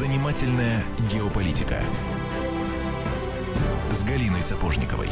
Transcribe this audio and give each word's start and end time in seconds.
Занимательная 0.00 0.82
геополитика 1.12 1.82
с 3.90 4.02
Галиной 4.02 4.40
Сапожниковой. 4.40 5.08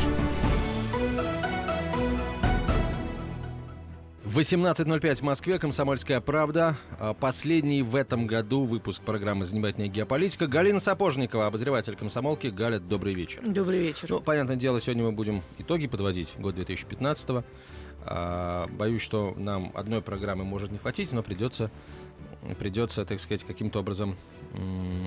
18.05 4.25 5.17
в 5.17 5.23
Москве, 5.23 5.59
«Комсомольская 5.59 6.23
правда». 6.23 6.75
А, 6.99 7.13
Последний 7.13 7.83
в 7.83 7.95
этом 7.97 8.27
году 8.27 8.65
выпуск 8.65 9.03
программы 9.03 9.45
«Занимательная 9.45 9.89
геополитика». 9.89 10.47
Галина 10.47 10.81
Сапожникова, 10.81 11.49
обозреватель 11.49 11.95
комсомолки. 11.95 12.47
Галя, 12.47 12.81
добрый 12.81 13.13
вечер. 13.13 13.43
Добрый 13.45 13.81
вечер. 13.81 14.07
Ну, 14.09 14.21
понятное 14.21 14.57
дело, 14.57 14.81
сегодня 14.81 15.05
мы 15.05 15.13
будем 15.13 15.43
итоги 15.59 15.87
подводить, 15.87 16.33
год 16.39 16.55
2015 16.55 17.45
а, 18.07 18.67
Боюсь, 18.69 19.03
что 19.03 19.35
нам 19.37 19.71
одной 19.75 20.01
программы 20.01 20.45
может 20.45 20.71
не 20.71 20.79
хватить, 20.79 21.13
но 21.13 21.23
придется, 21.23 21.71
придется 22.59 23.05
так 23.05 23.21
сказать, 23.21 23.45
каким-то 23.45 23.81
образом 23.81 24.17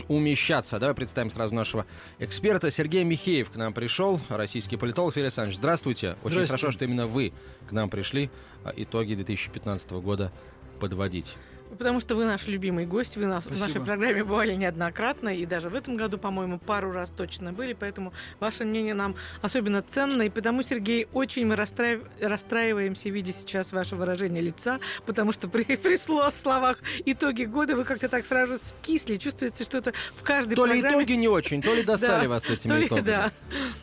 умещаться. 0.08 0.80
Давай 0.80 0.95
представим 0.95 1.30
сразу 1.30 1.55
нашего 1.55 1.85
эксперта. 2.20 2.70
Сергей 2.70 3.04
Михеев 3.04 3.49
к 3.49 3.55
нам 3.55 3.73
пришел, 3.73 4.20
российский 4.30 4.77
политолог. 4.77 5.13
Сергей 5.13 5.26
Александрович, 5.27 5.57
здравствуйте. 5.57 6.09
Очень 6.23 6.34
Здравствуйте. 6.34 6.48
хорошо, 6.48 6.71
что 6.71 6.85
именно 6.85 7.07
вы 7.07 7.34
к 7.67 7.71
нам 7.71 7.90
пришли 7.90 8.30
а, 8.63 8.73
итоги 8.76 9.16
2015 9.16 9.91
года 9.91 10.31
подводить. 10.80 11.35
Потому 11.77 11.99
что 11.99 12.16
вы 12.16 12.25
наш 12.25 12.48
любимый 12.48 12.85
гость, 12.85 13.17
вы 13.17 13.25
нас 13.25 13.45
в 13.48 13.59
нашей 13.59 13.81
программе 13.81 14.23
бывали 14.23 14.53
неоднократно, 14.55 15.29
и 15.29 15.45
даже 15.45 15.70
в 15.70 15.75
этом 15.75 15.95
году, 15.95 16.17
по-моему, 16.17 16.59
пару 16.59 16.91
раз 16.91 17.12
точно 17.12 17.53
были, 17.53 17.73
поэтому 17.73 18.13
ваше 18.39 18.66
мнение 18.66 18.93
нам 18.93 19.16
особенно 19.41 19.81
ценно, 19.81 20.23
и 20.23 20.29
потому, 20.29 20.62
Сергей, 20.63 21.07
очень 21.13 21.45
мы 21.45 21.55
расстраив- 21.55 22.05
расстраиваемся, 22.21 23.09
видя 23.09 23.31
сейчас 23.31 23.71
ваше 23.71 23.95
выражение 23.95 24.41
лица, 24.41 24.79
потому 25.05 25.32
что 25.32 25.48
при, 25.48 25.63
при 25.77 25.95
слов- 25.95 26.35
словах 26.35 26.77
итоги 27.05 27.43
года 27.45 27.76
вы 27.76 27.84
как-то 27.85 28.10
так 28.10 28.26
сразу 28.26 28.57
скисли, 28.57 29.15
чувствуете, 29.15 29.63
что 29.63 29.77
это 29.77 29.93
в 30.15 30.23
каждой 30.23 30.55
То 30.55 30.65
ли 30.65 30.82
программе... 30.82 31.04
итоги 31.04 31.13
не 31.13 31.27
очень, 31.27 31.62
то 31.62 31.73
ли 31.73 31.84
достали 31.91 32.27
вас 32.27 32.49
этими 32.49 32.70
то 32.70 32.77
ли- 32.77 32.88
итогами. 32.88 33.05
да. 33.05 33.32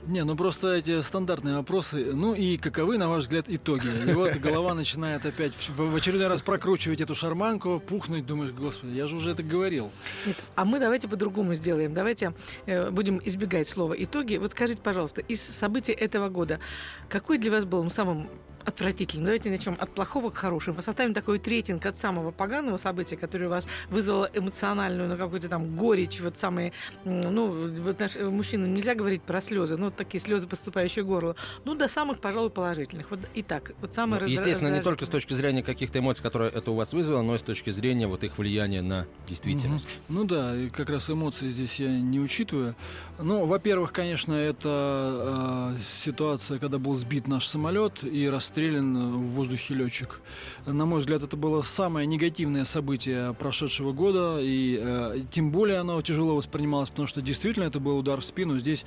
Не, 0.06 0.24
ну 0.24 0.36
просто 0.36 0.74
эти 0.74 1.00
стандартные 1.00 1.56
вопросы. 1.56 2.12
Ну 2.14 2.34
и 2.34 2.56
каковы, 2.58 2.98
на 2.98 3.08
ваш 3.08 3.24
взгляд, 3.24 3.46
итоги? 3.48 3.88
И 4.08 4.12
вот 4.12 4.34
голова 4.36 4.74
начинает 4.74 5.24
опять 5.26 5.54
в 5.68 5.94
очередной 5.96 6.28
раз 6.28 6.42
прокручивать 6.42 7.00
эту 7.00 7.14
шарманку, 7.14 7.77
пухнуть, 7.78 8.26
думаешь, 8.26 8.52
господи, 8.52 8.92
я 8.92 9.06
же 9.06 9.16
уже 9.16 9.32
это 9.32 9.42
говорил. 9.42 9.90
Нет, 10.26 10.36
а 10.54 10.64
мы 10.64 10.78
давайте 10.78 11.08
по-другому 11.08 11.54
сделаем. 11.54 11.94
Давайте 11.94 12.34
э, 12.66 12.90
будем 12.90 13.20
избегать 13.24 13.68
слова 13.68 13.94
итоги. 13.96 14.36
Вот 14.36 14.52
скажите, 14.52 14.80
пожалуйста, 14.82 15.20
из 15.22 15.40
событий 15.40 15.92
этого 15.92 16.28
года, 16.28 16.60
какой 17.08 17.38
для 17.38 17.50
вас 17.50 17.64
был 17.64 17.84
ну, 17.84 17.90
самым 17.90 18.28
отвратительным? 18.68 19.26
Давайте 19.26 19.50
начнем 19.50 19.76
от 19.78 19.90
плохого 19.90 20.30
к 20.30 20.36
хорошему. 20.36 20.80
Составим 20.82 21.14
такой 21.14 21.40
рейтинг 21.44 21.84
от 21.86 21.96
самого 21.96 22.30
поганого 22.30 22.76
события, 22.76 23.16
которое 23.16 23.46
у 23.46 23.50
вас 23.50 23.66
вызвало 23.90 24.30
эмоциональную, 24.32 25.08
ну, 25.08 25.16
какую-то 25.16 25.48
там 25.48 25.76
горечь, 25.76 26.20
вот 26.20 26.36
самые, 26.36 26.72
ну, 27.04 27.48
вот 27.48 27.98
наш, 27.98 28.16
мужчинам 28.16 28.74
нельзя 28.74 28.94
говорить 28.94 29.22
про 29.22 29.40
слезы, 29.40 29.76
ну, 29.76 29.86
вот 29.86 29.96
такие 29.96 30.20
слезы, 30.20 30.46
поступающие 30.46 31.04
в 31.04 31.08
горло. 31.08 31.36
Ну, 31.64 31.74
до 31.74 31.88
самых, 31.88 32.20
пожалуй, 32.20 32.50
положительных. 32.50 33.10
Вот 33.10 33.20
итак, 33.34 33.72
вот 33.80 33.94
самое 33.94 34.22
Ну, 34.22 34.28
Естественно, 34.28 34.74
не 34.74 34.82
только 34.82 35.06
с 35.06 35.08
точки 35.08 35.34
зрения 35.34 35.62
каких-то 35.62 35.98
эмоций, 35.98 36.22
которые 36.22 36.50
это 36.50 36.70
у 36.70 36.74
вас 36.74 36.92
вызвало, 36.92 37.22
но 37.22 37.34
и 37.34 37.38
с 37.38 37.42
точки 37.42 37.70
зрения 37.70 38.06
вот 38.06 38.24
их 38.24 38.38
влияния 38.38 38.82
на 38.82 39.06
действительность. 39.26 39.88
Мгм. 40.08 40.18
Ну 40.18 40.24
да, 40.24 40.56
и 40.56 40.68
как 40.68 40.90
раз 40.90 41.10
эмоции 41.10 41.48
здесь 41.48 41.76
я 41.76 41.88
не 41.88 42.20
учитываю. 42.20 42.74
Ну, 43.18 43.46
во-первых, 43.46 43.92
конечно, 43.92 44.34
это 44.34 45.74
э, 45.76 45.82
ситуация, 46.04 46.58
когда 46.58 46.78
был 46.78 46.94
сбит 46.94 47.26
наш 47.26 47.46
самолет 47.46 48.04
и 48.04 48.28
расстрелян 48.28 48.57
в 48.66 49.30
воздухе 49.34 49.74
летчик. 49.74 50.20
На 50.66 50.86
мой 50.86 51.00
взгляд, 51.00 51.22
это 51.22 51.36
было 51.36 51.62
самое 51.62 52.06
негативное 52.06 52.64
событие 52.64 53.34
прошедшего 53.34 53.92
года, 53.92 54.38
и 54.40 54.78
э, 54.80 55.20
тем 55.30 55.50
более 55.50 55.78
оно 55.78 56.00
тяжело 56.02 56.34
воспринималось, 56.36 56.90
потому 56.90 57.08
что 57.08 57.22
действительно 57.22 57.64
это 57.64 57.80
был 57.80 57.96
удар 57.98 58.20
в 58.20 58.24
спину. 58.24 58.58
Здесь 58.58 58.84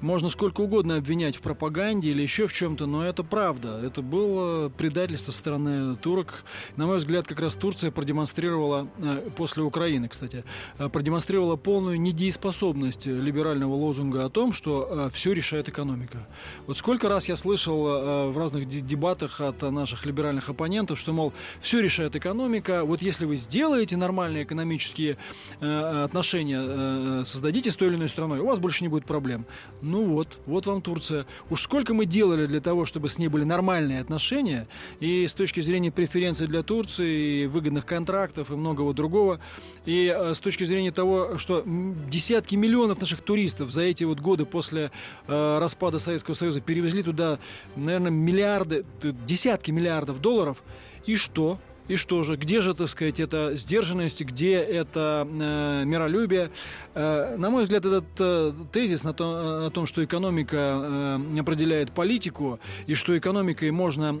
можно 0.00 0.28
сколько 0.28 0.60
угодно 0.60 0.96
обвинять 0.96 1.36
в 1.36 1.40
пропаганде 1.40 2.10
или 2.10 2.22
еще 2.22 2.46
в 2.46 2.52
чем-то, 2.52 2.86
но 2.86 3.04
это 3.04 3.22
правда. 3.22 3.80
Это 3.82 4.02
было 4.02 4.68
предательство 4.68 5.32
со 5.32 5.38
стороны 5.38 5.96
турок. 5.96 6.44
На 6.76 6.86
мой 6.86 6.98
взгляд, 6.98 7.26
как 7.26 7.40
раз 7.40 7.54
Турция 7.54 7.90
продемонстрировала, 7.90 8.88
э, 8.98 9.30
после 9.36 9.62
Украины, 9.62 10.08
кстати, 10.08 10.44
э, 10.78 10.88
продемонстрировала 10.88 11.56
полную 11.56 12.00
недееспособность 12.00 13.06
либерального 13.06 13.74
лозунга 13.74 14.24
о 14.24 14.28
том, 14.28 14.52
что 14.52 15.08
все 15.12 15.32
решает 15.32 15.68
экономика. 15.68 16.26
Вот 16.66 16.76
сколько 16.76 17.08
раз 17.08 17.28
я 17.28 17.36
слышал 17.36 17.86
э, 17.86 18.28
в 18.30 18.38
разных 18.38 18.66
де- 18.66 18.80
дебатах 19.14 19.40
от 19.40 19.62
наших 19.62 20.06
либеральных 20.06 20.48
оппонентов, 20.48 20.98
что, 20.98 21.12
мол, 21.12 21.32
все 21.60 21.80
решает 21.80 22.16
экономика, 22.16 22.84
вот 22.84 23.02
если 23.02 23.26
вы 23.26 23.36
сделаете 23.36 23.96
нормальные 23.96 24.44
экономические 24.44 25.16
э, 25.60 26.04
отношения, 26.04 26.60
э, 26.60 27.22
создадите 27.24 27.70
с 27.70 27.76
той 27.76 27.88
или 27.88 27.96
иной 27.96 28.08
страной, 28.08 28.40
у 28.40 28.46
вас 28.46 28.58
больше 28.58 28.82
не 28.82 28.88
будет 28.88 29.04
проблем. 29.04 29.46
Ну 29.82 30.06
вот, 30.06 30.40
вот 30.46 30.66
вам 30.66 30.82
Турция. 30.82 31.26
Уж 31.50 31.62
сколько 31.62 31.94
мы 31.94 32.06
делали 32.06 32.46
для 32.46 32.60
того, 32.60 32.84
чтобы 32.84 33.08
с 33.08 33.18
ней 33.18 33.28
были 33.28 33.44
нормальные 33.44 34.00
отношения, 34.00 34.66
и 35.00 35.26
с 35.26 35.34
точки 35.34 35.60
зрения 35.60 35.92
преференций 35.92 36.46
для 36.46 36.62
Турции, 36.62 37.44
и 37.44 37.46
выгодных 37.46 37.86
контрактов, 37.86 38.50
и 38.50 38.54
многого 38.54 38.92
другого, 38.94 39.40
и 39.86 40.12
э, 40.14 40.34
с 40.34 40.38
точки 40.38 40.64
зрения 40.64 40.90
того, 40.90 41.38
что 41.38 41.62
десятки 42.10 42.56
миллионов 42.56 43.00
наших 43.00 43.20
туристов 43.20 43.70
за 43.70 43.82
эти 43.82 44.04
вот 44.04 44.20
годы 44.20 44.44
после 44.44 44.90
распада 45.26 45.98
Советского 45.98 46.34
Союза 46.34 46.60
перевезли 46.60 47.02
туда, 47.02 47.38
наверное, 47.76 48.10
миллиарды, 48.10 48.84
десятки 49.02 49.70
миллиардов 49.70 50.20
долларов, 50.20 50.62
и 51.06 51.16
что? 51.16 51.58
И 51.86 51.96
что 51.96 52.22
же, 52.22 52.36
где 52.36 52.60
же, 52.60 52.72
так 52.72 52.88
сказать, 52.88 53.20
эта 53.20 53.54
сдержанность, 53.56 54.22
где 54.22 54.54
это 54.54 55.28
э, 55.30 55.84
миролюбие? 55.84 56.50
Э, 56.94 57.36
на 57.36 57.50
мой 57.50 57.64
взгляд, 57.64 57.84
этот 57.84 58.04
э, 58.18 58.52
тезис 58.72 59.04
на 59.04 59.12
то- 59.12 59.66
о 59.66 59.70
том, 59.70 59.86
что 59.86 60.02
экономика 60.02 60.56
э, 60.56 61.40
определяет 61.40 61.92
политику, 61.92 62.58
и 62.86 62.94
что 62.94 63.16
экономикой 63.18 63.70
можно 63.70 64.14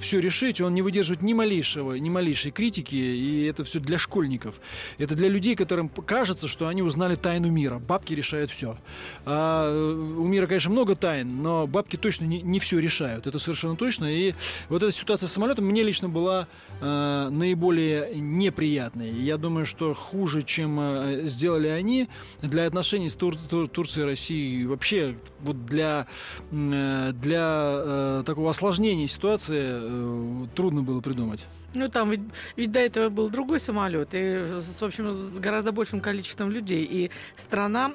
все 0.00 0.20
решить, 0.20 0.60
он 0.60 0.74
не 0.74 0.82
выдерживает 0.82 1.22
ни 1.22 1.32
малейшего, 1.32 1.94
ни 1.94 2.10
малейшей 2.10 2.50
критики, 2.50 2.94
и 2.94 3.44
это 3.44 3.64
все 3.64 3.78
для 3.78 3.96
школьников. 3.96 4.56
Это 4.98 5.14
для 5.14 5.28
людей, 5.28 5.56
которым 5.56 5.88
кажется, 5.88 6.48
что 6.48 6.68
они 6.68 6.82
узнали 6.82 7.14
тайну 7.14 7.50
мира. 7.50 7.78
Бабки 7.78 8.12
решают 8.12 8.50
все. 8.50 8.76
А, 9.24 9.70
э, 9.70 9.94
у 9.94 10.24
мира, 10.24 10.46
конечно, 10.46 10.70
много 10.70 10.96
тайн, 10.96 11.42
но 11.42 11.66
бабки 11.66 11.96
точно 11.96 12.24
не, 12.26 12.42
не 12.42 12.58
все 12.58 12.78
решают. 12.78 13.26
Это 13.26 13.38
совершенно 13.38 13.76
точно. 13.76 14.04
И 14.04 14.34
вот 14.68 14.82
эта 14.82 14.92
ситуация 14.92 15.28
с 15.28 15.32
самолетом 15.32 15.64
мне 15.64 15.82
лично 15.82 16.08
была 16.08 16.46
э, 16.80 17.28
наиболее 17.30 18.14
неприятной. 18.14 19.10
Я 19.10 19.36
думаю, 19.36 19.66
что 19.66 19.94
хуже, 19.94 20.42
чем 20.42 20.78
э, 20.80 21.22
сделали 21.26 21.68
они, 21.68 22.08
для 22.42 22.66
отношений 22.66 23.08
с 23.08 23.14
Тур- 23.14 23.36
Тур- 23.36 23.68
Турцией 23.68 24.04
и 24.04 24.06
Россией, 24.06 24.66
вообще 24.66 25.16
вот 25.40 25.66
для, 25.66 26.06
э, 26.50 27.12
для 27.14 27.82
э, 27.84 28.22
такого 28.26 28.50
осложнения 28.50 29.08
ситуации 29.08 29.62
э, 29.64 30.46
трудно 30.54 30.82
было 30.82 31.00
придумать. 31.00 31.44
Ну, 31.74 31.88
там 31.88 32.10
ведь, 32.10 32.20
ведь 32.56 32.72
до 32.72 32.80
этого 32.80 33.10
был 33.10 33.28
другой 33.28 33.60
самолет, 33.60 34.08
и, 34.12 34.42
в 34.44 34.82
общем, 34.82 35.12
с 35.12 35.38
гораздо 35.38 35.70
большим 35.70 36.00
количеством 36.00 36.50
людей. 36.50 36.82
И 36.84 37.10
страна, 37.36 37.92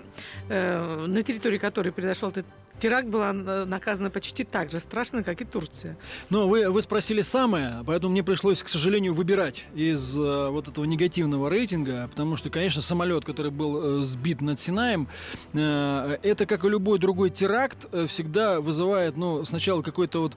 э, 0.50 1.06
на 1.08 1.22
территории 1.24 1.58
которой 1.58 1.92
произошел 1.92 2.30
этот 2.30 2.46
теракт, 2.84 3.08
была 3.08 3.32
э, 3.32 3.64
наказана 3.64 4.10
почти 4.10 4.44
так 4.44 4.70
же 4.70 4.82
страшно, 4.82 5.24
как 5.24 5.40
и 5.40 5.46
Турция. 5.46 5.96
Но 6.30 6.50
вы, 6.50 6.70
вы 6.70 6.82
спросили 6.82 7.22
самое, 7.22 7.82
поэтому 7.86 8.12
мне 8.12 8.24
пришлось, 8.24 8.62
к 8.62 8.68
сожалению, 8.68 9.14
выбирать 9.14 9.64
из 9.74 10.20
э, 10.20 10.50
вот 10.50 10.68
этого 10.68 10.84
негативного 10.84 11.50
рейтинга, 11.50 12.10
потому 12.10 12.36
что, 12.36 12.50
конечно, 12.50 12.82
самолет, 12.82 13.24
который 13.24 13.52
был 13.52 14.02
э, 14.02 14.04
сбит 14.04 14.42
над 14.42 14.60
Синаем, 14.60 15.08
э, 15.54 16.18
это, 16.24 16.46
как 16.46 16.66
и 16.66 16.70
любой 16.70 17.00
другой 17.00 17.30
теракт, 17.30 17.86
э, 17.94 18.06
всегда 18.08 18.60
вызывает, 18.60 19.16
ну, 19.16 19.46
сначала 19.46 19.82
какой-то 19.82 20.20
вот 20.20 20.34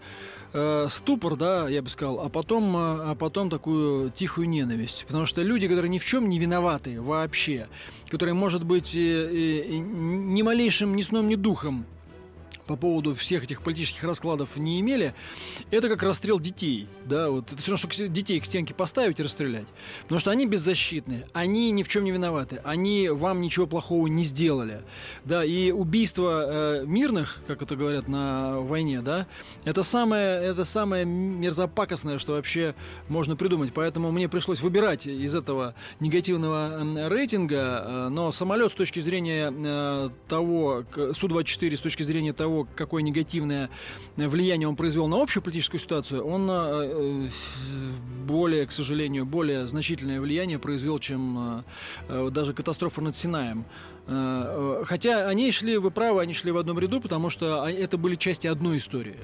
э, 0.53 0.87
ступор, 0.89 1.35
да, 1.35 1.69
я 1.69 1.83
бы 1.83 1.91
сказал, 1.91 2.21
а 2.21 2.29
потом, 2.29 2.77
э, 2.77 3.11
а 3.11 3.17
потом 3.17 3.51
такую 3.51 4.11
тихую 4.11 4.49
ненависть. 4.49 5.05
Потому 5.09 5.27
что 5.27 5.43
люди, 5.43 5.67
которые 5.67 5.89
ни 5.89 5.99
в 5.99 6.05
чем 6.05 6.29
не 6.29 6.39
виноваты 6.39 7.03
вообще, 7.03 7.67
которые, 8.09 8.35
может 8.35 8.63
быть, 8.63 8.95
э, 8.95 9.01
э, 9.01 9.79
ни 9.79 10.43
малейшим 10.43 10.95
ни 10.95 11.03
сном, 11.03 11.27
ни 11.27 11.35
духом 11.35 11.87
по 12.67 12.77
поводу 12.77 13.15
всех 13.15 13.45
этих 13.45 13.63
политических 13.63 14.03
раскладов 14.05 14.57
не 14.57 14.81
имели, 14.81 15.15
это 15.71 15.89
как 15.89 16.03
расстрел 16.03 16.39
детей. 16.41 16.89
Да, 17.05 17.31
вот 17.31 17.53
это 17.53 17.63
все 17.63 17.73
равно, 17.73 17.91
что 17.91 18.09
детей 18.09 18.41
к 18.41 18.45
стенке 18.45 18.75
поставить 18.75 19.21
и 19.21 19.23
расстрелять. 19.23 19.67
Потому 20.03 20.19
что 20.19 20.31
они 20.31 20.47
беззащитны, 20.47 21.25
они 21.33 21.71
ни 21.71 21.83
в 21.83 21.89
чем 21.89 22.05
не 22.05 22.11
виноваты, 22.11 22.61
они 22.65 23.09
вам 23.09 23.41
ничего 23.41 23.67
плохого 23.67 24.07
не 24.07 24.25
сделали. 24.25 24.83
Да, 25.25 25.45
и 25.45 25.71
убийство 25.71 26.81
э, 26.83 26.85
мирных, 26.87 27.41
как 27.47 27.63
это 27.63 27.77
говорят 27.77 28.09
на 28.09 28.61
войне, 28.61 29.01
да, 29.03 29.27
это 29.65 29.83
самое, 29.83 30.43
это 30.43 30.65
самое 30.65 31.05
мерзопакостное, 31.05 32.19
что 32.19 32.33
вообще 32.33 32.75
можно 33.09 33.37
придумать. 33.37 33.73
Поэтому 33.75 34.11
мне 34.11 34.29
пришлось 34.29 34.61
выбирать 34.61 35.07
из 35.07 35.35
этого 35.35 35.75
негативного 36.01 37.09
рейтинга, 37.09 37.85
э, 37.87 38.09
но 38.09 38.33
самолет 38.33 38.73
с 38.73 38.75
точки 38.75 39.01
зрения 39.01 39.53
э, 39.57 40.11
того, 40.29 40.85
к- 40.91 41.13
Су-24 41.15 41.77
с 41.77 41.81
точки 41.81 42.03
зрения 42.03 42.33
того, 42.33 42.56
того, 42.57 42.69
какое 42.75 43.03
негативное 43.03 43.69
влияние 44.17 44.69
он 44.69 44.77
произвел 44.77 45.07
на 45.09 45.23
общую 45.23 45.43
политическую 45.43 45.81
ситуацию, 45.81 46.25
он 46.25 47.29
более, 48.27 48.67
к 48.67 48.73
сожалению, 48.73 49.27
более 49.27 49.67
значительное 49.67 50.21
влияние 50.21 50.59
произвел, 50.59 50.99
чем 50.99 51.65
даже 52.09 52.53
катастрофа 52.55 53.01
над 53.01 53.17
Синаем. 53.17 53.65
Э, 54.09 54.81
э, 54.83 54.85
хотя 54.85 55.27
они 55.27 55.51
шли, 55.51 55.79
вы 55.79 55.91
правы, 55.91 56.21
они 56.21 56.33
шли 56.33 56.53
в 56.53 56.59
одном 56.59 56.79
ряду, 56.79 57.01
потому 57.01 57.29
что 57.29 57.67
это 57.67 57.99
были 57.99 58.15
части 58.15 58.47
одной 58.47 58.79
истории. 58.79 59.17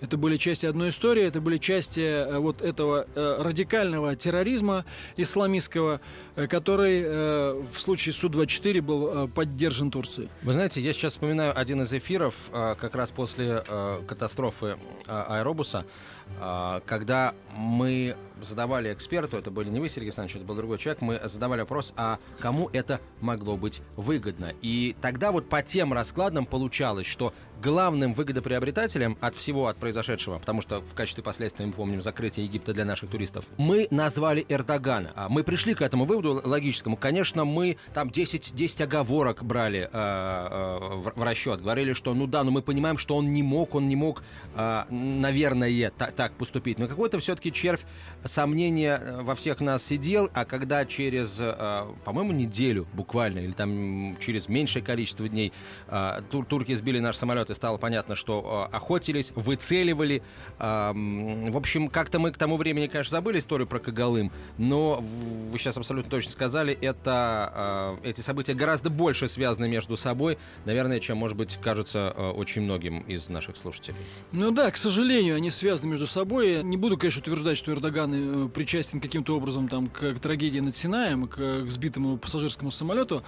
Это 0.00 0.18
были 0.18 0.36
части 0.36 0.66
одной 0.66 0.90
истории, 0.90 1.22
это 1.22 1.40
были 1.40 1.56
части 1.56 2.00
э, 2.00 2.38
вот 2.38 2.60
этого 2.60 3.06
радикального 3.14 4.14
терроризма 4.14 4.84
исламистского, 5.16 6.00
который 6.34 7.64
в 7.66 7.78
случае 7.78 8.12
Су-24 8.12 8.82
был 8.82 9.28
поддержан 9.28 9.90
Турцией. 9.90 10.28
Вы 10.42 10.52
знаете, 10.52 10.80
я 10.80 10.92
сейчас 10.92 11.12
вспоминаю 11.12 11.58
один 11.58 11.82
из 11.82 11.92
эфиров 11.92 12.34
как 12.52 12.94
раз 12.94 13.10
после 13.10 13.64
катастрофы 14.06 14.76
аэробуса, 15.06 15.86
когда 16.38 17.34
мы 17.56 18.16
задавали 18.42 18.92
эксперту, 18.92 19.38
это 19.38 19.50
были 19.50 19.70
не 19.70 19.80
вы, 19.80 19.88
Сергей 19.88 20.08
Александрович, 20.08 20.36
это 20.36 20.44
был 20.44 20.54
другой 20.54 20.76
человек, 20.78 21.00
мы 21.00 21.20
задавали 21.24 21.60
вопрос, 21.60 21.94
а 21.96 22.18
кому 22.40 22.68
это 22.72 23.00
могло 23.20 23.56
быть 23.56 23.80
выгодно? 23.96 24.52
И 24.60 24.94
тогда 25.00 25.32
вот 25.32 25.48
по 25.48 25.62
тем 25.62 25.94
раскладам 25.94 26.44
получалось, 26.44 27.06
что 27.06 27.32
главным 27.66 28.14
выгодоприобретателем 28.14 29.18
от 29.20 29.34
всего 29.34 29.66
от 29.66 29.76
произошедшего, 29.76 30.38
потому 30.38 30.62
что 30.62 30.80
в 30.82 30.94
качестве 30.94 31.24
последствия 31.24 31.66
мы 31.66 31.72
помним 31.72 32.00
закрытие 32.00 32.46
Египта 32.46 32.72
для 32.72 32.84
наших 32.84 33.10
туристов, 33.10 33.44
мы 33.58 33.88
назвали 33.90 34.46
Эрдогана. 34.48 35.12
А 35.16 35.28
мы 35.28 35.42
пришли 35.42 35.74
к 35.74 35.82
этому 35.82 36.04
выводу 36.04 36.40
логическому. 36.44 36.96
Конечно, 36.96 37.44
мы 37.44 37.76
там 37.92 38.10
10, 38.10 38.54
10 38.54 38.80
оговорок 38.82 39.42
брали 39.42 39.80
э, 39.80 39.88
э, 39.92 40.94
в, 40.94 41.12
в 41.16 41.22
расчет. 41.24 41.60
Говорили, 41.60 41.92
что 41.92 42.14
ну 42.14 42.28
да, 42.28 42.44
но 42.44 42.52
мы 42.52 42.62
понимаем, 42.62 42.98
что 42.98 43.16
он 43.16 43.32
не 43.32 43.42
мог, 43.42 43.74
он 43.74 43.88
не 43.88 43.96
мог, 43.96 44.22
э, 44.54 44.84
наверное, 44.88 45.90
так, 45.90 46.12
так 46.12 46.34
поступить. 46.34 46.78
Но 46.78 46.86
какой-то 46.86 47.18
все-таки 47.18 47.52
червь 47.52 47.84
сомнения 48.24 49.02
э, 49.02 49.22
во 49.22 49.34
всех 49.34 49.60
нас 49.60 49.84
сидел, 49.84 50.30
а 50.34 50.44
когда 50.44 50.84
через, 50.84 51.38
э, 51.40 51.84
по-моему, 52.04 52.30
неделю 52.30 52.86
буквально, 52.92 53.40
или 53.40 53.52
там 53.52 54.16
через 54.20 54.48
меньшее 54.48 54.84
количество 54.84 55.28
дней 55.28 55.52
э, 55.88 56.20
тур 56.30 56.46
турки 56.46 56.72
сбили 56.76 57.00
наш 57.00 57.16
самолет, 57.16 57.50
стало 57.56 57.76
понятно, 57.78 58.14
что 58.14 58.68
охотились, 58.72 59.32
выцеливали. 59.34 60.22
В 60.58 61.56
общем, 61.56 61.88
как-то 61.88 62.18
мы 62.18 62.32
к 62.32 62.38
тому 62.38 62.56
времени, 62.56 62.86
конечно, 62.86 63.16
забыли 63.16 63.38
историю 63.38 63.66
про 63.66 63.78
Кагалым, 63.78 64.30
но 64.58 65.02
вы 65.50 65.58
сейчас 65.58 65.76
абсолютно 65.76 66.10
точно 66.10 66.32
сказали, 66.32 66.76
это, 66.80 67.96
эти 68.02 68.20
события 68.20 68.54
гораздо 68.54 68.90
больше 68.90 69.28
связаны 69.28 69.68
между 69.68 69.96
собой, 69.96 70.38
наверное, 70.64 71.00
чем, 71.00 71.18
может 71.18 71.36
быть, 71.36 71.58
кажется 71.62 72.10
очень 72.10 72.62
многим 72.62 73.00
из 73.00 73.28
наших 73.28 73.56
слушателей. 73.56 73.96
Ну 74.32 74.50
да, 74.50 74.70
к 74.70 74.76
сожалению, 74.76 75.36
они 75.36 75.50
связаны 75.50 75.90
между 75.90 76.06
собой. 76.06 76.62
Не 76.62 76.76
буду, 76.76 76.96
конечно, 76.96 77.20
утверждать, 77.20 77.58
что 77.58 77.72
Эрдоган 77.72 78.36
Э, 78.36 78.48
причастен 78.52 79.00
каким-то 79.00 79.36
образом 79.36 79.68
там, 79.68 79.88
к, 79.88 80.14
к 80.14 80.18
трагедии 80.18 80.60
над 80.60 80.74
Синаем, 80.76 81.26
к, 81.26 81.36
к 81.36 81.70
сбитому 81.70 82.16
пассажирскому 82.16 82.70
самолету, 82.70 83.22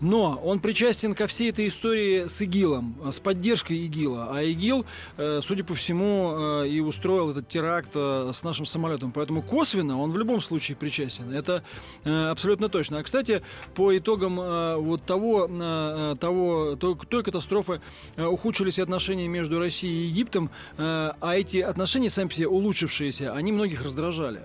но 0.00 0.40
он 0.42 0.60
причастен 0.60 1.14
ко 1.14 1.26
всей 1.26 1.50
этой 1.50 1.68
истории 1.68 2.26
с 2.26 2.40
ИГИЛом, 2.40 3.12
с 3.12 3.20
поддержкой 3.20 3.61
ИГИЛа. 3.70 4.28
А 4.30 4.42
ИГИЛ, 4.42 4.84
э, 5.16 5.40
судя 5.42 5.64
по 5.64 5.74
всему, 5.74 6.62
э, 6.64 6.68
и 6.68 6.80
устроил 6.80 7.30
этот 7.30 7.48
теракт 7.48 7.94
с 7.94 8.42
нашим 8.42 8.66
самолетом. 8.66 9.12
Поэтому 9.12 9.42
косвенно 9.42 10.00
он 10.00 10.12
в 10.12 10.18
любом 10.18 10.40
случае 10.40 10.76
причастен. 10.76 11.32
Это 11.32 11.62
абсолютно 12.04 12.68
точно. 12.68 12.98
А, 12.98 13.02
кстати, 13.02 13.42
по 13.74 13.96
итогам 13.96 14.36
вот 14.82 15.04
того, 15.04 16.16
того 16.20 16.76
той 16.76 17.22
катастрофы 17.22 17.80
ухудшились 18.16 18.78
отношения 18.78 19.28
между 19.28 19.58
Россией 19.58 20.04
и 20.04 20.06
Египтом, 20.06 20.50
а 20.78 21.34
эти 21.34 21.58
отношения 21.58 22.10
сами 22.10 22.28
по 22.28 22.34
себе 22.34 22.48
улучшившиеся, 22.48 23.32
они 23.32 23.52
многих 23.52 23.82
раздражали. 23.82 24.42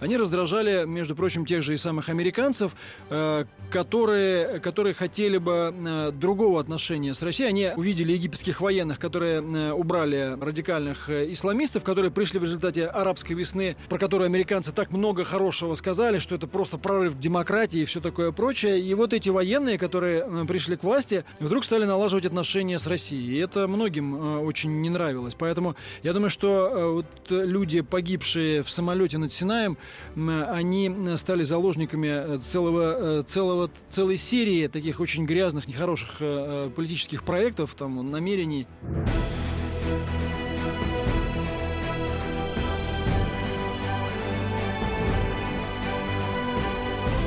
Они 0.00 0.16
раздражали, 0.16 0.84
между 0.86 1.16
прочим, 1.16 1.44
тех 1.44 1.62
же 1.62 1.74
и 1.74 1.76
самых 1.76 2.08
американцев, 2.08 2.72
э, 3.10 3.44
которые, 3.70 4.60
которые 4.60 4.94
хотели 4.94 5.38
бы 5.38 5.74
э, 5.74 6.12
другого 6.12 6.60
отношения 6.60 7.14
с 7.14 7.22
Россией. 7.22 7.48
Они 7.48 7.70
увидели 7.74 8.12
египетских 8.12 8.57
военных, 8.60 8.98
которые 8.98 9.42
э, 9.42 9.72
убрали 9.72 10.36
радикальных 10.40 11.10
исламистов, 11.10 11.84
которые 11.84 12.10
пришли 12.10 12.38
в 12.38 12.44
результате 12.44 12.86
арабской 12.86 13.32
весны, 13.32 13.76
про 13.88 13.98
которую 13.98 14.26
американцы 14.26 14.72
так 14.72 14.92
много 14.92 15.24
хорошего 15.24 15.74
сказали, 15.74 16.18
что 16.18 16.34
это 16.34 16.46
просто 16.46 16.78
прорыв 16.78 17.18
демократии 17.18 17.80
и 17.80 17.84
все 17.84 18.00
такое 18.00 18.32
прочее. 18.32 18.80
И 18.80 18.94
вот 18.94 19.12
эти 19.12 19.28
военные, 19.28 19.78
которые 19.78 20.24
пришли 20.46 20.76
к 20.76 20.84
власти, 20.84 21.24
вдруг 21.40 21.64
стали 21.64 21.84
налаживать 21.84 22.26
отношения 22.26 22.78
с 22.78 22.86
Россией. 22.86 23.36
И 23.36 23.38
это 23.38 23.66
многим 23.66 24.40
очень 24.42 24.80
не 24.80 24.90
нравилось. 24.90 25.34
Поэтому 25.38 25.76
я 26.02 26.12
думаю, 26.12 26.30
что 26.30 26.92
вот 26.94 27.30
люди, 27.30 27.80
погибшие 27.80 28.62
в 28.62 28.70
самолете 28.70 29.18
над 29.18 29.32
Синаем, 29.32 29.76
они 30.16 31.16
стали 31.16 31.42
заложниками 31.42 32.08
э, 32.08 32.38
целого, 32.38 33.20
э, 33.20 33.22
целого, 33.22 33.70
целой 33.90 34.16
серии 34.16 34.66
таких 34.66 35.00
очень 35.00 35.26
грязных, 35.26 35.68
нехороших 35.68 36.16
э, 36.20 36.70
политических 36.74 37.22
проектов, 37.22 37.74
там, 37.74 38.10
намерений. 38.10 38.47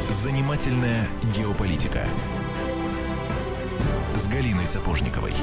Занимательная 0.09 1.07
геополитика 1.35 2.07
с 4.15 4.27
Галиной 4.27 4.65
Сапожниковой. 4.65 5.33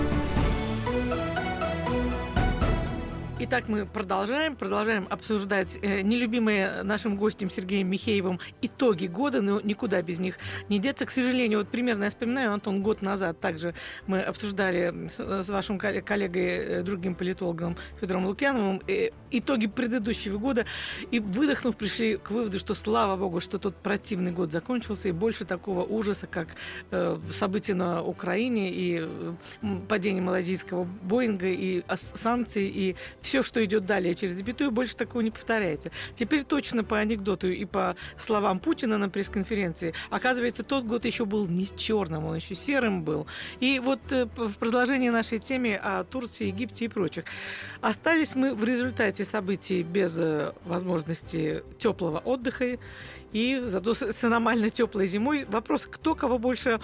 Итак, 3.40 3.68
мы 3.68 3.86
продолжаем, 3.86 4.56
продолжаем 4.56 5.06
обсуждать 5.10 5.78
э, 5.80 6.00
нелюбимые 6.00 6.82
нашим 6.82 7.16
гостем 7.16 7.50
Сергеем 7.50 7.88
Михеевым 7.88 8.40
итоги 8.62 9.06
года, 9.06 9.40
но 9.40 9.60
никуда 9.60 10.02
без 10.02 10.18
них 10.18 10.38
не 10.68 10.80
деться. 10.80 11.06
К 11.06 11.10
сожалению, 11.10 11.60
вот 11.60 11.68
примерно 11.68 12.04
я 12.04 12.10
вспоминаю, 12.10 12.52
Антон, 12.52 12.82
год 12.82 13.00
назад 13.00 13.38
также 13.38 13.74
мы 14.08 14.22
обсуждали 14.22 15.08
с, 15.16 15.44
с 15.44 15.48
вашим 15.50 15.78
коллегой, 15.78 16.42
э, 16.42 16.82
другим 16.82 17.14
политологом 17.14 17.76
Федором 18.00 18.26
Лукьяновым, 18.26 18.82
э, 18.88 19.10
итоги 19.30 19.68
предыдущего 19.68 20.36
года, 20.38 20.66
и 21.12 21.20
выдохнув, 21.20 21.76
пришли 21.76 22.16
к 22.16 22.32
выводу, 22.32 22.58
что 22.58 22.74
слава 22.74 23.16
богу, 23.16 23.38
что 23.38 23.58
тот 23.58 23.76
противный 23.76 24.32
год 24.32 24.50
закончился, 24.50 25.10
и 25.10 25.12
больше 25.12 25.44
такого 25.44 25.84
ужаса, 25.84 26.26
как 26.26 26.48
э, 26.90 27.16
события 27.30 27.74
на 27.74 28.02
Украине, 28.02 28.72
и 28.72 28.98
э, 29.00 29.34
падение 29.88 30.22
малазийского 30.22 30.82
Боинга, 31.02 31.46
и 31.46 31.84
санкции, 31.94 32.66
и 32.66 32.96
что 33.42 33.64
идет 33.64 33.86
далее 33.86 34.14
через 34.14 34.34
запятую, 34.34 34.70
больше 34.70 34.96
такого 34.96 35.22
не 35.22 35.30
повторяется. 35.30 35.90
Теперь 36.16 36.44
точно 36.44 36.84
по 36.84 36.98
анекдоту 36.98 37.48
и 37.48 37.64
по 37.64 37.96
словам 38.18 38.58
Путина 38.58 38.98
на 38.98 39.08
пресс-конференции, 39.08 39.94
оказывается, 40.10 40.62
тот 40.62 40.84
год 40.84 41.04
еще 41.04 41.24
был 41.24 41.46
не 41.46 41.66
черным, 41.76 42.24
он 42.26 42.36
еще 42.36 42.54
серым 42.54 43.02
был. 43.02 43.26
И 43.60 43.78
вот 43.78 44.00
э, 44.10 44.26
в 44.36 44.54
продолжении 44.54 45.10
нашей 45.10 45.38
темы 45.38 45.74
о 45.74 46.04
Турции, 46.04 46.46
Египте 46.46 46.86
и 46.86 46.88
прочих. 46.88 47.24
Остались 47.80 48.34
мы 48.34 48.54
в 48.54 48.64
результате 48.64 49.24
событий 49.24 49.82
без 49.82 50.18
э, 50.18 50.52
возможности 50.64 51.62
теплого 51.78 52.18
отдыха 52.18 52.78
и 53.32 53.60
зато 53.64 53.94
с 53.94 54.24
аномально 54.24 54.68
теплой 54.70 55.06
зимой. 55.06 55.44
Вопрос, 55.44 55.86
кто 55.86 56.14
кого 56.14 56.38
больше, 56.38 56.80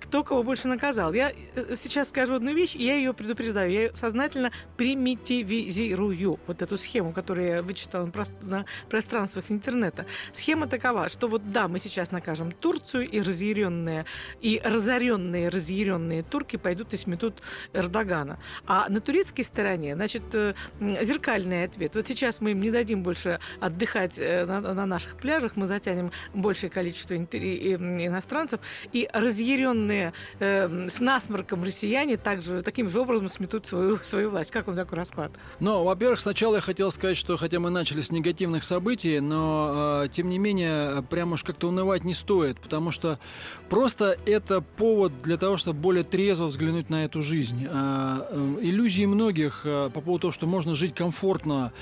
кто 0.00 0.24
кого 0.24 0.42
больше 0.42 0.68
наказал. 0.68 1.12
Я 1.12 1.32
э, 1.54 1.76
сейчас 1.76 2.08
скажу 2.08 2.34
одну 2.34 2.52
вещь, 2.52 2.74
и 2.74 2.84
я 2.84 2.96
ее 2.96 3.12
предупреждаю. 3.12 3.70
Я 3.70 3.82
ее 3.82 3.90
сознательно 3.94 4.50
примитивизирую. 4.76 6.38
Вот 6.46 6.62
эту 6.62 6.76
схему, 6.76 7.12
которую 7.12 7.48
я 7.48 7.62
вычитала 7.62 8.10
на 8.42 8.64
пространствах 8.88 9.46
интернета. 9.48 10.06
Схема 10.32 10.66
такова, 10.66 11.08
что 11.08 11.28
вот 11.28 11.50
да, 11.50 11.68
мы 11.68 11.78
сейчас 11.78 12.10
накажем 12.10 12.52
Турцию, 12.52 13.08
и 13.08 13.20
разъяренные, 13.20 14.04
и 14.40 14.60
разоренные, 14.62 15.48
разъяренные 15.48 16.22
турки 16.22 16.56
пойдут 16.56 16.92
и 16.94 16.96
сметут 16.96 17.42
Эрдогана. 17.72 18.38
А 18.66 18.88
на 18.88 19.00
турецкой 19.00 19.42
стороне, 19.42 19.94
значит, 19.94 20.22
э, 20.34 20.54
зеркальный 20.80 21.64
ответ. 21.64 21.94
Вот 21.94 22.06
сейчас 22.06 22.40
мы 22.40 22.52
им 22.52 22.60
не 22.60 22.70
дадим 22.70 23.02
больше 23.02 23.40
отдыхать 23.60 24.18
э, 24.18 24.44
на, 24.44 24.60
на 24.60 24.86
наших 24.86 25.16
пляжах, 25.16 25.56
мы 25.56 25.66
затянем 25.70 26.10
большее 26.34 26.70
количество 26.70 27.16
иностранцев, 27.16 28.60
и 28.92 29.08
разъяренные 29.12 30.12
э, 30.38 30.88
с 30.88 31.00
насморком 31.00 31.64
россияне 31.64 32.16
также 32.16 32.62
таким 32.62 32.90
же 32.90 33.00
образом 33.00 33.28
сметут 33.28 33.66
свою, 33.66 33.98
свою 34.02 34.30
власть. 34.30 34.50
Как 34.50 34.66
вам 34.66 34.76
такой 34.76 34.98
расклад? 34.98 35.32
Ну, 35.60 35.84
во-первых, 35.84 36.20
сначала 36.20 36.56
я 36.56 36.60
хотел 36.60 36.90
сказать, 36.90 37.16
что 37.16 37.36
хотя 37.36 37.60
мы 37.60 37.70
начали 37.70 38.00
с 38.00 38.10
негативных 38.10 38.64
событий, 38.64 39.20
но, 39.20 40.04
э, 40.04 40.08
тем 40.08 40.28
не 40.28 40.38
менее, 40.38 41.02
прямо 41.02 41.34
уж 41.34 41.44
как-то 41.44 41.68
унывать 41.68 42.04
не 42.04 42.14
стоит, 42.14 42.60
потому 42.60 42.90
что 42.90 43.18
просто 43.68 44.18
это 44.26 44.60
повод 44.60 45.22
для 45.22 45.36
того, 45.36 45.56
чтобы 45.56 45.80
более 45.80 46.04
трезво 46.04 46.46
взглянуть 46.46 46.90
на 46.90 47.04
эту 47.04 47.22
жизнь. 47.22 47.66
Э, 47.68 48.26
э, 48.30 48.56
иллюзии 48.62 49.06
многих 49.06 49.62
э, 49.64 49.90
по 49.92 50.00
поводу 50.00 50.22
того, 50.22 50.32
что 50.32 50.46
можно 50.46 50.74
жить 50.74 50.94
комфортно 50.94 51.72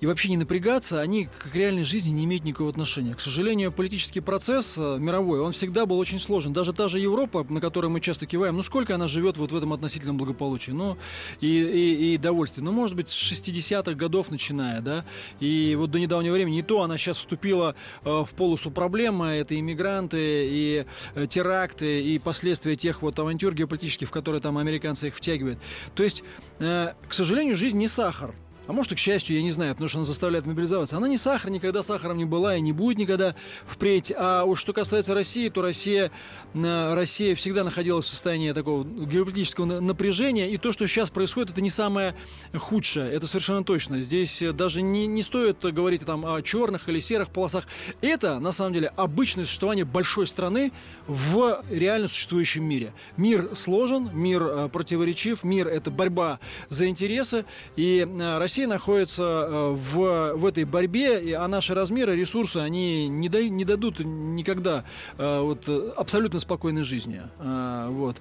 и 0.00 0.06
вообще 0.06 0.28
не 0.28 0.36
напрягаться, 0.36 1.00
они 1.00 1.26
к 1.26 1.54
реальной 1.54 1.84
жизни 1.84 2.10
не 2.10 2.24
имеют 2.24 2.44
никакого 2.44 2.70
отношения. 2.70 3.14
К 3.14 3.20
сожалению, 3.20 3.72
политический 3.72 4.20
процесс 4.20 4.76
э, 4.78 4.98
мировой, 4.98 5.40
он 5.40 5.52
всегда 5.52 5.86
был 5.86 5.98
очень 5.98 6.20
сложен. 6.20 6.52
Даже 6.52 6.72
та 6.72 6.88
же 6.88 7.00
Европа, 7.00 7.44
на 7.48 7.60
которую 7.60 7.90
мы 7.90 8.00
часто 8.00 8.26
киваем, 8.26 8.56
ну 8.56 8.62
сколько 8.62 8.94
она 8.94 9.08
живет 9.08 9.36
вот 9.38 9.50
в 9.50 9.56
этом 9.56 9.72
относительном 9.72 10.16
благополучии, 10.16 10.70
ну 10.70 10.96
и, 11.40 11.48
и, 11.48 12.14
и 12.14 12.16
довольстве. 12.16 12.62
Ну, 12.62 12.72
может 12.72 12.96
быть, 12.96 13.08
с 13.08 13.32
60-х 13.32 13.94
годов 13.94 14.30
начиная, 14.30 14.80
да, 14.80 15.04
и 15.40 15.74
вот 15.76 15.90
до 15.90 15.98
недавнего 15.98 16.34
времени, 16.34 16.56
не 16.56 16.62
то 16.62 16.82
она 16.82 16.96
сейчас 16.96 17.18
вступила 17.18 17.74
э, 18.04 18.24
в 18.24 18.30
полосу 18.36 18.70
проблемы, 18.70 19.26
это 19.26 19.58
иммигранты, 19.58 20.46
и 20.48 20.86
э, 21.14 21.26
теракты, 21.26 22.02
и 22.02 22.18
последствия 22.18 22.76
тех 22.76 23.02
вот 23.02 23.18
авантюр 23.18 23.54
геополитических, 23.54 24.08
в 24.08 24.10
которые 24.10 24.40
там 24.40 24.58
американцы 24.58 25.08
их 25.08 25.16
втягивают. 25.16 25.58
То 25.94 26.02
есть, 26.02 26.22
к 26.58 26.94
сожалению, 27.10 27.56
жизнь 27.56 27.78
не 27.78 27.88
сахар. 27.88 28.34
А 28.68 28.72
может 28.74 28.92
и 28.92 28.94
к 28.94 28.98
счастью, 28.98 29.34
я 29.34 29.42
не 29.42 29.50
знаю, 29.50 29.72
потому 29.72 29.88
что 29.88 29.98
она 29.98 30.04
заставляет 30.04 30.44
мобилизоваться. 30.44 30.98
Она 30.98 31.08
не 31.08 31.16
сахар, 31.16 31.50
никогда 31.50 31.82
сахаром 31.82 32.18
не 32.18 32.26
была 32.26 32.54
и 32.54 32.60
не 32.60 32.72
будет 32.72 32.98
никогда 32.98 33.34
впредь. 33.66 34.12
А 34.14 34.44
уж 34.44 34.60
что 34.60 34.74
касается 34.74 35.14
России, 35.14 35.48
то 35.48 35.62
Россия, 35.62 36.10
э, 36.52 36.94
Россия 36.94 37.34
всегда 37.34 37.64
находилась 37.64 38.04
в 38.04 38.08
состоянии 38.10 38.52
такого 38.52 38.84
геополитического 38.84 39.80
напряжения. 39.80 40.50
И 40.50 40.58
то, 40.58 40.72
что 40.72 40.86
сейчас 40.86 41.08
происходит, 41.08 41.52
это 41.52 41.62
не 41.62 41.70
самое 41.70 42.14
худшее. 42.54 43.10
Это 43.10 43.26
совершенно 43.26 43.64
точно. 43.64 44.02
Здесь 44.02 44.42
даже 44.52 44.82
не, 44.82 45.06
не 45.06 45.22
стоит 45.22 45.60
говорить 45.60 46.04
там, 46.04 46.26
о 46.26 46.42
черных 46.42 46.90
или 46.90 47.00
серых 47.00 47.30
полосах. 47.30 47.66
Это, 48.02 48.38
на 48.38 48.52
самом 48.52 48.74
деле, 48.74 48.92
обычное 48.96 49.46
существование 49.46 49.86
большой 49.86 50.26
страны 50.26 50.72
в 51.06 51.64
реально 51.70 52.08
существующем 52.08 52.64
мире. 52.64 52.92
Мир 53.16 53.56
сложен, 53.56 54.10
мир 54.12 54.42
э, 54.42 54.68
противоречив, 54.68 55.42
мир— 55.42 55.68
это 55.68 55.90
борьба 55.90 56.38
за 56.68 56.86
интересы. 56.86 57.46
И 57.74 58.06
э, 58.06 58.38
Россия 58.38 58.57
Россия 58.58 58.66
находится 58.66 59.22
э, 59.22 59.70
в, 59.70 60.32
в 60.34 60.44
этой 60.44 60.64
борьбе, 60.64 61.36
а 61.36 61.46
наши 61.46 61.74
размеры, 61.74 62.16
ресурсы, 62.16 62.56
они 62.56 63.06
не, 63.06 63.28
да, 63.28 63.40
не 63.40 63.64
дадут 63.64 64.00
никогда 64.00 64.84
э, 65.16 65.40
вот, 65.40 65.68
абсолютно 65.96 66.40
спокойной 66.40 66.82
жизни. 66.82 67.22
Э, 67.38 67.86
вот. 67.88 68.16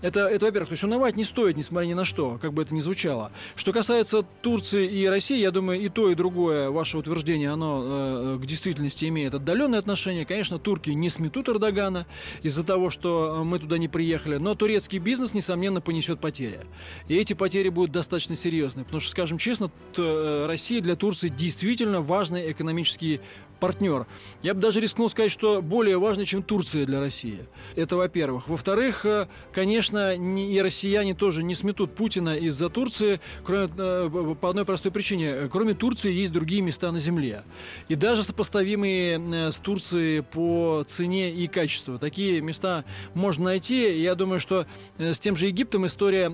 Это, 0.00 0.28
это 0.28 0.46
во-первых, 0.46 0.68
то 0.68 0.74
есть 0.74 0.84
унывать 0.84 1.16
не 1.16 1.24
стоит, 1.24 1.56
несмотря 1.56 1.88
ни 1.88 1.94
на 1.94 2.04
что, 2.04 2.38
как 2.40 2.52
бы 2.52 2.62
это 2.62 2.72
ни 2.72 2.78
звучало. 2.78 3.32
Что 3.56 3.72
касается 3.72 4.22
Турции 4.22 4.86
и 4.86 5.06
России, 5.06 5.40
я 5.40 5.50
думаю, 5.50 5.80
и 5.80 5.88
то, 5.88 6.10
и 6.10 6.14
другое 6.14 6.70
ваше 6.70 6.98
утверждение, 6.98 7.50
оно 7.50 8.38
к 8.38 8.46
действительности 8.46 9.06
имеет 9.06 9.34
отдаленное 9.34 9.80
отношение. 9.80 10.24
Конечно, 10.24 10.60
турки 10.60 10.90
не 10.90 11.10
сметут 11.10 11.48
Эрдогана 11.48 12.06
из-за 12.44 12.62
того, 12.62 12.90
что 12.90 13.42
мы 13.44 13.58
туда 13.58 13.78
не 13.78 13.88
приехали, 13.88 14.36
но 14.36 14.54
турецкий 14.54 15.00
бизнес, 15.00 15.34
несомненно, 15.34 15.80
понесет 15.80 16.20
потери. 16.20 16.60
И 17.08 17.16
эти 17.16 17.32
потери 17.32 17.68
будут 17.68 17.90
достаточно 17.90 18.36
серьезные, 18.36 18.84
потому 18.84 19.00
что, 19.00 19.10
скажем 19.10 19.38
честно, 19.38 19.71
Э, 19.98 20.46
Россия 20.46 20.80
для 20.80 20.96
Турции 20.96 21.28
действительно 21.28 22.00
важный 22.00 22.50
экономический 22.50 23.20
партнер. 23.62 24.08
Я 24.42 24.54
бы 24.54 24.60
даже 24.60 24.80
рискнул 24.80 25.08
сказать, 25.08 25.30
что 25.30 25.62
более 25.62 25.96
важный, 25.96 26.24
чем 26.24 26.42
Турция 26.42 26.84
для 26.84 26.98
России. 26.98 27.46
Это 27.76 27.96
во-первых. 27.96 28.48
Во-вторых, 28.48 29.06
э, 29.06 29.28
конечно, 29.52 30.14
и 30.14 30.60
россияне 30.60 31.14
тоже 31.14 31.44
не 31.44 31.54
сметут 31.54 31.94
Путина 31.94 32.36
из-за 32.36 32.68
Турции, 32.70 33.20
кроме, 33.44 33.70
э, 33.78 34.34
по 34.40 34.50
одной 34.50 34.64
простой 34.64 34.90
причине. 34.90 35.48
Кроме 35.50 35.74
Турции 35.74 36.12
есть 36.12 36.32
другие 36.32 36.60
места 36.60 36.90
на 36.90 36.98
земле. 36.98 37.44
И 37.88 37.94
даже 37.94 38.24
сопоставимые 38.24 39.52
с 39.52 39.58
Турцией 39.60 40.22
по 40.22 40.84
цене 40.88 41.30
и 41.30 41.46
качеству. 41.46 42.00
Такие 42.00 42.40
места 42.40 42.84
можно 43.14 43.44
найти. 43.44 43.96
Я 44.00 44.16
думаю, 44.16 44.40
что 44.40 44.66
с 44.98 45.20
тем 45.20 45.36
же 45.36 45.46
Египтом 45.46 45.86
история, 45.86 46.26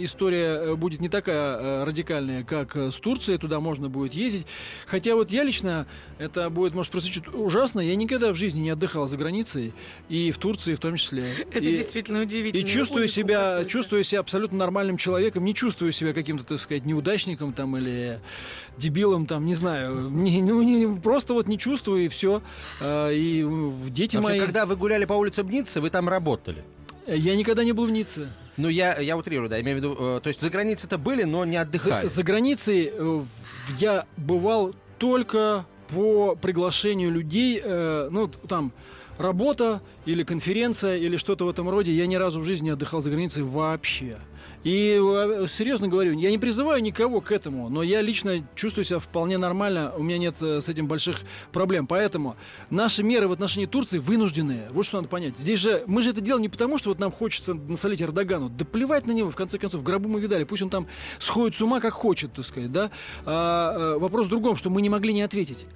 история 0.00 0.74
будет 0.76 1.02
не 1.02 1.10
такая 1.10 1.84
радикальная, 1.84 2.42
как 2.54 2.76
с 2.76 2.96
Турцией. 2.96 3.38
Туда 3.38 3.60
можно 3.60 3.88
будет 3.88 4.14
ездить. 4.14 4.46
Хотя 4.86 5.14
вот 5.14 5.30
я 5.30 5.42
лично, 5.42 5.86
это 6.18 6.50
будет, 6.50 6.74
может, 6.74 6.92
прозвучит 6.92 7.28
ужасно. 7.28 7.80
Я 7.80 7.96
никогда 7.96 8.32
в 8.32 8.36
жизни 8.36 8.60
не 8.60 8.70
отдыхал 8.70 9.08
за 9.08 9.16
границей, 9.16 9.74
и 10.08 10.30
в 10.30 10.38
Турции 10.38 10.74
в 10.74 10.78
том 10.78 10.96
числе. 10.96 11.46
Это 11.50 11.68
и, 11.68 11.76
действительно 11.76 12.20
удивительно. 12.20 12.62
И 12.62 12.64
чувствую 12.64 13.08
себя, 13.08 13.64
чувствую 13.64 14.04
себя 14.04 14.20
абсолютно 14.20 14.58
нормальным 14.58 14.96
человеком, 14.96 15.44
не 15.44 15.54
чувствую 15.54 15.92
себя 15.92 16.12
каким-то, 16.12 16.44
так 16.44 16.60
сказать, 16.60 16.84
неудачником 16.84 17.52
там 17.52 17.76
или 17.76 18.20
дебилом 18.76 19.26
там, 19.26 19.46
не 19.46 19.54
знаю. 19.54 20.10
Не, 20.10 20.42
ну, 20.42 20.62
не, 20.62 21.00
просто 21.00 21.34
вот 21.34 21.48
не 21.48 21.58
чувствую, 21.58 22.04
и 22.04 22.08
все. 22.08 22.42
А, 22.80 23.10
и 23.10 23.42
дети 23.90 24.16
Вообще, 24.16 24.32
мои... 24.32 24.40
когда 24.40 24.66
вы 24.66 24.76
гуляли 24.76 25.04
по 25.04 25.14
улице 25.14 25.42
Бницы, 25.42 25.80
вы 25.80 25.90
там 25.90 26.08
работали? 26.08 26.64
Я 27.06 27.36
никогда 27.36 27.64
не 27.64 27.72
был 27.72 27.86
в 27.86 27.90
Ницце. 27.90 28.28
Ну, 28.56 28.68
я, 28.68 28.98
я 28.98 29.16
утрирую, 29.16 29.48
да, 29.48 29.60
имею 29.60 29.78
в 29.78 29.80
виду, 29.80 29.96
э, 29.98 30.20
то 30.22 30.28
есть 30.28 30.40
за 30.40 30.50
границей-то 30.50 30.98
были, 30.98 31.24
но 31.24 31.44
не 31.44 31.56
отдыхали. 31.56 32.08
За, 32.08 32.14
за 32.14 32.22
границей 32.22 32.90
э, 32.92 33.24
я 33.78 34.06
бывал 34.16 34.74
только 34.98 35.66
по 35.88 36.36
приглашению 36.36 37.10
людей, 37.10 37.60
э, 37.62 38.08
ну, 38.10 38.28
там, 38.28 38.72
работа 39.18 39.80
или 40.06 40.22
конференция 40.22 40.96
или 40.96 41.16
что-то 41.16 41.46
в 41.46 41.48
этом 41.48 41.68
роде, 41.68 41.92
я 41.92 42.06
ни 42.06 42.16
разу 42.16 42.40
в 42.40 42.44
жизни 42.44 42.66
не 42.66 42.70
отдыхал 42.70 43.00
за 43.00 43.10
границей 43.10 43.42
вообще. 43.42 44.18
И 44.64 44.98
э, 44.98 45.46
серьезно 45.46 45.88
говорю, 45.88 46.18
я 46.18 46.30
не 46.30 46.38
призываю 46.38 46.82
никого 46.82 47.20
к 47.20 47.30
этому, 47.30 47.68
но 47.68 47.82
я 47.82 48.00
лично 48.00 48.46
чувствую 48.54 48.84
себя 48.84 48.98
вполне 48.98 49.36
нормально, 49.36 49.92
у 49.94 50.02
меня 50.02 50.16
нет 50.16 50.36
э, 50.40 50.62
с 50.62 50.68
этим 50.70 50.88
больших 50.88 51.20
проблем. 51.52 51.86
Поэтому 51.86 52.36
наши 52.70 53.02
меры 53.02 53.28
в 53.28 53.32
отношении 53.32 53.66
Турции 53.66 53.98
вынужденные. 53.98 54.68
Вот 54.70 54.86
что 54.86 54.96
надо 54.96 55.08
понять. 55.08 55.34
Здесь 55.38 55.60
же 55.60 55.84
мы 55.86 56.02
же 56.02 56.10
это 56.10 56.22
делаем 56.22 56.42
не 56.42 56.48
потому, 56.48 56.78
что 56.78 56.88
вот 56.88 56.98
нам 56.98 57.12
хочется 57.12 57.52
насолить 57.52 58.00
Эрдогану. 58.00 58.48
Да 58.48 58.64
плевать 58.64 59.06
на 59.06 59.12
него, 59.12 59.30
в 59.30 59.36
конце 59.36 59.58
концов, 59.58 59.82
в 59.82 59.84
гробу 59.84 60.08
мы 60.08 60.18
видали. 60.18 60.44
Пусть 60.44 60.62
он 60.62 60.70
там 60.70 60.86
сходит 61.18 61.56
с 61.56 61.60
ума, 61.60 61.80
как 61.80 61.92
хочет, 61.92 62.32
так 62.32 62.46
сказать, 62.46 62.72
да. 62.72 62.90
А, 63.26 63.94
а, 63.94 63.98
вопрос 63.98 64.26
в 64.26 64.30
другом, 64.30 64.56
что 64.56 64.70
мы 64.70 64.80
не 64.80 64.88
могли 64.88 65.12
не 65.12 65.22
ответить. 65.22 65.66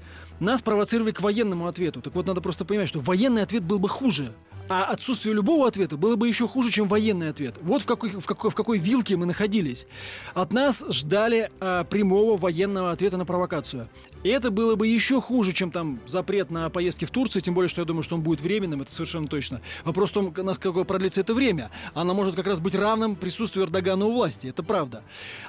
Нас 0.40 0.62
провоцировали 0.62 1.10
к 1.10 1.20
военному 1.20 1.66
ответу. 1.66 2.00
Так 2.00 2.14
вот, 2.14 2.26
надо 2.26 2.40
просто 2.40 2.64
понимать, 2.64 2.88
что 2.88 3.00
военный 3.00 3.42
ответ 3.42 3.64
был 3.64 3.78
бы 3.78 3.88
хуже. 3.88 4.32
А 4.68 4.84
отсутствие 4.84 5.34
любого 5.34 5.66
ответа 5.66 5.96
было 5.96 6.16
бы 6.16 6.28
еще 6.28 6.46
хуже, 6.46 6.70
чем 6.70 6.88
военный 6.88 7.30
ответ. 7.30 7.54
Вот 7.62 7.82
в 7.82 7.86
какой, 7.86 8.10
в 8.10 8.26
какой, 8.26 8.50
в 8.50 8.54
какой 8.54 8.78
вилке 8.78 9.16
мы 9.16 9.26
находились. 9.26 9.86
От 10.34 10.52
нас 10.52 10.84
ждали 10.88 11.50
а, 11.60 11.84
прямого 11.84 12.36
военного 12.36 12.90
ответа 12.90 13.16
на 13.16 13.24
провокацию. 13.24 13.88
И 14.24 14.28
это 14.28 14.50
было 14.50 14.74
бы 14.74 14.86
еще 14.86 15.20
хуже, 15.20 15.52
чем 15.52 15.70
там 15.70 16.00
запрет 16.06 16.50
на 16.50 16.68
поездки 16.70 17.04
в 17.04 17.10
Турцию, 17.10 17.42
тем 17.42 17.54
более, 17.54 17.68
что 17.68 17.80
я 17.80 17.84
думаю, 17.84 18.02
что 18.02 18.16
он 18.16 18.22
будет 18.22 18.40
временным, 18.40 18.82
это 18.82 18.92
совершенно 18.92 19.28
точно. 19.28 19.60
Вопрос 19.84 20.10
в 20.10 20.12
том, 20.14 20.34
насколько 20.36 20.84
продлится 20.84 21.20
это 21.20 21.34
время. 21.34 21.70
Оно 21.94 22.14
может 22.14 22.34
как 22.34 22.46
раз 22.46 22.60
быть 22.60 22.74
равным 22.74 23.16
присутствию 23.16 23.66
Эрдогана 23.66 24.06
у 24.06 24.12
власти, 24.12 24.48
это 24.48 24.62
правда. 24.62 25.02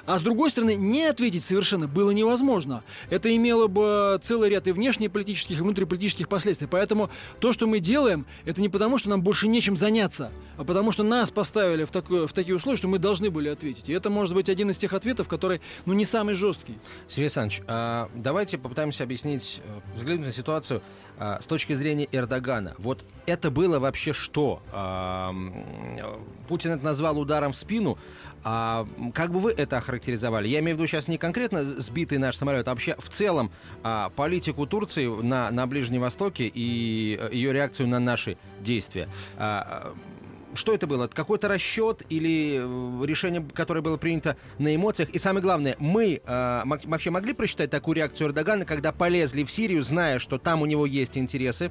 А 0.06 0.18
с 0.18 0.22
другой 0.22 0.50
стороны, 0.50 0.76
не 0.76 1.04
ответить 1.04 1.42
совершенно 1.42 1.88
было 1.88 2.10
невозможно. 2.12 2.84
Это 3.08 3.34
имело 3.34 3.66
бы 3.66 4.18
целый 4.22 4.50
ряд 4.50 4.66
и 4.66 4.72
внешнеполитических, 4.72 5.58
и 5.58 5.62
внутриполитических 5.62 6.28
последствий. 6.28 6.68
Поэтому 6.68 7.10
то, 7.40 7.52
что 7.52 7.66
мы 7.66 7.80
делаем, 7.80 8.26
это 8.44 8.60
не 8.60 8.68
потому, 8.68 8.98
что 8.98 9.08
нам 9.08 9.22
больше 9.22 9.48
нечем 9.48 9.76
заняться, 9.76 10.30
а 10.56 10.64
потому 10.64 10.92
что 10.92 11.02
нас 11.02 11.30
поставили 11.30 11.84
в, 11.84 11.90
такое, 11.90 12.26
в 12.26 12.32
такие 12.32 12.54
условия, 12.54 12.76
что 12.76 12.88
мы 12.88 12.98
должны 12.98 13.30
были 13.30 13.48
ответить. 13.48 13.88
И 13.88 13.92
это 13.92 14.10
может 14.10 14.34
быть 14.34 14.48
один 14.48 14.70
из 14.70 14.78
тех 14.78 14.92
ответов, 14.92 15.26
который, 15.26 15.60
ну, 15.86 15.92
не 15.92 16.04
самый 16.04 16.34
жесткий. 16.34 16.78
Сергей 17.08 17.24
Александрович, 17.24 17.62
а 17.66 18.08
давайте 18.14 18.59
попытаемся 18.62 19.04
объяснить, 19.04 19.60
э, 19.64 19.96
взглянуть 19.96 20.26
на 20.26 20.32
ситуацию 20.32 20.82
а, 21.22 21.38
с 21.38 21.46
точки 21.46 21.74
зрения 21.74 22.08
Эрдогана. 22.12 22.74
Вот 22.78 23.04
это 23.26 23.50
было 23.50 23.78
вообще 23.78 24.14
что? 24.14 24.62
А, 24.72 25.34
Путин 26.48 26.70
это 26.70 26.82
назвал 26.82 27.18
ударом 27.18 27.52
в 27.52 27.56
спину. 27.56 27.98
А 28.42 28.86
как 29.12 29.30
бы 29.30 29.38
вы 29.38 29.52
это 29.52 29.76
охарактеризовали? 29.76 30.48
Я 30.48 30.60
имею 30.60 30.76
в 30.76 30.80
виду 30.80 30.88
сейчас 30.88 31.08
не 31.08 31.18
конкретно 31.18 31.62
сбитый 31.62 32.16
наш 32.16 32.36
самолет, 32.36 32.66
а 32.68 32.70
вообще 32.70 32.96
в 32.98 33.10
целом 33.10 33.52
а, 33.82 34.08
политику 34.16 34.66
Турции 34.66 35.06
на, 35.06 35.50
на 35.50 35.66
Ближнем 35.66 36.00
Востоке 36.00 36.46
и 36.46 37.18
э, 37.20 37.28
ее 37.32 37.52
реакцию 37.52 37.88
на 37.88 37.98
наши 37.98 38.38
действия. 38.60 39.08
Что 40.54 40.74
это 40.74 40.86
было? 40.86 41.06
Какой-то 41.06 41.48
расчет 41.48 42.02
или 42.08 42.58
э, 42.58 43.06
решение, 43.06 43.44
которое 43.54 43.82
было 43.82 43.96
принято 43.96 44.36
на 44.58 44.74
эмоциях? 44.74 45.10
И 45.10 45.18
самое 45.18 45.42
главное, 45.42 45.76
мы 45.78 46.20
э, 46.24 46.62
вообще 46.84 47.10
могли 47.10 47.34
просчитать 47.34 47.70
такую 47.70 47.96
реакцию 47.96 48.28
Эрдогана, 48.28 48.64
когда 48.64 48.90
полезли 48.92 49.44
в 49.44 49.50
Сирию, 49.50 49.82
зная, 49.82 50.18
что 50.18 50.38
там 50.38 50.62
у 50.62 50.66
него 50.66 50.86
есть 50.86 51.16
интересы, 51.16 51.70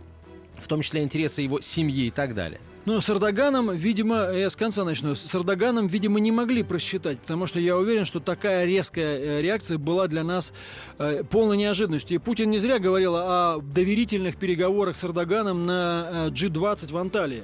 в 0.58 0.68
том 0.68 0.82
числе 0.82 1.04
интересы 1.04 1.42
его 1.42 1.60
семьи 1.60 2.08
и 2.08 2.12
так 2.12 2.34
далее? 2.34 2.62
Ну, 2.90 3.02
с 3.02 3.10
Эрдоганом, 3.12 3.70
видимо, 3.70 4.32
я 4.32 4.50
с 4.50 4.56
конца 4.56 4.84
начну, 4.84 5.14
с 5.14 5.36
Эрдоганом, 5.36 5.86
видимо, 5.86 6.20
не 6.20 6.32
могли 6.32 6.64
просчитать, 6.64 7.20
потому 7.20 7.46
что 7.46 7.60
я 7.60 7.78
уверен, 7.78 8.04
что 8.04 8.20
такая 8.20 8.66
резкая 8.66 9.20
э, 9.20 9.42
реакция 9.44 9.78
была 9.78 10.08
для 10.08 10.24
нас 10.24 10.52
э, 10.98 11.24
полной 11.24 11.56
неожиданностью. 11.58 12.16
И 12.16 12.18
Путин 12.18 12.50
не 12.50 12.58
зря 12.58 12.80
говорил 12.80 13.16
о 13.16 13.60
доверительных 13.62 14.38
переговорах 14.38 14.96
с 14.96 15.04
Эрдоганом 15.04 15.68
на 15.68 16.08
э, 16.12 16.30
G20 16.30 16.92
в 16.92 16.98
Анталии. 16.98 17.44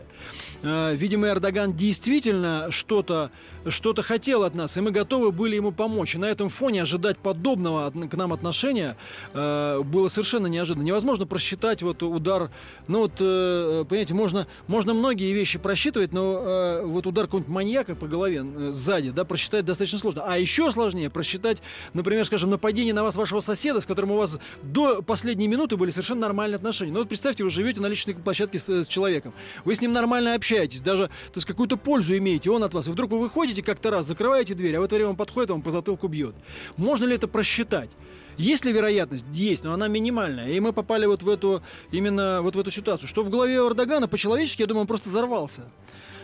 Э, 0.64 0.96
видимо, 0.96 1.28
Эрдоган 1.28 1.74
действительно 1.74 2.72
что-то 2.72 3.30
что 3.68 3.96
хотел 4.02 4.44
от 4.44 4.56
нас, 4.56 4.78
и 4.78 4.82
мы 4.82 4.92
готовы 4.92 5.32
были 5.32 5.56
ему 5.56 5.72
помочь. 5.72 6.16
И 6.16 6.18
на 6.18 6.26
этом 6.26 6.50
фоне 6.50 6.84
ожидать 6.84 7.18
подобного 7.18 7.92
к 7.92 8.14
нам 8.16 8.34
отношения 8.34 8.98
э, 9.34 9.82
было 9.84 10.08
совершенно 10.08 10.48
неожиданно. 10.48 10.84
Невозможно 10.84 11.26
просчитать 11.26 11.82
вот 11.82 12.04
удар. 12.04 12.52
Ну 12.88 13.00
вот, 13.00 13.14
э, 13.20 13.86
понимаете, 13.88 14.14
можно, 14.14 14.48
можно 14.68 14.94
многие 14.94 15.32
вещи 15.36 15.60
просчитывать, 15.60 16.14
но 16.14 16.42
э, 16.42 16.82
вот 16.86 17.06
удар 17.06 17.26
какого-нибудь 17.26 17.54
маньяка 17.54 17.96
по 17.96 18.08
голове 18.08 18.44
э, 18.44 18.72
сзади, 18.72 19.12
да, 19.12 19.26
просчитать 19.26 19.66
достаточно 19.66 20.00
сложно. 20.00 20.24
А 20.26 20.38
еще 20.38 20.72
сложнее 20.72 21.10
просчитать, 21.10 21.62
например, 21.94 22.26
скажем, 22.26 22.50
нападение 22.50 22.94
на 22.94 23.04
вас 23.04 23.16
вашего 23.16 23.40
соседа, 23.42 23.82
с 23.82 23.86
которым 23.86 24.12
у 24.12 24.18
вас 24.18 24.40
до 24.64 25.02
последней 25.02 25.48
минуты 25.48 25.78
были 25.78 25.92
совершенно 25.92 26.22
нормальные 26.22 26.56
отношения. 26.56 26.92
Ну 26.92 27.00
вот 27.00 27.10
представьте, 27.10 27.44
вы 27.44 27.50
живете 27.50 27.82
на 27.82 27.88
личной 27.88 28.16
площадке 28.16 28.58
с, 28.58 28.68
с 28.68 28.88
человеком, 28.88 29.34
вы 29.64 29.76
с 29.76 29.82
ним 29.82 29.94
нормально 29.94 30.34
общаетесь, 30.34 30.82
даже, 30.82 31.08
то 31.08 31.36
есть 31.36 31.46
какую-то 31.46 31.78
пользу 31.78 32.18
имеете, 32.18 32.50
он 32.50 32.64
от 32.64 32.74
вас, 32.74 32.88
и 32.88 32.92
вдруг 32.92 33.12
вы 33.12 33.20
выходите 33.20 33.62
как-то 33.62 33.92
раз, 33.92 34.08
закрываете 34.08 34.56
дверь, 34.56 34.76
а 34.76 34.82
в 34.82 34.84
это 34.84 34.96
время 34.96 35.12
он 35.12 35.16
подходит, 35.16 35.52
он 35.52 35.62
по 35.62 35.72
затылку 35.72 36.08
бьет. 36.08 36.36
Можно 36.78 37.06
ли 37.06 37.16
это 37.16 37.28
просчитать? 37.28 37.90
Есть 38.38 38.66
ли 38.66 38.72
вероятность? 38.72 39.26
Есть, 39.32 39.64
но 39.64 39.74
она 39.74 39.88
минимальная. 39.88 40.50
И 40.50 40.60
мы 40.60 40.74
попали 40.74 41.06
вот 41.06 41.24
в 41.24 41.30
эту, 41.30 41.62
именно 41.92 42.42
вот 42.42 42.56
в 42.56 42.60
эту 42.60 42.72
ситуацию. 42.72 43.08
Что 43.08 43.24
в 43.24 43.30
голове 43.30 43.56
Эрдогана 43.56 44.08
по-человечески, 44.08 44.62
я 44.62 44.68
думаю, 44.68 44.82
он 44.82 44.88
просто 44.88 45.10
взорвался. 45.10 45.62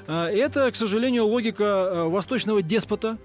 А, 0.08 0.28
это, 0.28 0.72
к 0.72 0.76
сожалению, 0.76 1.26
логика 1.28 1.64
э, 1.64 2.04
восточного 2.10 2.62
деспота, 2.62 3.18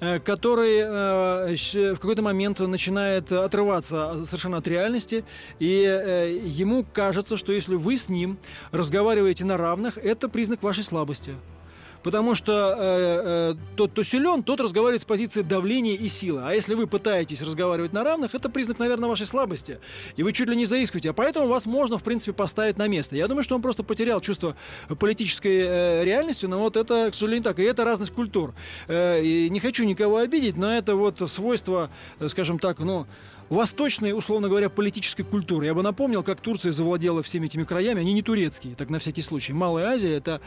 э, 0.00 0.18
который 0.18 0.78
э, 0.78 1.94
в 1.94 1.96
какой-то 1.96 2.22
момент 2.22 2.58
начинает 2.60 3.30
отрываться 3.30 4.24
совершенно 4.24 4.58
от 4.58 4.68
реальности, 4.68 5.24
и 5.58 6.40
ему 6.44 6.84
кажется, 6.92 7.36
что 7.36 7.52
если 7.52 7.76
вы 7.76 7.96
с 7.96 8.08
ним 8.08 8.38
разговариваете 8.72 9.44
на 9.44 9.56
равных, 9.56 9.98
это 9.98 10.28
признак 10.28 10.62
вашей 10.62 10.84
слабости. 10.84 11.34
Потому 12.04 12.34
что 12.34 12.52
э, 12.52 13.54
э, 13.54 13.54
тот, 13.76 13.92
кто 13.92 14.02
силен, 14.02 14.42
тот 14.42 14.60
разговаривает 14.60 15.00
с 15.00 15.06
позиции 15.06 15.40
давления 15.40 15.94
и 15.94 16.06
силы. 16.08 16.42
А 16.44 16.52
если 16.52 16.74
вы 16.74 16.86
пытаетесь 16.86 17.40
разговаривать 17.40 17.94
на 17.94 18.04
равных, 18.04 18.34
это 18.34 18.50
признак, 18.50 18.78
наверное, 18.78 19.08
вашей 19.08 19.24
слабости. 19.24 19.80
И 20.16 20.22
вы 20.22 20.32
чуть 20.32 20.50
ли 20.50 20.54
не 20.54 20.66
заискиваете. 20.66 21.10
А 21.10 21.12
поэтому 21.14 21.46
вас 21.46 21.64
можно, 21.64 21.96
в 21.96 22.02
принципе, 22.02 22.34
поставить 22.34 22.76
на 22.76 22.88
место. 22.88 23.16
Я 23.16 23.26
думаю, 23.26 23.42
что 23.42 23.54
он 23.54 23.62
просто 23.62 23.82
потерял 23.82 24.20
чувство 24.20 24.54
политической 25.00 25.62
э, 25.66 26.04
реальности, 26.04 26.44
но 26.44 26.60
вот 26.60 26.76
это, 26.76 27.10
к 27.10 27.14
сожалению, 27.14 27.44
так. 27.44 27.58
И 27.58 27.62
это 27.62 27.84
разность 27.84 28.12
культур. 28.12 28.52
Э, 28.86 29.22
и 29.22 29.48
не 29.48 29.58
хочу 29.58 29.84
никого 29.84 30.18
обидеть, 30.18 30.58
но 30.58 30.76
это 30.76 30.96
вот 30.96 31.22
свойство, 31.30 31.90
э, 32.20 32.28
скажем 32.28 32.58
так, 32.58 32.80
ну 32.80 33.06
восточной, 33.48 34.12
условно 34.12 34.48
говоря, 34.48 34.68
политической 34.68 35.22
культуры. 35.22 35.66
Я 35.66 35.74
бы 35.74 35.82
напомнил, 35.82 36.22
как 36.22 36.40
Турция 36.40 36.72
завладела 36.72 37.22
всеми 37.22 37.46
этими 37.46 37.64
краями. 37.64 38.00
Они 38.00 38.12
не 38.12 38.22
турецкие, 38.22 38.74
так 38.74 38.90
на 38.90 38.98
всякий 38.98 39.22
случай. 39.22 39.52
Малая 39.52 39.86
Азия– 39.88 40.12
это 40.16 40.40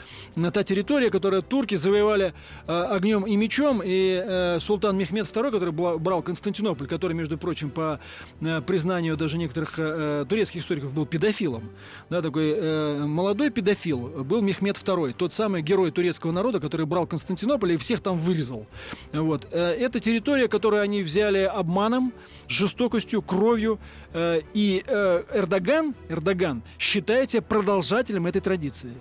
та 0.53 0.63
территория, 0.63 1.09
которую 1.09 1.43
турки 1.43 1.75
завоевали 1.75 2.33
э, 2.67 2.71
огнем 2.71 3.25
и 3.25 3.35
мечом. 3.35 3.81
И 3.83 4.23
э, 4.23 4.59
султан 4.59 4.97
Мехмед 4.97 5.27
II, 5.27 5.51
который 5.51 5.99
брал 5.99 6.21
Константинополь, 6.21 6.87
который, 6.87 7.13
между 7.13 7.37
прочим, 7.37 7.69
по 7.69 7.99
э, 8.41 8.61
признанию 8.61 9.17
даже 9.17 9.37
некоторых 9.37 9.75
э, 9.77 10.25
турецких 10.27 10.61
историков, 10.61 10.93
был 10.93 11.05
педофилом. 11.05 11.69
Да, 12.09 12.21
такой 12.21 12.53
э, 12.55 13.05
молодой 13.05 13.49
педофил 13.49 14.23
был 14.23 14.41
Мехмед 14.41 14.77
II, 14.77 15.13
тот 15.13 15.33
самый 15.33 15.61
герой 15.61 15.91
турецкого 15.91 16.31
народа, 16.31 16.59
который 16.59 16.85
брал 16.85 17.07
Константинополь 17.07 17.73
и 17.73 17.77
всех 17.77 18.01
там 18.01 18.19
вырезал. 18.19 18.65
Вот. 19.13 19.47
Э, 19.51 19.71
это 19.71 19.99
территория, 19.99 20.47
которую 20.47 20.81
они 20.81 21.03
взяли 21.03 21.39
обманом, 21.39 22.13
жестокостью, 22.47 22.86
кровью. 23.21 23.79
Э, 24.13 24.41
и 24.53 24.83
э, 24.85 25.23
Эрдоган, 25.33 25.95
Эрдоган 26.09 26.63
считает 26.79 27.31
себя 27.31 27.41
продолжателем 27.41 28.27
этой 28.27 28.41
традиции. 28.41 28.93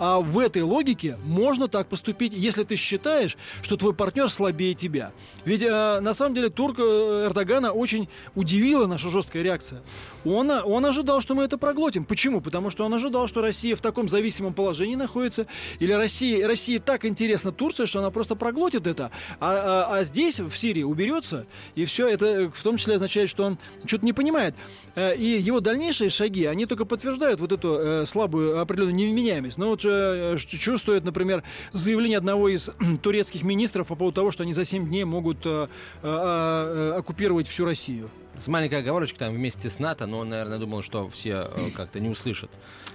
А 0.00 0.20
в 0.20 0.38
этой 0.38 0.62
логике 0.62 1.18
можно 1.24 1.68
так 1.68 1.88
поступить, 1.88 2.32
если 2.32 2.64
ты 2.64 2.74
считаешь, 2.76 3.36
что 3.62 3.76
твой 3.76 3.92
партнер 3.92 4.30
слабее 4.30 4.74
тебя. 4.74 5.12
Ведь 5.44 5.62
э, 5.62 6.00
на 6.00 6.14
самом 6.14 6.34
деле 6.34 6.48
турк 6.48 6.78
э, 6.78 7.26
Эрдогана 7.26 7.72
очень 7.72 8.08
удивила 8.34 8.86
наша 8.86 9.10
жесткая 9.10 9.42
реакция. 9.42 9.82
Он, 10.24 10.50
он 10.50 10.86
ожидал, 10.86 11.20
что 11.20 11.34
мы 11.34 11.44
это 11.44 11.58
проглотим. 11.58 12.06
Почему? 12.06 12.40
Потому 12.40 12.70
что 12.70 12.84
он 12.84 12.94
ожидал, 12.94 13.26
что 13.26 13.42
Россия 13.42 13.76
в 13.76 13.82
таком 13.82 14.08
зависимом 14.08 14.54
положении 14.54 14.96
находится, 14.96 15.46
или 15.80 15.92
Россия, 15.92 16.46
России 16.46 16.78
так 16.78 17.04
интересна 17.04 17.52
Турция, 17.52 17.84
что 17.84 17.98
она 17.98 18.10
просто 18.10 18.36
проглотит 18.36 18.86
это, 18.86 19.10
а, 19.38 19.88
а, 19.90 19.96
а 19.98 20.04
здесь, 20.04 20.40
в 20.40 20.54
Сирии, 20.56 20.82
уберется, 20.82 21.46
и 21.74 21.84
все 21.84 22.08
это 22.08 22.50
в 22.54 22.62
том 22.62 22.78
числе 22.78 22.94
означает, 22.94 23.28
что 23.28 23.44
он 23.44 23.58
что-то 23.84 24.06
не 24.06 24.14
понимает. 24.14 24.54
Э, 24.94 25.14
и 25.14 25.38
его 25.38 25.60
дальнейшие 25.60 26.08
шаги, 26.08 26.46
они 26.46 26.64
только 26.64 26.86
подтверждают 26.86 27.40
вот 27.40 27.52
эту 27.52 27.74
э, 27.74 28.06
слабую 28.06 28.60
определенную 28.60 28.96
невменяемость. 28.96 29.58
Но 29.58 29.68
вот 29.68 29.80
Э, 29.90 30.36
чувствует, 30.36 31.04
например, 31.04 31.42
заявление 31.72 32.18
одного 32.18 32.48
из 32.48 32.70
турецких 33.02 33.42
министров 33.42 33.88
по 33.88 33.94
поводу 33.94 34.14
того, 34.14 34.30
что 34.30 34.42
они 34.42 34.54
за 34.54 34.64
7 34.64 34.88
дней 34.88 35.04
могут 35.04 35.44
э, 35.44 35.68
э, 36.02 36.94
оккупировать 36.96 37.48
всю 37.48 37.64
Россию. 37.64 38.10
С 38.38 38.48
маленькой 38.48 38.78
оговорочкой 38.78 39.18
там 39.18 39.34
вместе 39.34 39.68
с 39.68 39.78
НАТО, 39.78 40.06
но 40.06 40.20
он, 40.20 40.30
наверное, 40.30 40.58
думал, 40.58 40.82
что 40.82 41.08
все 41.08 41.50
как-то 41.76 42.00
не 42.00 42.08
услышат 42.08 42.50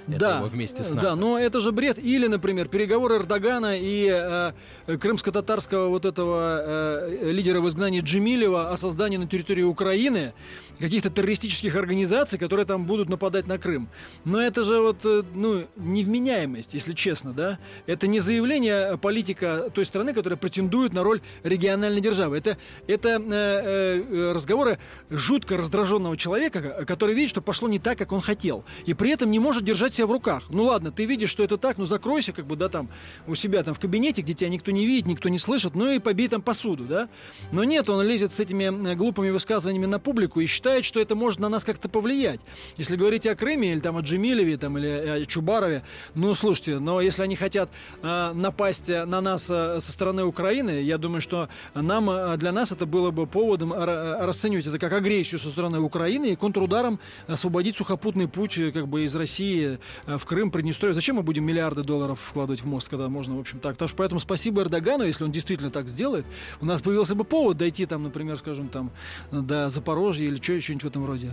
да, 0.07 0.37
его 0.37 0.47
вместе 0.47 0.83
с 0.83 0.89
НАТО. 0.89 1.01
Да, 1.01 1.15
но 1.15 1.37
это 1.37 1.59
же 1.59 1.71
бред. 1.71 1.99
Или, 1.99 2.27
например, 2.27 2.67
переговоры 2.67 3.17
Эрдогана 3.17 3.77
и 3.77 4.09
э, 4.11 4.97
крымско-татарского 4.97 5.89
вот 5.89 6.05
этого 6.05 6.61
э, 7.09 7.31
лидера 7.31 7.61
в 7.61 7.67
изгнании 7.67 8.01
Джемилева 8.01 8.71
о 8.71 8.77
создании 8.77 9.17
на 9.17 9.27
территории 9.27 9.63
Украины 9.63 10.33
каких-то 10.79 11.09
террористических 11.09 11.75
организаций, 11.75 12.39
которые 12.39 12.65
там 12.65 12.85
будут 12.85 13.09
нападать 13.09 13.47
на 13.47 13.57
Крым. 13.57 13.89
Но 14.23 14.41
это 14.41 14.63
же 14.63 14.79
вот, 14.81 15.05
э, 15.05 15.23
ну, 15.33 15.67
невменяемость, 15.75 16.73
если 16.73 16.93
честно, 16.93 17.33
да? 17.33 17.59
Это 17.85 18.07
не 18.07 18.19
заявление 18.19 18.97
политика 18.97 19.69
той 19.73 19.85
страны, 19.85 20.13
которая 20.13 20.37
претендует 20.37 20.93
на 20.93 21.03
роль 21.03 21.21
региональной 21.43 22.01
державы. 22.01 22.37
Это, 22.37 22.57
это 22.87 23.09
э, 23.09 24.03
э, 24.05 24.31
разговоры 24.31 24.79
жутко 25.09 25.57
раздраженного 25.57 26.17
человека, 26.17 26.85
который 26.85 27.15
видит, 27.15 27.29
что 27.29 27.41
пошло 27.41 27.67
не 27.67 27.79
так, 27.79 27.97
как 27.97 28.11
он 28.11 28.21
хотел. 28.21 28.63
И 28.85 28.93
при 28.93 29.11
этом 29.11 29.31
не 29.31 29.39
может 29.39 29.63
держать 29.63 29.93
себя 29.93 30.07
в 30.07 30.11
руках. 30.11 30.43
Ну 30.49 30.63
ладно, 30.65 30.91
ты 30.91 31.05
видишь, 31.05 31.29
что 31.29 31.43
это 31.43 31.57
так, 31.57 31.77
ну 31.77 31.85
закройся, 31.85 32.33
как 32.33 32.45
бы, 32.45 32.55
да, 32.55 32.69
там, 32.69 32.89
у 33.27 33.35
себя 33.35 33.63
там 33.63 33.73
в 33.73 33.79
кабинете, 33.79 34.21
где 34.21 34.33
тебя 34.33 34.49
никто 34.49 34.71
не 34.71 34.85
видит, 34.85 35.07
никто 35.07 35.29
не 35.29 35.39
слышит, 35.39 35.75
ну 35.75 35.91
и 35.91 35.99
побей 35.99 36.27
там 36.27 36.41
посуду, 36.41 36.85
да? 36.85 37.09
Но 37.51 37.63
нет, 37.63 37.89
он 37.89 38.05
лезет 38.05 38.33
с 38.33 38.39
этими 38.39 38.65
э, 38.91 38.95
глупыми 38.95 39.29
высказываниями 39.29 39.85
на 39.85 39.99
публику 39.99 40.39
и 40.39 40.45
считает, 40.45 40.64
считает, 40.65 40.83
что 40.83 40.99
это 40.99 41.13
может 41.13 41.39
на 41.39 41.47
нас 41.47 41.63
как-то 41.63 41.87
повлиять. 41.87 42.39
Если 42.77 42.95
говорить 42.95 43.27
о 43.27 43.35
Крыме 43.35 43.73
или 43.73 43.79
там 43.79 43.97
о 43.97 44.01
Джемилеве 44.01 44.57
там, 44.57 44.79
или 44.79 44.87
о 44.87 45.25
Чубарове, 45.25 45.83
ну, 46.15 46.33
слушайте, 46.33 46.79
но 46.79 47.01
если 47.01 47.21
они 47.21 47.35
хотят 47.35 47.69
э, 48.01 48.31
напасть 48.33 48.87
на 48.87 49.21
нас 49.21 49.47
э, 49.47 49.79
со 49.79 49.91
стороны 49.91 50.23
Украины, 50.23 50.81
я 50.81 50.97
думаю, 50.97 51.21
что 51.21 51.49
нам, 51.75 52.09
э, 52.09 52.37
для 52.37 52.51
нас 52.51 52.71
это 52.71 52.87
было 52.87 53.11
бы 53.11 53.27
поводом 53.27 53.73
расценивать 53.73 54.65
это 54.65 54.79
как 54.79 54.93
агрессию 54.93 55.37
со 55.37 55.51
стороны 55.51 55.79
Украины 55.79 56.31
и 56.31 56.35
контрударом 56.35 56.99
освободить 57.27 57.77
сухопутный 57.77 58.27
путь 58.27 58.57
э, 58.57 58.71
как 58.71 58.87
бы 58.87 59.05
из 59.05 59.15
России 59.15 59.77
э, 60.07 60.17
в 60.17 60.25
Крым, 60.25 60.49
Приднестровье. 60.49 60.95
Зачем 60.95 61.17
мы 61.17 61.21
будем 61.21 61.45
миллиарды 61.45 61.83
долларов 61.83 62.19
вкладывать 62.19 62.61
в 62.61 62.65
мост, 62.65 62.89
когда 62.89 63.07
можно, 63.07 63.35
в 63.35 63.39
общем, 63.39 63.59
так? 63.59 63.77
Так 63.77 63.89
что 63.89 63.97
поэтому 63.97 64.19
спасибо 64.19 64.63
Эрдогану, 64.63 65.03
если 65.03 65.25
он 65.25 65.31
действительно 65.31 65.69
так 65.69 65.87
сделает. 65.89 66.25
У 66.59 66.65
нас 66.65 66.81
появился 66.81 67.13
бы 67.13 67.23
повод 67.23 67.57
дойти 67.57 67.85
там, 67.85 68.01
например, 68.01 68.37
скажем, 68.37 68.67
там 68.69 68.89
до 69.31 69.69
Запорожья 69.69 70.25
или 70.25 70.41
что 70.41 70.54
еще 70.55 70.65
что-нибудь 70.65 70.83
в 70.83 70.87
этом 70.87 71.05
роде. 71.05 71.31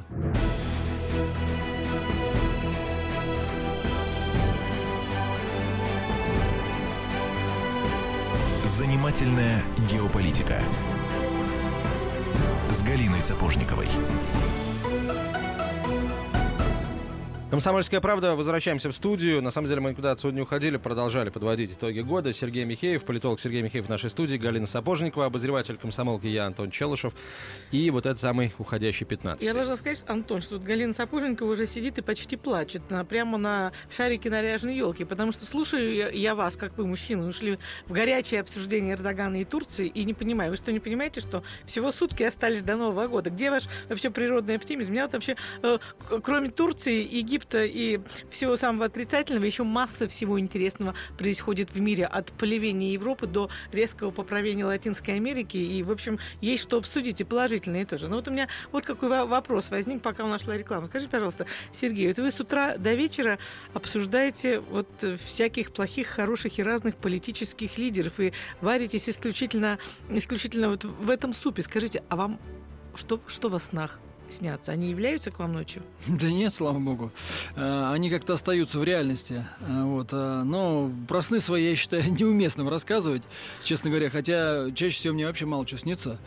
Занимательная 8.64 9.62
геополитика 9.90 10.62
с 12.70 12.82
Галиной 12.82 13.20
Сапожниковой. 13.20 13.88
Комсомольская 17.52 18.00
правда. 18.00 18.34
Возвращаемся 18.34 18.88
в 18.90 18.96
студию. 18.96 19.42
На 19.42 19.50
самом 19.50 19.68
деле 19.68 19.82
мы 19.82 19.90
никуда 19.90 20.12
отсюда 20.12 20.34
не 20.34 20.40
уходили, 20.40 20.78
продолжали 20.78 21.28
подводить 21.28 21.70
итоги 21.72 22.00
года. 22.00 22.32
Сергей 22.32 22.64
Михеев, 22.64 23.04
политолог 23.04 23.40
Сергей 23.40 23.60
Михеев 23.60 23.84
в 23.84 23.88
нашей 23.90 24.08
студии, 24.08 24.38
Галина 24.38 24.64
Сапожникова, 24.64 25.26
обозреватель 25.26 25.76
комсомолки 25.76 26.26
я, 26.28 26.46
Антон 26.46 26.70
Челышев. 26.70 27.12
И 27.70 27.90
вот 27.90 28.06
этот 28.06 28.18
самый 28.18 28.54
уходящий 28.56 29.04
15 29.04 29.46
Я 29.46 29.52
должна 29.52 29.76
сказать, 29.76 30.02
Антон, 30.06 30.40
что 30.40 30.56
тут 30.56 30.64
Галина 30.64 30.94
Сапожникова 30.94 31.52
уже 31.52 31.66
сидит 31.66 31.98
и 31.98 32.00
почти 32.00 32.36
плачет 32.36 32.90
на, 32.90 33.04
прямо 33.04 33.36
на 33.36 33.72
шарике 33.94 34.30
наряженной 34.30 34.74
елки, 34.74 35.04
потому 35.04 35.30
что 35.30 35.44
слушаю 35.44 35.94
я, 35.94 36.08
я 36.08 36.34
вас, 36.34 36.56
как 36.56 36.78
вы, 36.78 36.86
мужчины, 36.86 37.26
ушли 37.26 37.58
в 37.86 37.92
горячее 37.92 38.40
обсуждение 38.40 38.94
Эрдогана 38.94 39.42
и 39.42 39.44
Турции, 39.44 39.88
и 39.88 40.04
не 40.06 40.14
понимаю, 40.14 40.52
вы 40.52 40.56
что, 40.56 40.72
не 40.72 40.80
понимаете, 40.80 41.20
что 41.20 41.42
всего 41.66 41.92
сутки 41.92 42.22
остались 42.22 42.62
до 42.62 42.76
Нового 42.76 43.08
года? 43.08 43.28
Где 43.28 43.50
ваш 43.50 43.64
вообще 43.90 44.08
природный 44.08 44.54
оптимизм? 44.54 44.92
Меня 44.92 45.02
вот 45.02 45.12
вообще, 45.12 45.36
э, 45.62 45.76
кроме 46.22 46.48
Турции, 46.48 47.06
Египта, 47.06 47.41
Египта 47.42 47.64
и 47.64 48.00
всего 48.30 48.56
самого 48.56 48.86
отрицательного, 48.86 49.44
еще 49.44 49.64
масса 49.64 50.08
всего 50.08 50.38
интересного 50.38 50.94
происходит 51.18 51.72
в 51.72 51.80
мире. 51.80 52.06
От 52.06 52.32
полевения 52.32 52.92
Европы 52.92 53.26
до 53.26 53.50
резкого 53.72 54.10
поправления 54.10 54.64
Латинской 54.64 55.14
Америки. 55.14 55.56
И, 55.56 55.82
в 55.82 55.90
общем, 55.90 56.18
есть 56.40 56.62
что 56.62 56.78
обсудить 56.78 57.20
и 57.20 57.24
положительное 57.24 57.84
тоже. 57.84 58.08
Но 58.08 58.16
вот 58.16 58.28
у 58.28 58.30
меня 58.30 58.48
вот 58.70 58.84
какой 58.84 59.08
вопрос 59.26 59.70
возник, 59.70 60.02
пока 60.02 60.24
у 60.24 60.28
нас 60.28 60.42
шла 60.42 60.56
реклама. 60.56 60.86
Скажите, 60.86 61.10
пожалуйста, 61.10 61.46
Сергей, 61.72 62.08
вот 62.08 62.18
вы 62.18 62.30
с 62.30 62.40
утра 62.40 62.76
до 62.76 62.94
вечера 62.94 63.38
обсуждаете 63.74 64.60
вот 64.60 64.88
всяких 65.26 65.72
плохих, 65.72 66.06
хороших 66.06 66.58
и 66.58 66.62
разных 66.62 66.96
политических 66.96 67.78
лидеров 67.78 68.20
и 68.20 68.32
варитесь 68.60 69.08
исключительно, 69.08 69.78
исключительно 70.08 70.70
вот 70.70 70.84
в 70.84 71.10
этом 71.10 71.32
супе. 71.32 71.62
Скажите, 71.62 72.02
а 72.08 72.16
вам 72.16 72.38
что, 72.94 73.20
что 73.26 73.48
во 73.48 73.58
снах? 73.58 73.98
Снятся? 74.32 74.72
Они 74.72 74.90
являются 74.90 75.30
к 75.30 75.38
вам 75.38 75.52
ночью? 75.52 75.82
Да 76.08 76.28
нет, 76.30 76.52
слава 76.52 76.78
богу. 76.78 77.12
Э, 77.54 77.92
они 77.92 78.10
как-то 78.10 78.34
остаются 78.34 78.78
в 78.78 78.84
реальности. 78.84 79.44
Э, 79.60 79.82
вот. 79.84 80.08
э, 80.12 80.42
Но 80.44 80.90
про 81.08 81.22
сны 81.22 81.38
свои 81.40 81.70
я 81.70 81.76
считаю 81.76 82.02
неуместным 82.18 82.68
рассказывать, 82.68 83.22
честно 83.62 83.90
говоря. 83.90 84.10
Хотя 84.10 84.70
чаще 84.74 84.96
всего 84.96 85.14
мне 85.14 85.26
вообще 85.26 85.46
мало 85.46 85.64
чего 85.66 85.78
снится. 85.78 86.18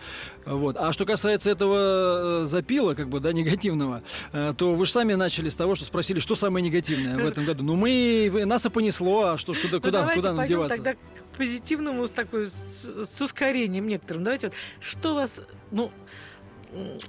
Вот. 0.45 0.77
А 0.77 0.93
что 0.93 1.05
касается 1.05 1.49
этого 1.51 2.45
запила, 2.45 2.93
как 2.93 3.09
бы, 3.09 3.19
да, 3.19 3.33
негативного, 3.33 4.03
то 4.31 4.73
вы 4.73 4.85
же 4.85 4.91
сами 4.91 5.13
начали 5.13 5.49
с 5.49 5.55
того, 5.55 5.75
что 5.75 5.85
спросили, 5.85 6.19
что 6.19 6.35
самое 6.35 6.63
негативное 6.63 7.17
в 7.17 7.25
этом 7.25 7.45
году. 7.45 7.63
Ну, 7.63 7.75
мы, 7.75 8.43
нас 8.45 8.65
и 8.65 8.69
понесло, 8.69 9.23
а 9.23 9.37
что 9.37 9.53
куда, 9.53 9.71
Ну, 9.71 9.81
куда, 9.81 10.13
куда 10.15 10.33
нам 10.33 10.47
деваться? 10.47 10.75
тогда 10.77 10.93
к 10.93 10.97
позитивному, 11.37 12.07
с, 12.07 12.11
такой, 12.11 12.47
с, 12.47 12.85
с 13.05 13.21
ускорением 13.21 13.87
некоторым. 13.87 14.23
Давайте 14.23 14.47
вот, 14.47 14.55
что 14.79 15.15
вас, 15.15 15.35
ну... 15.71 15.91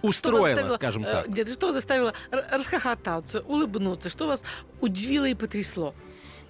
заставило, 0.02 0.74
скажем 0.74 1.04
э, 1.04 1.12
так. 1.12 1.28
Нет, 1.28 1.48
что 1.48 1.72
заставило 1.72 2.14
расхохотаться, 2.30 3.40
улыбнуться? 3.40 4.08
Что 4.08 4.26
вас 4.26 4.44
удивило 4.80 5.24
и 5.24 5.34
потрясло? 5.34 5.94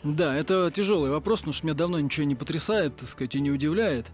Да, 0.03 0.37
это 0.37 0.71
тяжелый 0.71 1.11
вопрос, 1.11 1.41
потому 1.41 1.53
что 1.53 1.67
меня 1.67 1.75
давно 1.75 1.99
ничего 1.99 2.25
не 2.27 2.37
потрясает, 2.37 2.97
так 2.97 3.09
сказать, 3.09 3.35
и 3.35 3.41
не 3.41 3.51
удивляет. 3.51 4.07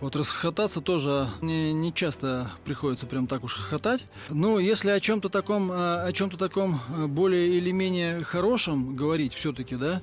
Вот 0.00 0.14
расхохотаться 0.14 0.80
тоже 0.80 1.28
не, 1.40 1.72
не 1.72 1.94
часто 1.94 2.50
приходится 2.64 3.06
прям 3.06 3.26
так 3.26 3.44
уж 3.44 3.54
хохотать. 3.54 4.04
Но 4.28 4.58
если 4.58 4.90
о 4.90 5.00
чем-то 5.00 5.28
таком, 5.30 5.72
э, 5.72 6.02
о 6.02 6.12
чем-то 6.12 6.36
таком 6.36 6.80
э, 6.90 7.06
более 7.06 7.56
или 7.56 7.70
менее 7.70 8.22
хорошем 8.24 8.94
говорить 8.94 9.32
все-таки, 9.32 9.76
да, 9.76 10.02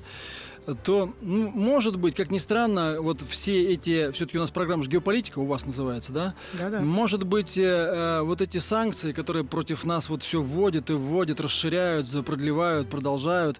то, 0.74 1.14
ну, 1.20 1.50
может 1.50 1.96
быть, 1.96 2.14
как 2.14 2.30
ни 2.30 2.38
странно, 2.38 3.00
вот 3.00 3.20
все 3.22 3.72
эти, 3.72 4.10
все-таки 4.12 4.38
у 4.38 4.40
нас 4.40 4.50
программа 4.50 4.82
же 4.82 4.90
геополитика 4.90 5.38
у 5.38 5.46
вас 5.46 5.64
называется, 5.64 6.12
да? 6.12 6.34
Да-да. 6.54 6.80
Может 6.80 7.22
быть, 7.22 7.56
э, 7.56 7.62
э, 7.62 8.22
вот 8.22 8.40
эти 8.40 8.58
санкции, 8.58 9.12
которые 9.12 9.44
против 9.44 9.84
нас 9.84 10.08
вот 10.08 10.22
все 10.22 10.42
вводят 10.42 10.90
и 10.90 10.94
вводят, 10.94 11.40
расширяют, 11.40 12.08
продлевают, 12.24 12.90
продолжают, 12.90 13.58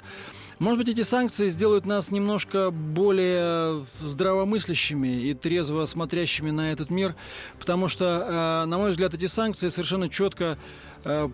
может 0.58 0.78
быть, 0.78 0.88
эти 0.88 1.02
санкции 1.02 1.50
сделают 1.50 1.84
нас 1.84 2.10
немножко 2.10 2.70
более 2.70 3.84
здравомыслящими 4.00 5.28
и 5.28 5.34
трезво 5.34 5.84
смотрящими 5.84 6.50
на 6.50 6.72
этот 6.72 6.88
мир, 6.90 7.14
потому 7.58 7.88
что, 7.88 8.62
э, 8.64 8.66
на 8.66 8.78
мой 8.78 8.92
взгляд, 8.92 9.12
эти 9.12 9.26
санкции 9.26 9.68
совершенно 9.68 10.08
четко 10.08 10.58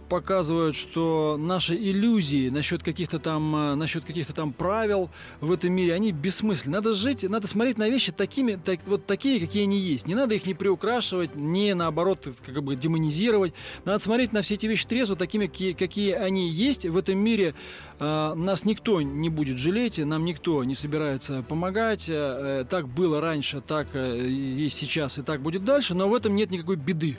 показывают, 0.09 0.77
что 0.77 1.37
наши 1.38 1.75
иллюзии 1.75 2.48
насчет 2.48 2.83
каких-то 2.83 3.18
там 3.18 3.55
э, 3.55 3.75
насчет 3.75 4.05
каких-то 4.05 4.33
там 4.33 4.53
правил 4.53 5.11
в 5.40 5.51
этом 5.51 5.72
мире, 5.72 5.94
они 5.94 6.12
бессмысленны. 6.12 6.77
Надо 6.77 6.92
жить, 6.92 7.22
надо 7.29 7.46
смотреть 7.46 7.79
на 7.79 7.88
вещи 7.88 8.12
такими, 8.12 8.59
так, 8.62 8.81
вот 8.87 9.07
такие, 9.07 9.40
какие 9.40 9.64
они 9.64 9.79
есть. 9.79 10.07
Не 10.07 10.14
надо 10.14 10.35
их 10.35 10.46
не 10.46 10.55
приукрашивать, 10.55 11.35
не 11.35 11.75
наоборот 11.75 12.29
как 12.44 12.62
бы 12.62 12.77
демонизировать. 12.77 13.55
Надо 13.85 13.98
смотреть 13.98 14.33
на 14.33 14.42
все 14.42 14.55
эти 14.55 14.66
вещи 14.66 14.87
трезво, 14.87 15.16
такими, 15.16 15.46
какие, 15.46 15.72
какие 15.72 16.12
они 16.12 16.48
есть. 16.48 16.87
В 16.87 16.96
этом 16.96 17.18
мире 17.18 17.55
э, 17.98 18.35
нас 18.35 18.64
никто 18.64 19.01
не 19.01 19.29
будет 19.29 19.59
жалеть, 19.59 19.98
нам 19.98 20.25
никто 20.25 20.64
не 20.64 20.75
собирается 20.75 21.44
помогать. 21.48 22.09
Э, 22.09 22.62
э, 22.62 22.64
так 22.68 22.88
было 22.88 23.20
раньше, 23.20 23.61
так 23.61 23.88
э, 23.94 24.27
есть 24.29 24.79
сейчас 24.79 25.18
и 25.18 25.22
так 25.22 25.40
будет 25.40 25.64
дальше, 25.64 25.94
но 25.94 26.09
в 26.09 26.14
этом 26.14 26.35
нет 26.35 26.51
никакой 26.51 26.77
беды. 26.77 27.18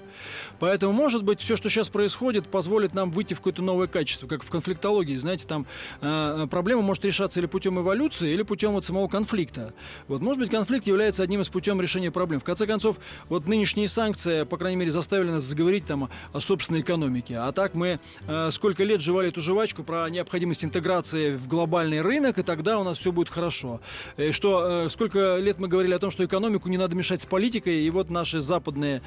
Поэтому, 0.59 0.93
может 0.93 1.23
быть, 1.23 1.41
все, 1.41 1.55
что 1.55 1.69
сейчас 1.69 1.89
происходит, 1.89 2.42
позволит 2.47 2.93
нам 2.93 3.11
выйти 3.11 3.33
в 3.33 3.37
какое-то 3.37 3.61
новое 3.61 3.87
качество, 3.87 4.27
как 4.27 4.43
в 4.43 4.49
конфликтологии. 4.49 5.17
Знаете, 5.17 5.45
там 5.47 5.65
э, 6.01 6.47
проблема 6.49 6.81
может 6.81 7.05
решаться 7.05 7.39
или 7.39 7.47
путем 7.47 7.79
эволюции, 7.79 8.31
или 8.31 8.43
путем 8.43 8.73
вот 8.73 8.85
самого 8.85 9.07
конфликта. 9.07 9.73
Вот, 10.07 10.21
может 10.21 10.39
быть, 10.39 10.49
конфликт 10.49 10.87
является 10.87 11.23
одним 11.23 11.41
из 11.41 11.49
путем 11.49 11.81
решения 11.81 12.11
проблем. 12.11 12.39
В 12.39 12.43
конце 12.43 12.65
концов, 12.65 12.97
вот 13.29 13.47
нынешние 13.47 13.87
санкции, 13.87 14.43
по 14.43 14.57
крайней 14.57 14.77
мере, 14.77 14.91
заставили 14.91 15.31
нас 15.31 15.43
заговорить 15.43 15.85
там 15.85 16.09
о, 16.31 16.39
собственной 16.39 16.81
экономике. 16.81 17.37
А 17.37 17.51
так 17.51 17.73
мы 17.73 17.99
э, 18.27 18.49
сколько 18.51 18.83
лет 18.83 19.01
жевали 19.01 19.29
эту 19.29 19.41
жвачку 19.41 19.83
про 19.83 20.09
необходимость 20.09 20.63
интеграции 20.63 21.35
в 21.35 21.47
глобальный 21.47 22.01
рынок, 22.01 22.39
и 22.39 22.43
тогда 22.43 22.79
у 22.79 22.83
нас 22.83 22.97
все 22.97 23.11
будет 23.11 23.29
хорошо. 23.29 23.81
И 24.17 24.31
что 24.31 24.85
э, 24.85 24.89
сколько 24.89 25.37
лет 25.37 25.59
мы 25.59 25.67
говорили 25.67 25.93
о 25.93 25.99
том, 25.99 26.11
что 26.11 26.25
экономику 26.25 26.69
не 26.69 26.77
надо 26.77 26.95
мешать 26.95 27.21
с 27.21 27.25
политикой, 27.25 27.83
и 27.83 27.89
вот 27.89 28.09
наши 28.09 28.41
западные 28.41 29.01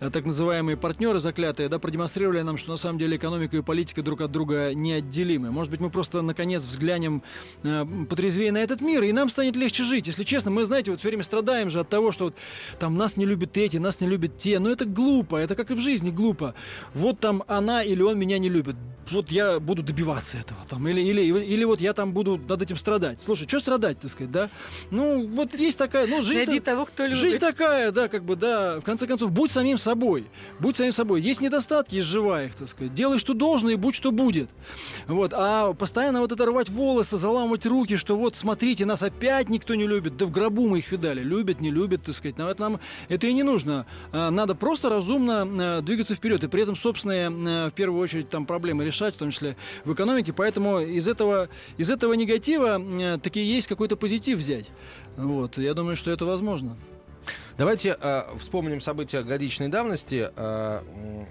э, 0.00 0.10
так 0.10 0.24
называемые 0.24 0.76
партнеры 0.76 1.20
заклятые, 1.20 1.68
да, 1.68 1.78
продемонстрировали 1.78 2.40
нам, 2.42 2.56
что 2.56 2.69
на 2.70 2.76
самом 2.76 2.98
деле 2.98 3.16
экономика 3.16 3.56
и 3.56 3.62
политика 3.62 4.02
друг 4.02 4.20
от 4.20 4.32
друга 4.32 4.74
неотделимы. 4.74 5.50
Может 5.50 5.70
быть, 5.70 5.80
мы 5.80 5.90
просто 5.90 6.22
наконец 6.22 6.64
взглянем 6.64 7.22
э, 7.62 7.84
потрезвее 8.08 8.52
на 8.52 8.58
этот 8.58 8.80
мир, 8.80 9.02
и 9.02 9.12
нам 9.12 9.28
станет 9.28 9.56
легче 9.56 9.84
жить. 9.84 10.06
Если 10.06 10.24
честно, 10.24 10.50
мы, 10.50 10.64
знаете, 10.64 10.90
вот 10.90 11.00
все 11.00 11.08
время 11.08 11.22
страдаем 11.22 11.70
же 11.70 11.80
от 11.80 11.88
того, 11.88 12.12
что 12.12 12.26
вот, 12.26 12.34
там 12.78 12.96
нас 12.96 13.16
не 13.16 13.26
любят 13.26 13.56
эти, 13.56 13.76
нас 13.76 14.00
не 14.00 14.06
любят 14.06 14.38
те. 14.38 14.58
Но 14.58 14.70
это 14.70 14.84
глупо, 14.84 15.36
это 15.36 15.54
как 15.54 15.70
и 15.70 15.74
в 15.74 15.80
жизни 15.80 16.10
глупо. 16.10 16.54
Вот 16.94 17.20
там 17.20 17.42
она 17.46 17.82
или 17.82 18.02
он 18.02 18.18
меня 18.18 18.38
не 18.38 18.48
любит. 18.48 18.76
Вот 19.10 19.30
я 19.30 19.58
буду 19.58 19.82
добиваться 19.82 20.38
этого. 20.38 20.60
Там, 20.68 20.86
или, 20.86 21.00
или, 21.00 21.22
или 21.22 21.64
вот 21.64 21.80
я 21.80 21.92
там 21.92 22.12
буду 22.12 22.36
над 22.36 22.62
этим 22.62 22.76
страдать. 22.76 23.20
Слушай, 23.20 23.48
что 23.48 23.58
страдать, 23.58 23.98
так 23.98 24.10
сказать, 24.10 24.30
да? 24.30 24.48
Ну, 24.90 25.26
вот 25.26 25.58
есть 25.58 25.78
такая, 25.78 26.06
ну, 26.06 26.22
жизнь... 26.22 26.44
Найди 26.44 26.60
того, 26.60 26.84
кто 26.86 27.04
любит. 27.04 27.18
Жизнь 27.18 27.38
такая, 27.38 27.90
да, 27.90 28.08
как 28.08 28.24
бы, 28.24 28.36
да, 28.36 28.78
в 28.78 28.84
конце 28.84 29.06
концов, 29.06 29.32
будь 29.32 29.50
самим 29.50 29.78
собой. 29.78 30.26
Будь 30.60 30.76
самим 30.76 30.92
собой. 30.92 31.20
Есть 31.20 31.40
недостатки, 31.40 31.98
изживай 31.98 32.46
их, 32.46 32.54
так 32.60 32.68
сказать. 32.68 32.92
Делай, 32.92 33.18
что 33.18 33.32
должно, 33.34 33.70
и 33.70 33.76
будь, 33.76 33.94
что 33.94 34.12
будет. 34.12 34.48
Вот. 35.06 35.32
А 35.34 35.72
постоянно 35.72 36.20
вот 36.20 36.30
это 36.30 36.44
рвать 36.44 36.68
волосы, 36.68 37.16
заламывать 37.16 37.64
руки, 37.66 37.96
что 37.96 38.16
вот, 38.16 38.36
смотрите, 38.36 38.84
нас 38.84 39.02
опять 39.02 39.48
никто 39.48 39.74
не 39.74 39.86
любит. 39.86 40.16
Да 40.16 40.26
в 40.26 40.30
гробу 40.30 40.68
мы 40.68 40.78
их 40.78 40.92
видали. 40.92 41.22
Любят, 41.22 41.60
не 41.60 41.70
любят, 41.70 42.04
так 42.04 42.14
сказать. 42.14 42.36
Но 42.36 42.50
это 42.50 42.60
нам 42.62 42.80
это 43.08 43.26
и 43.26 43.32
не 43.32 43.42
нужно. 43.42 43.86
А, 44.12 44.30
Надо 44.30 44.54
просто 44.54 44.90
разумно 44.90 45.48
э, 45.48 45.82
двигаться 45.82 46.14
вперед. 46.14 46.44
И 46.44 46.48
при 46.48 46.62
этом 46.62 46.76
собственные, 46.76 47.30
э, 47.30 47.70
в 47.70 47.72
первую 47.72 48.02
очередь, 48.02 48.28
там 48.28 48.44
проблемы 48.44 48.84
решать, 48.84 49.14
в 49.14 49.18
том 49.18 49.30
числе 49.30 49.56
в 49.84 49.94
экономике. 49.94 50.34
Поэтому 50.34 50.80
из 50.80 51.08
этого, 51.08 51.48
из 51.78 51.90
этого 51.90 52.12
негатива 52.12 53.18
таки 53.18 53.40
есть 53.40 53.66
какой-то 53.68 53.96
позитив 53.96 54.38
взять. 54.38 54.66
Вот. 55.16 55.56
Я 55.56 55.72
думаю, 55.72 55.96
что 55.96 56.10
это 56.10 56.26
возможно. 56.26 56.76
Давайте 57.58 57.96
э, 58.00 58.22
вспомним 58.38 58.80
события 58.80 59.22
годичной 59.22 59.68
давности. 59.68 60.30
Э, 60.34 60.80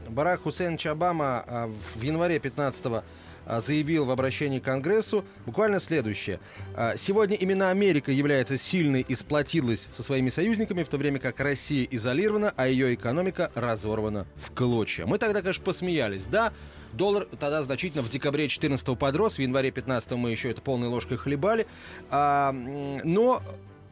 Барак 0.10 0.43
Хусейнович 0.43 0.88
Обама 0.88 1.43
э, 1.47 1.71
в 1.95 2.02
январе 2.02 2.38
15-го 2.38 3.04
э, 3.45 3.60
заявил 3.62 4.06
в 4.06 4.12
обращении 4.12 4.60
к 4.60 4.63
Конгрессу 4.63 5.25
буквально 5.45 5.80
следующее. 5.80 6.39
Э, 6.75 6.93
Сегодня 6.97 7.36
именно 7.36 7.71
Америка 7.71 8.12
является 8.12 8.58
сильной 8.58 9.02
и 9.08 9.15
сплотилась 9.15 9.88
со 9.91 10.04
своими 10.04 10.30
союзниками, 10.30 10.84
в 10.84 10.88
то 10.89 10.97
время 10.97 11.19
как 11.19 11.39
Россия 11.39 11.88
изолирована, 11.89 12.54
а 12.56 12.67
ее 12.67 12.93
экономика 12.93 13.52
разорвана 13.56 14.28
в 14.36 14.52
клочья. 14.52 15.06
Мы 15.08 15.17
тогда, 15.17 15.41
конечно, 15.41 15.63
посмеялись, 15.63 16.28
да? 16.28 16.54
Доллар 16.93 17.28
тогда 17.39 17.62
значительно 17.63 18.04
в 18.04 18.10
декабре 18.10 18.47
14 18.47 18.97
подрос, 18.97 19.36
в 19.36 19.39
январе 19.39 19.71
15 19.71 20.12
мы 20.12 20.32
еще 20.32 20.49
это 20.52 20.62
полной 20.62 20.88
ложкой 20.88 21.17
хлебали. 21.17 21.67
А, 22.10 22.52
но 22.52 23.41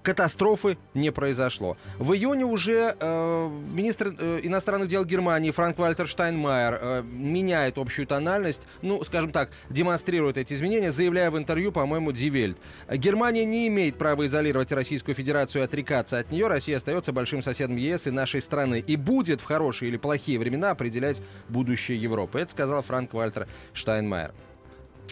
катастрофы 0.08 0.78
не 0.94 1.12
произошло. 1.12 1.76
В 2.00 2.14
июне 2.14 2.46
уже 2.46 2.96
э, 2.98 3.50
министр 3.74 4.16
э, 4.18 4.40
иностранных 4.42 4.88
дел 4.88 5.04
Германии 5.04 5.52
Франк 5.52 5.78
Вальтер 5.78 6.08
Штайнмайер 6.08 6.80
э, 6.82 7.04
меняет 7.04 7.78
общую 7.78 8.08
тональность, 8.08 8.68
ну, 8.82 9.04
скажем 9.04 9.34
так, 9.34 9.50
демонстрирует 9.70 10.38
эти 10.38 10.54
изменения, 10.54 10.94
заявляя 10.94 11.30
в 11.30 11.38
интервью, 11.38 11.74
по-моему, 11.74 12.14
Дивельт. 12.14 12.58
Германия 12.90 13.44
не 13.44 13.68
имеет 13.68 13.98
права 13.98 14.26
изолировать 14.28 14.72
Российскую 14.72 15.14
Федерацию 15.14 15.64
и 15.64 15.66
отрекаться 15.66 16.20
от 16.20 16.32
нее. 16.32 16.48
Россия 16.48 16.78
остается 16.78 17.12
большим 17.12 17.42
соседом 17.42 17.76
ЕС 17.76 18.08
и 18.08 18.12
нашей 18.12 18.40
страны. 18.40 18.80
И 18.80 18.96
будет 18.96 19.42
в 19.42 19.44
хорошие 19.44 19.90
или 19.90 19.98
плохие 19.98 20.40
времена 20.40 20.70
определять 20.70 21.22
будущее 21.50 22.02
Европы. 22.02 22.40
Это 22.40 22.50
сказал 22.50 22.82
Франк 22.82 23.14
Вальтер 23.14 23.46
Штайнмайер. 23.74 24.32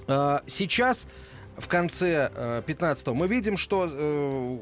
Э, 0.08 0.40
Сейчас, 0.48 1.06
в 1.58 1.68
конце 1.68 2.64
15-го, 2.68 3.14
мы 3.14 3.28
видим, 3.28 3.58
что 3.58 3.88
э, 3.90 4.60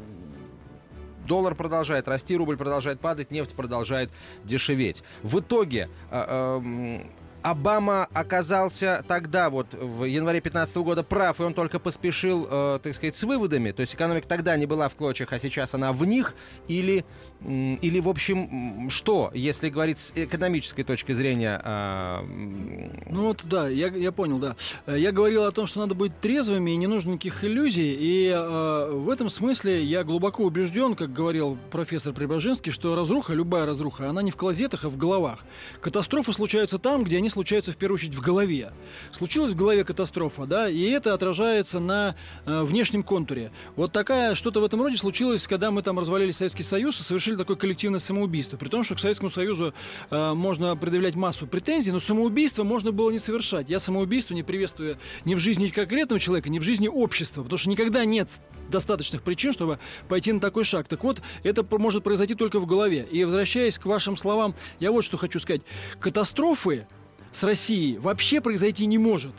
доллар 1.25 1.55
продолжает 1.55 2.07
расти, 2.07 2.35
рубль 2.35 2.57
продолжает 2.57 2.99
падать, 2.99 3.31
нефть 3.31 3.55
продолжает 3.55 4.11
дешеветь. 4.43 5.03
В 5.21 5.39
итоге 5.39 5.89
э, 6.11 6.57
эм, 6.59 7.11
Обама 7.43 8.07
оказался 8.13 9.03
тогда, 9.07 9.49
вот 9.49 9.67
в 9.73 10.05
январе 10.05 10.39
15 10.39 10.77
года, 10.77 11.03
прав, 11.03 11.39
и 11.39 11.43
он 11.43 11.53
только 11.53 11.77
поспешил, 11.77 12.47
э, 12.49 12.79
так 12.81 12.95
сказать, 12.95 13.15
с 13.15 13.23
выводами. 13.23 13.71
То 13.71 13.81
есть 13.81 13.93
экономика 13.95 14.25
тогда 14.27 14.55
не 14.55 14.65
была 14.65 14.87
в 14.87 14.95
клочьях, 14.95 15.33
а 15.33 15.39
сейчас 15.39 15.73
она 15.73 15.91
в 15.91 16.05
них. 16.05 16.35
Или, 16.69 17.03
или 17.41 17.99
в 17.99 18.07
общем, 18.07 18.89
что, 18.89 19.29
если 19.33 19.67
говорить 19.69 19.99
с 19.99 20.13
экономической 20.15 20.83
точки 20.83 21.11
зрения? 21.11 21.61
м, 21.65 22.91
Ну 23.09 23.23
вот, 23.23 23.41
да, 23.43 23.67
я, 23.67 23.87
я 23.87 24.11
понял, 24.13 24.39
да. 24.39 24.55
Э, 24.85 24.97
Я 24.97 25.11
говорил 25.11 25.43
о 25.43 25.51
том, 25.51 25.67
что 25.67 25.79
надо 25.81 25.95
быть 25.95 26.17
трезвыми 26.21 26.71
и 26.71 26.75
не 26.77 26.87
нужно 26.87 27.11
никаких 27.11 27.43
иллюзий. 27.43 27.93
И 27.99 28.29
э, 28.33 28.89
в 28.93 29.09
этом 29.09 29.29
смысле 29.29 29.83
я 29.83 30.05
глубоко 30.05 30.43
убежден, 30.43 30.95
как 30.95 31.11
говорил 31.11 31.57
профессор 31.71 32.13
Преображенский, 32.13 32.71
что 32.71 32.95
разруха, 32.95 33.33
любая 33.33 33.65
разруха, 33.65 34.09
она 34.09 34.21
не 34.21 34.31
в 34.31 34.37
клозетах, 34.37 34.85
а 34.85 34.89
в 34.89 34.95
головах. 34.97 35.39
Катастрофы 35.81 36.31
случаются 36.31 36.77
там, 36.79 37.03
где 37.03 37.17
они 37.17 37.29
случаются 37.33 37.71
в 37.71 37.77
первую 37.77 37.95
очередь 37.95 38.15
в 38.15 38.21
голове. 38.21 38.71
Случилась 39.11 39.51
в 39.51 39.55
голове 39.55 39.83
катастрофа, 39.83 40.45
да, 40.45 40.69
и 40.69 40.81
это 40.89 41.13
отражается 41.13 41.79
на 41.79 42.15
э, 42.45 42.63
внешнем 42.63 43.03
контуре. 43.03 43.51
Вот 43.75 43.91
такая, 43.91 44.35
что-то 44.35 44.61
в 44.61 44.63
этом 44.63 44.81
роде 44.81 44.97
случилось, 44.97 45.47
когда 45.47 45.71
мы 45.71 45.81
там 45.81 45.99
развалили 45.99 46.31
Советский 46.31 46.63
Союз 46.63 46.99
и 46.99 47.03
совершили 47.03 47.35
такое 47.35 47.57
коллективное 47.57 47.99
самоубийство. 47.99 48.57
При 48.57 48.69
том, 48.69 48.83
что 48.83 48.95
к 48.95 48.99
Советскому 48.99 49.29
Союзу 49.29 49.73
э, 50.09 50.33
можно 50.33 50.75
предъявлять 50.75 51.15
массу 51.15 51.47
претензий, 51.47 51.91
но 51.91 51.99
самоубийство 51.99 52.63
можно 52.63 52.91
было 52.91 53.11
не 53.11 53.19
совершать. 53.19 53.69
Я 53.69 53.79
самоубийство 53.79 54.33
не 54.33 54.43
приветствую 54.43 54.97
ни 55.25 55.35
в 55.35 55.39
жизни 55.39 55.67
конкретного 55.67 56.19
человека, 56.19 56.49
ни 56.49 56.59
в 56.59 56.63
жизни 56.63 56.87
общества, 56.87 57.43
потому 57.43 57.57
что 57.57 57.69
никогда 57.69 58.05
нет 58.05 58.29
достаточных 58.69 59.23
причин, 59.23 59.53
чтобы 59.53 59.79
пойти 60.07 60.31
на 60.31 60.39
такой 60.39 60.63
шаг. 60.63 60.87
Так 60.87 61.03
вот, 61.03 61.21
это 61.43 61.65
может 61.77 62.03
произойти 62.03 62.35
только 62.35 62.59
в 62.59 62.65
голове. 62.65 63.07
И 63.11 63.23
возвращаясь 63.23 63.77
к 63.77 63.85
вашим 63.85 64.15
словам, 64.15 64.55
я 64.79 64.91
вот 64.91 65.03
что 65.03 65.17
хочу 65.17 65.39
сказать. 65.39 65.61
Катастрофы 65.99 66.87
с 67.33 67.43
Россией 67.43 67.97
вообще 67.97 68.39
произойти 68.41 68.85
не 68.85 68.97
может. 68.97 69.33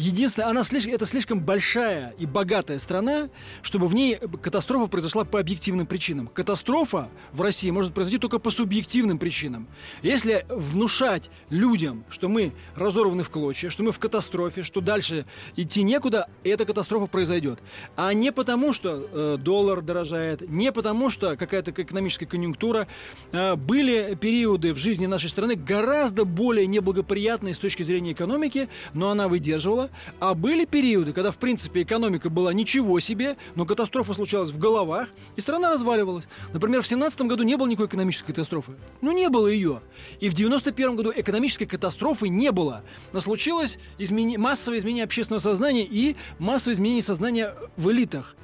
Единственное, 0.00 0.48
она 0.48 0.64
слишком, 0.64 0.94
это 0.94 1.04
слишком 1.04 1.40
большая 1.40 2.14
и 2.18 2.24
богатая 2.24 2.78
страна, 2.78 3.28
чтобы 3.60 3.86
в 3.86 3.92
ней 3.92 4.16
катастрофа 4.40 4.86
произошла 4.86 5.24
по 5.24 5.38
объективным 5.38 5.86
причинам. 5.86 6.26
Катастрофа 6.28 7.10
в 7.32 7.42
России 7.42 7.68
может 7.68 7.92
произойти 7.92 8.16
только 8.16 8.38
по 8.38 8.50
субъективным 8.50 9.18
причинам. 9.18 9.68
Если 10.00 10.46
внушать 10.48 11.28
людям, 11.50 12.04
что 12.08 12.30
мы 12.30 12.54
разорваны 12.76 13.24
в 13.24 13.28
клочья, 13.28 13.68
что 13.68 13.82
мы 13.82 13.92
в 13.92 13.98
катастрофе, 13.98 14.62
что 14.62 14.80
дальше 14.80 15.26
идти 15.54 15.82
некуда, 15.82 16.30
эта 16.44 16.64
катастрофа 16.64 17.04
произойдет. 17.04 17.58
А 17.94 18.14
не 18.14 18.32
потому, 18.32 18.72
что 18.72 19.06
э, 19.12 19.36
доллар 19.38 19.82
дорожает, 19.82 20.48
не 20.48 20.72
потому, 20.72 21.10
что 21.10 21.36
какая-то 21.36 21.72
экономическая 21.72 22.24
конъюнктура. 22.24 22.88
Э, 23.32 23.54
были 23.54 24.16
периоды 24.18 24.72
в 24.72 24.78
жизни 24.78 25.04
нашей 25.04 25.28
страны 25.28 25.56
гораздо 25.56 26.24
более 26.24 26.66
неблагоприятные 26.66 27.52
с 27.52 27.58
точки 27.58 27.82
зрения 27.82 28.12
экономики, 28.12 28.70
но 28.94 29.10
она 29.10 29.28
выдерживала 29.28 29.89
а 30.18 30.34
были 30.34 30.64
периоды, 30.64 31.12
когда, 31.12 31.30
в 31.30 31.38
принципе, 31.38 31.82
экономика 31.82 32.30
была 32.30 32.52
ничего 32.52 33.00
себе, 33.00 33.36
но 33.54 33.64
катастрофа 33.64 34.14
случалась 34.14 34.50
в 34.50 34.58
головах, 34.58 35.08
и 35.36 35.40
страна 35.40 35.70
разваливалась. 35.70 36.28
Например, 36.52 36.82
в 36.82 36.86
17 36.86 37.22
году 37.22 37.42
не 37.42 37.56
было 37.56 37.66
никакой 37.66 37.86
экономической 37.86 38.28
катастрофы. 38.28 38.72
Ну, 39.00 39.12
не 39.12 39.28
было 39.28 39.46
ее. 39.46 39.80
И 40.20 40.28
в 40.28 40.34
91 40.34 40.96
году 40.96 41.12
экономической 41.14 41.66
катастрофы 41.66 42.28
не 42.28 42.52
было. 42.52 42.82
Но 43.12 43.20
случилось 43.20 43.78
измени... 43.98 44.36
массовое 44.36 44.78
изменение 44.78 45.04
общественного 45.04 45.40
сознания 45.40 45.84
и 45.84 46.16
массовое 46.38 46.74
изменение 46.74 47.02
сознания 47.02 47.54
в 47.76 47.90
элитах. 47.90 48.36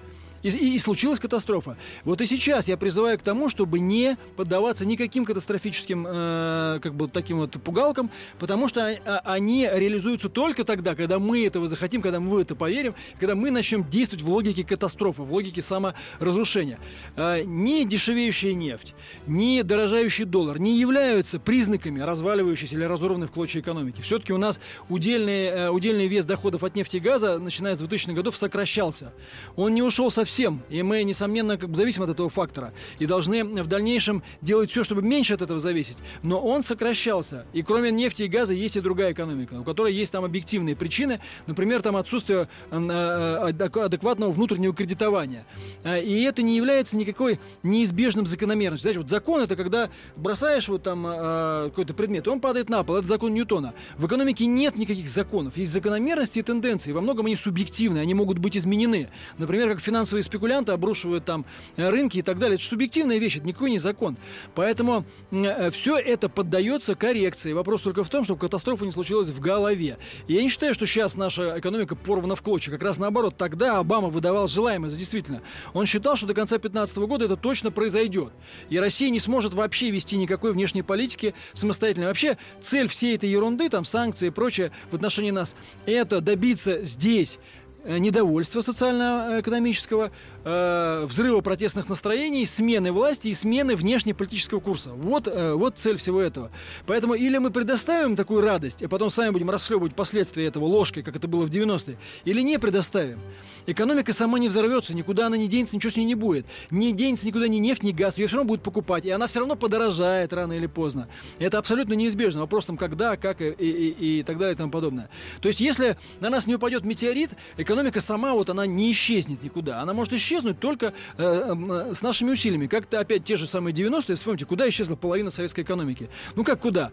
И, 0.46 0.48
и, 0.48 0.74
и 0.76 0.78
случилась 0.78 1.18
катастрофа. 1.18 1.76
Вот 2.04 2.20
и 2.20 2.26
сейчас 2.26 2.68
я 2.68 2.76
призываю 2.76 3.18
к 3.18 3.22
тому, 3.22 3.48
чтобы 3.48 3.80
не 3.80 4.16
поддаваться 4.36 4.86
никаким 4.86 5.24
катастрофическим, 5.24 6.06
э, 6.08 6.78
как 6.80 6.94
бы 6.94 7.08
таким 7.08 7.38
вот 7.38 7.50
пугалкам, 7.62 8.12
потому 8.38 8.68
что 8.68 8.96
а, 9.04 9.22
они 9.24 9.68
реализуются 9.72 10.28
только 10.28 10.62
тогда, 10.62 10.94
когда 10.94 11.18
мы 11.18 11.44
этого 11.44 11.66
захотим, 11.66 12.00
когда 12.00 12.20
мы 12.20 12.36
в 12.36 12.38
это 12.38 12.54
поверим, 12.54 12.94
когда 13.18 13.34
мы 13.34 13.50
начнем 13.50 13.88
действовать 13.90 14.22
в 14.22 14.30
логике 14.30 14.62
катастрофы, 14.62 15.22
в 15.22 15.32
логике 15.32 15.62
саморазрушения. 15.62 16.78
Э, 17.16 17.42
ни 17.44 17.82
дешевеющая 17.82 18.54
нефть, 18.54 18.94
ни 19.26 19.62
дорожающий 19.62 20.26
доллар 20.26 20.60
не 20.60 20.78
являются 20.78 21.40
признаками 21.40 21.98
разваливающейся 21.98 22.76
или 22.76 22.84
разорванной 22.84 23.26
в 23.26 23.32
клочья 23.32 23.60
экономики. 23.60 24.00
Все-таки 24.00 24.32
у 24.32 24.38
нас 24.38 24.60
удельный, 24.88 25.46
э, 25.46 25.70
удельный 25.70 26.06
вес 26.06 26.24
доходов 26.24 26.62
от 26.62 26.76
нефти 26.76 26.98
и 26.98 27.00
газа, 27.00 27.40
начиная 27.40 27.74
с 27.74 27.82
2000-х 27.82 28.12
годов, 28.12 28.36
сокращался. 28.36 29.12
Он 29.56 29.74
не 29.74 29.82
ушел 29.82 30.08
совсем 30.08 30.35
всем. 30.36 30.60
И 30.68 30.82
мы, 30.82 31.02
несомненно, 31.02 31.56
как 31.56 31.70
бы 31.70 31.76
зависим 31.76 32.02
от 32.02 32.10
этого 32.10 32.28
фактора. 32.28 32.74
И 32.98 33.06
должны 33.06 33.42
в 33.42 33.66
дальнейшем 33.68 34.22
делать 34.42 34.70
все, 34.70 34.84
чтобы 34.84 35.00
меньше 35.00 35.32
от 35.32 35.40
этого 35.40 35.60
зависеть. 35.60 35.96
Но 36.22 36.38
он 36.38 36.62
сокращался. 36.62 37.46
И 37.54 37.62
кроме 37.62 37.90
нефти 37.90 38.24
и 38.24 38.28
газа 38.28 38.52
есть 38.52 38.76
и 38.76 38.80
другая 38.82 39.12
экономика, 39.12 39.54
у 39.54 39.64
которой 39.64 39.94
есть 39.94 40.12
там 40.12 40.26
объективные 40.26 40.76
причины. 40.76 41.20
Например, 41.46 41.80
там 41.80 41.96
отсутствие 41.96 42.50
э, 42.70 42.78
э, 42.78 43.82
адекватного 43.82 44.30
внутреннего 44.30 44.74
кредитования. 44.74 45.46
А, 45.84 45.96
и 45.96 46.20
это 46.24 46.42
не 46.42 46.54
является 46.54 46.98
никакой 46.98 47.40
неизбежным 47.62 48.26
закономерностью. 48.26 48.82
Знаете, 48.82 48.98
вот 48.98 49.08
закон 49.08 49.40
это 49.40 49.56
когда 49.56 49.88
бросаешь 50.16 50.68
вот 50.68 50.82
там 50.82 51.06
э, 51.06 51.70
какой-то 51.70 51.94
предмет, 51.94 52.28
он 52.28 52.40
падает 52.40 52.68
на 52.68 52.84
пол. 52.84 52.96
Это 52.96 53.08
закон 53.08 53.32
Ньютона. 53.32 53.72
В 53.96 54.06
экономике 54.06 54.44
нет 54.44 54.76
никаких 54.76 55.08
законов. 55.08 55.56
Есть 55.56 55.72
закономерности 55.72 56.40
и 56.40 56.42
тенденции. 56.42 56.92
Во 56.92 57.00
многом 57.00 57.24
они 57.24 57.36
субъективны, 57.36 58.00
они 58.00 58.12
могут 58.12 58.36
быть 58.36 58.54
изменены. 58.54 59.08
Например, 59.38 59.70
как 59.70 59.80
финансовые 60.16 60.22
спекулянты 60.22 60.72
обрушивают 60.72 61.24
там 61.24 61.44
э, 61.76 61.88
рынки 61.88 62.18
и 62.18 62.22
так 62.22 62.38
далее. 62.38 62.56
Это 62.56 62.64
субъективная 62.64 63.18
вещь, 63.18 63.36
это 63.36 63.46
никакой 63.46 63.70
не 63.70 63.78
закон. 63.78 64.16
Поэтому 64.54 65.04
э, 65.30 65.70
все 65.70 65.98
это 65.98 66.28
поддается 66.28 66.94
коррекции. 66.94 67.52
Вопрос 67.52 67.82
только 67.82 68.04
в 68.04 68.08
том, 68.08 68.24
чтобы 68.24 68.40
катастрофа 68.40 68.84
не 68.84 68.92
случилась 68.92 69.28
в 69.28 69.40
голове. 69.40 69.98
Я 70.28 70.42
не 70.42 70.48
считаю, 70.48 70.74
что 70.74 70.86
сейчас 70.86 71.16
наша 71.16 71.58
экономика 71.58 71.94
порвана 71.96 72.36
в 72.36 72.42
клочья. 72.42 72.70
Как 72.70 72.82
раз 72.82 72.98
наоборот, 72.98 73.36
тогда 73.36 73.78
Обама 73.78 74.08
выдавал 74.08 74.46
желаемое 74.46 74.90
за 74.90 74.98
действительно. 74.98 75.42
Он 75.74 75.86
считал, 75.86 76.16
что 76.16 76.26
до 76.26 76.34
конца 76.34 76.56
2015 76.56 76.96
года 76.98 77.24
это 77.26 77.36
точно 77.36 77.70
произойдет. 77.70 78.32
И 78.70 78.78
Россия 78.78 79.10
не 79.10 79.20
сможет 79.20 79.54
вообще 79.54 79.90
вести 79.90 80.16
никакой 80.16 80.52
внешней 80.52 80.82
политики 80.82 81.34
самостоятельно. 81.52 82.06
Вообще 82.06 82.38
цель 82.60 82.88
всей 82.88 83.16
этой 83.16 83.28
ерунды, 83.28 83.68
там 83.68 83.84
санкции 83.84 84.28
и 84.28 84.30
прочее 84.30 84.72
в 84.90 84.94
отношении 84.94 85.30
нас, 85.30 85.56
это 85.86 86.20
добиться 86.20 86.82
здесь 86.84 87.38
недовольства 87.86 88.60
социально-экономического, 88.60 90.10
э, 90.46 91.04
взрыва 91.04 91.40
протестных 91.40 91.88
настроений, 91.88 92.46
смены 92.46 92.92
власти 92.92 93.28
и 93.28 93.34
смены 93.34 93.74
внешнеполитического 93.76 94.60
курса. 94.60 94.90
Вот, 94.90 95.26
э, 95.26 95.54
вот 95.54 95.76
цель 95.78 95.96
всего 95.96 96.20
этого. 96.20 96.50
Поэтому 96.86 97.14
или 97.14 97.36
мы 97.38 97.50
предоставим 97.50 98.16
такую 98.16 98.40
радость, 98.40 98.82
и 98.82 98.86
потом 98.86 99.10
сами 99.10 99.30
будем 99.30 99.50
расхлебывать 99.50 99.94
последствия 99.94 100.46
этого 100.46 100.64
ложкой, 100.64 101.02
как 101.02 101.16
это 101.16 101.26
было 101.26 101.44
в 101.44 101.50
90-е, 101.50 101.98
или 102.24 102.40
не 102.40 102.58
предоставим. 102.58 103.18
Экономика 103.66 104.12
сама 104.12 104.38
не 104.38 104.48
взорвется, 104.48 104.94
никуда 104.94 105.26
она 105.26 105.36
не 105.36 105.48
денется, 105.48 105.74
ничего 105.74 105.90
с 105.90 105.96
ней 105.96 106.04
не 106.04 106.14
будет. 106.14 106.46
Не 106.70 106.92
денется 106.92 107.26
никуда 107.26 107.48
ни 107.48 107.56
нефть, 107.56 107.82
ни 107.82 107.90
газ, 107.90 108.16
ее 108.16 108.28
все 108.28 108.36
равно 108.36 108.48
будут 108.48 108.62
покупать, 108.62 109.04
и 109.04 109.10
она 109.10 109.26
все 109.26 109.40
равно 109.40 109.56
подорожает 109.56 110.32
рано 110.32 110.52
или 110.52 110.66
поздно. 110.66 111.08
Это 111.40 111.58
абсолютно 111.58 111.94
неизбежно. 111.94 112.42
Вопрос 112.42 112.66
там 112.66 112.76
когда, 112.76 113.16
как 113.16 113.40
и, 113.40 113.48
и, 113.48 114.18
и, 114.18 114.22
так 114.22 114.38
далее 114.38 114.54
и 114.54 114.56
тому 114.56 114.70
подобное. 114.70 115.10
То 115.40 115.48
есть 115.48 115.60
если 115.60 115.96
на 116.20 116.30
нас 116.30 116.46
не 116.46 116.54
упадет 116.54 116.84
метеорит, 116.84 117.30
экономика 117.56 118.00
сама 118.00 118.34
вот 118.34 118.48
она 118.48 118.66
не 118.66 118.92
исчезнет 118.92 119.42
никуда. 119.42 119.80
Она 119.80 119.92
может 119.92 120.12
исчезнуть 120.12 120.35
только 120.42 120.92
э, 121.16 121.54
э, 121.56 121.94
с 121.94 122.02
нашими 122.02 122.32
усилиями. 122.32 122.66
Как-то 122.66 123.00
опять 123.00 123.24
те 123.24 123.36
же 123.36 123.46
самые 123.46 123.74
90-е, 123.74 124.16
вспомните, 124.16 124.44
куда 124.44 124.68
исчезла 124.68 124.96
половина 124.96 125.30
советской 125.30 125.62
экономики. 125.62 126.08
Ну 126.34 126.44
как 126.44 126.60
куда? 126.60 126.90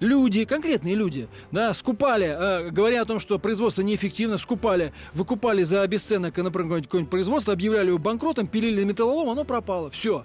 Люди, 0.00 0.44
конкретные 0.44 0.94
люди, 0.94 1.28
да, 1.50 1.72
скупали, 1.74 2.26
э, 2.26 2.70
говоря 2.70 3.02
о 3.02 3.04
том, 3.04 3.20
что 3.20 3.38
производство 3.38 3.82
неэффективно, 3.82 4.38
скупали, 4.38 4.92
выкупали 5.14 5.62
за 5.62 5.82
обесценку 5.82 6.06
бесценок, 6.06 6.36
например, 6.36 6.82
какое-нибудь 6.82 7.10
производство, 7.10 7.52
объявляли 7.52 7.88
его 7.88 7.98
банкротом, 7.98 8.46
пилили 8.46 8.84
металлолом, 8.84 9.30
оно 9.30 9.44
пропало. 9.44 9.90
Все. 9.90 10.24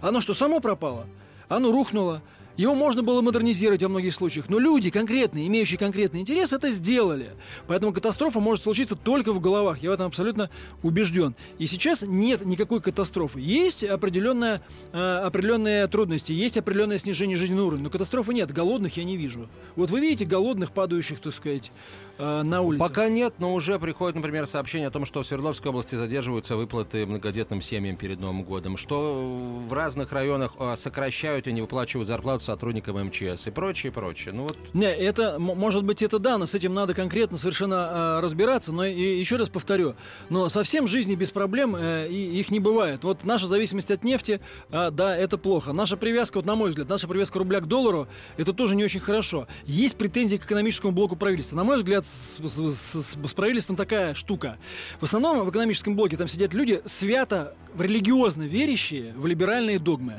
Оно 0.00 0.20
что, 0.20 0.34
само 0.34 0.60
пропало? 0.60 1.06
Оно 1.48 1.70
рухнуло. 1.70 2.22
Его 2.56 2.74
можно 2.74 3.02
было 3.02 3.22
модернизировать 3.22 3.82
во 3.82 3.88
многих 3.88 4.14
случаях, 4.14 4.48
но 4.48 4.58
люди 4.58 4.90
конкретные, 4.90 5.46
имеющие 5.46 5.78
конкретный 5.78 6.20
интерес, 6.20 6.52
это 6.52 6.70
сделали. 6.70 7.30
Поэтому 7.66 7.92
катастрофа 7.92 8.40
может 8.40 8.62
случиться 8.62 8.94
только 8.94 9.32
в 9.32 9.40
головах. 9.40 9.82
Я 9.82 9.90
в 9.90 9.94
этом 9.94 10.06
абсолютно 10.06 10.50
убежден. 10.82 11.34
И 11.58 11.66
сейчас 11.66 12.02
нет 12.02 12.44
никакой 12.44 12.80
катастрофы. 12.80 13.40
Есть 13.40 13.84
определенная, 13.84 14.62
э, 14.92 14.98
определенные 14.98 15.86
трудности, 15.86 16.32
есть 16.32 16.58
определенное 16.58 16.98
снижение 16.98 17.36
жизненного 17.38 17.68
уровня, 17.68 17.84
но 17.84 17.90
катастрофы 17.90 18.34
нет. 18.34 18.52
Голодных 18.52 18.96
я 18.96 19.04
не 19.04 19.16
вижу. 19.16 19.48
Вот 19.76 19.90
вы 19.90 20.00
видите 20.00 20.26
голодных, 20.26 20.72
падающих, 20.72 21.20
так 21.20 21.34
сказать, 21.34 21.72
э, 22.22 22.42
на 22.42 22.62
улице? 22.62 22.80
Пока 22.80 23.08
нет, 23.08 23.34
но 23.38 23.54
уже 23.54 23.78
приходит, 23.78 24.16
например, 24.16 24.46
сообщение 24.46 24.88
о 24.88 24.90
том, 24.90 25.04
что 25.04 25.22
в 25.22 25.26
Свердловской 25.26 25.70
области 25.70 25.96
задерживаются 25.96 26.56
выплаты 26.56 27.06
многодетным 27.06 27.60
семьям 27.60 27.96
перед 27.96 28.20
Новым 28.20 28.44
годом, 28.44 28.76
что 28.76 29.62
в 29.68 29.72
разных 29.72 30.12
районах 30.12 30.52
э, 30.58 30.76
сокращают 30.76 31.46
и 31.46 31.52
не 31.52 31.60
выплачивают 31.60 32.08
зарплату 32.08 32.44
сотрудникам 32.44 33.04
МЧС 33.06 33.46
и 33.46 33.50
прочее, 33.50 33.92
прочее. 33.92 34.34
Ну 34.34 34.44
вот. 34.44 34.56
Не, 34.72 34.92
это, 34.92 35.38
может 35.38 35.84
быть, 35.84 36.02
это 36.02 36.18
да, 36.18 36.38
но 36.38 36.46
с 36.46 36.54
этим 36.54 36.74
надо 36.74 36.94
конкретно 36.94 37.38
совершенно 37.38 38.18
э, 38.18 38.20
разбираться. 38.20 38.72
Но 38.72 38.84
и, 38.84 39.18
еще 39.18 39.36
раз 39.36 39.48
повторю, 39.48 39.94
но 40.28 40.48
совсем 40.48 40.86
жизни 40.86 41.14
без 41.14 41.30
проблем 41.30 41.76
э, 41.76 42.08
и, 42.08 42.40
их 42.40 42.50
не 42.50 42.60
бывает. 42.60 43.04
Вот 43.04 43.24
наша 43.24 43.46
зависимость 43.46 43.90
от 43.90 44.04
нефти, 44.04 44.40
э, 44.70 44.90
да, 44.90 45.16
это 45.16 45.38
плохо. 45.38 45.72
Наша 45.72 45.96
привязка, 45.96 46.36
вот 46.36 46.46
на 46.46 46.54
мой 46.54 46.70
взгляд, 46.70 46.88
наша 46.88 47.08
привязка 47.08 47.38
рубля 47.38 47.60
к 47.60 47.66
доллару, 47.66 48.06
это 48.36 48.52
тоже 48.52 48.76
не 48.76 48.84
очень 48.84 49.00
хорошо. 49.00 49.46
Есть 49.64 49.96
претензии 49.96 50.36
к 50.36 50.44
экономическому 50.44 50.92
блоку 50.92 51.16
правительства. 51.16 51.56
На 51.56 51.64
мой 51.64 51.76
взгляд, 51.76 52.06
с, 52.12 53.16
с, 53.16 53.32
правительством 53.34 53.76
такая 53.76 54.14
штука. 54.14 54.58
В 55.00 55.04
основном 55.04 55.44
в 55.44 55.50
экономическом 55.50 55.96
блоке 55.96 56.16
там 56.16 56.28
сидят 56.28 56.54
люди 56.54 56.82
свято, 56.84 57.54
религиозно 57.78 58.42
верящие 58.42 59.12
в 59.14 59.26
либеральные 59.26 59.78
догмы. 59.78 60.14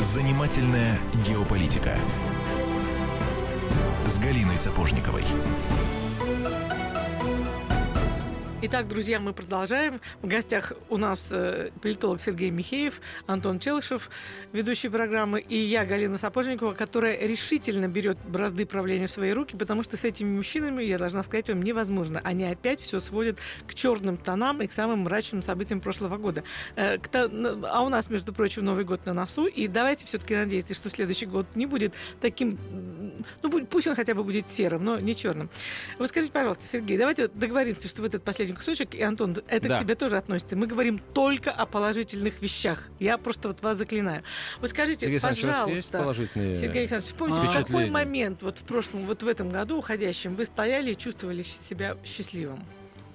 Занимательная 0.00 0.98
геополитика 1.26 1.96
с 4.06 4.18
Галиной 4.18 4.56
Сапожниковой. 4.56 5.22
Итак, 8.62 8.88
друзья, 8.88 9.18
мы 9.20 9.32
продолжаем. 9.32 10.02
В 10.20 10.28
гостях 10.28 10.74
у 10.90 10.98
нас 10.98 11.32
э, 11.32 11.70
политолог 11.80 12.20
Сергей 12.20 12.50
Михеев, 12.50 13.00
Антон 13.26 13.58
Челышев, 13.58 14.10
ведущий 14.52 14.90
программы, 14.90 15.40
и 15.40 15.56
я, 15.56 15.86
Галина 15.86 16.18
Сапожникова, 16.18 16.74
которая 16.74 17.26
решительно 17.26 17.88
берет 17.88 18.18
бразды 18.18 18.66
правления 18.66 19.06
в 19.06 19.10
свои 19.10 19.32
руки, 19.32 19.56
потому 19.56 19.82
что 19.82 19.96
с 19.96 20.04
этими 20.04 20.36
мужчинами, 20.36 20.82
я 20.82 20.98
должна 20.98 21.22
сказать 21.22 21.48
вам, 21.48 21.62
невозможно. 21.62 22.20
Они 22.22 22.44
опять 22.44 22.80
все 22.80 23.00
сводят 23.00 23.38
к 23.66 23.74
черным 23.74 24.18
тонам 24.18 24.60
и 24.60 24.66
к 24.66 24.72
самым 24.72 25.04
мрачным 25.04 25.40
событиям 25.40 25.80
прошлого 25.80 26.18
года. 26.18 26.44
Э, 26.76 26.98
а 27.14 27.82
у 27.82 27.88
нас, 27.88 28.10
между 28.10 28.34
прочим, 28.34 28.66
Новый 28.66 28.84
год 28.84 29.06
на 29.06 29.14
носу, 29.14 29.46
и 29.46 29.68
давайте 29.68 30.04
все-таки 30.06 30.34
надеяться, 30.34 30.74
что 30.74 30.90
следующий 30.90 31.24
год 31.24 31.46
не 31.54 31.64
будет 31.64 31.94
таким, 32.20 32.58
ну 33.42 33.64
пусть 33.64 33.86
он 33.86 33.94
хотя 33.94 34.14
бы 34.14 34.22
будет 34.22 34.48
серым, 34.48 34.84
но 34.84 35.00
не 35.00 35.16
черным. 35.16 35.48
Вы 35.98 36.06
скажите, 36.08 36.30
пожалуйста, 36.30 36.64
Сергей, 36.70 36.98
давайте 36.98 37.28
договоримся, 37.28 37.88
что 37.88 38.02
в 38.02 38.04
этот 38.04 38.22
последний 38.22 38.49
кусочек, 38.54 38.94
и, 38.94 39.02
Антон, 39.02 39.36
это 39.48 39.68
да. 39.68 39.76
к 39.76 39.80
тебе 39.80 39.94
тоже 39.94 40.16
относится, 40.16 40.56
мы 40.56 40.66
говорим 40.66 40.98
только 40.98 41.50
о 41.50 41.66
положительных 41.66 42.40
вещах. 42.42 42.88
Я 42.98 43.18
просто 43.18 43.48
вот 43.48 43.62
вас 43.62 43.76
заклинаю. 43.76 44.22
Вы 44.60 44.68
скажите, 44.68 45.06
Сергей 45.06 45.20
пожалуйста, 45.20 45.70
есть 45.70 45.90
положительные 45.90 46.56
Сергей 46.56 46.80
Александрович, 46.80 47.12
вспомните, 47.12 47.40
в 47.40 47.52
какой 47.52 47.90
момент 47.90 48.42
вот 48.42 48.58
в 48.58 48.62
прошлом, 48.62 49.06
вот 49.06 49.22
в 49.22 49.28
этом 49.28 49.50
году 49.50 49.78
уходящем 49.78 50.34
вы 50.34 50.44
стояли 50.44 50.92
и 50.92 50.96
чувствовали 50.96 51.42
себя 51.42 51.96
счастливым? 52.04 52.64